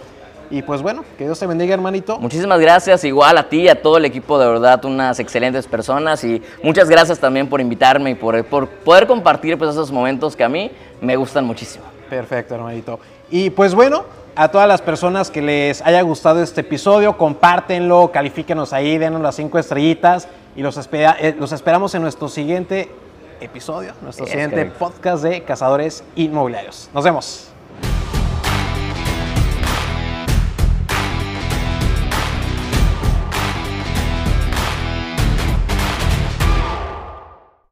Y 0.50 0.62
pues 0.62 0.80
bueno, 0.80 1.04
que 1.18 1.24
Dios 1.24 1.38
te 1.38 1.46
bendiga, 1.46 1.74
hermanito. 1.74 2.18
Muchísimas 2.18 2.58
gracias, 2.58 3.04
igual 3.04 3.36
a 3.36 3.48
ti 3.48 3.62
y 3.62 3.68
a 3.68 3.80
todo 3.82 3.98
el 3.98 4.06
equipo, 4.06 4.38
de 4.38 4.46
verdad, 4.48 4.82
unas 4.86 5.20
excelentes 5.20 5.66
personas 5.66 6.24
y 6.24 6.42
muchas 6.62 6.88
gracias 6.88 7.18
también 7.18 7.48
por 7.48 7.60
invitarme 7.60 8.10
y 8.10 8.14
por, 8.14 8.42
por 8.46 8.66
poder 8.66 9.06
compartir 9.06 9.58
pues, 9.58 9.70
esos 9.70 9.92
momentos 9.92 10.34
que 10.34 10.44
a 10.44 10.48
mí 10.48 10.70
me 11.02 11.16
gustan 11.16 11.44
muchísimo. 11.44 11.84
Perfecto, 12.08 12.54
hermanito. 12.54 12.98
Y 13.30 13.50
pues 13.50 13.74
bueno, 13.74 14.04
a 14.36 14.48
todas 14.48 14.68
las 14.68 14.80
personas 14.82 15.30
que 15.30 15.42
les 15.42 15.82
haya 15.82 16.00
gustado 16.02 16.42
este 16.42 16.60
episodio, 16.62 17.16
compártenlo, 17.18 18.10
califíquenos 18.12 18.72
ahí, 18.72 18.96
denos 18.98 19.20
las 19.20 19.34
cinco 19.36 19.58
estrellitas 19.58 20.28
y 20.56 20.62
los, 20.62 20.76
espera- 20.78 21.16
eh, 21.20 21.34
los 21.38 21.52
esperamos 21.52 21.94
en 21.94 22.02
nuestro 22.02 22.28
siguiente 22.28 22.90
episodio, 23.40 23.92
nuestro 24.02 24.24
Es 24.24 24.30
siguiente 24.32 24.56
correcto. 24.56 24.78
podcast 24.78 25.22
de 25.22 25.42
Cazadores 25.42 26.02
Inmobiliarios. 26.16 26.88
Nos 26.94 27.04
vemos. 27.04 27.48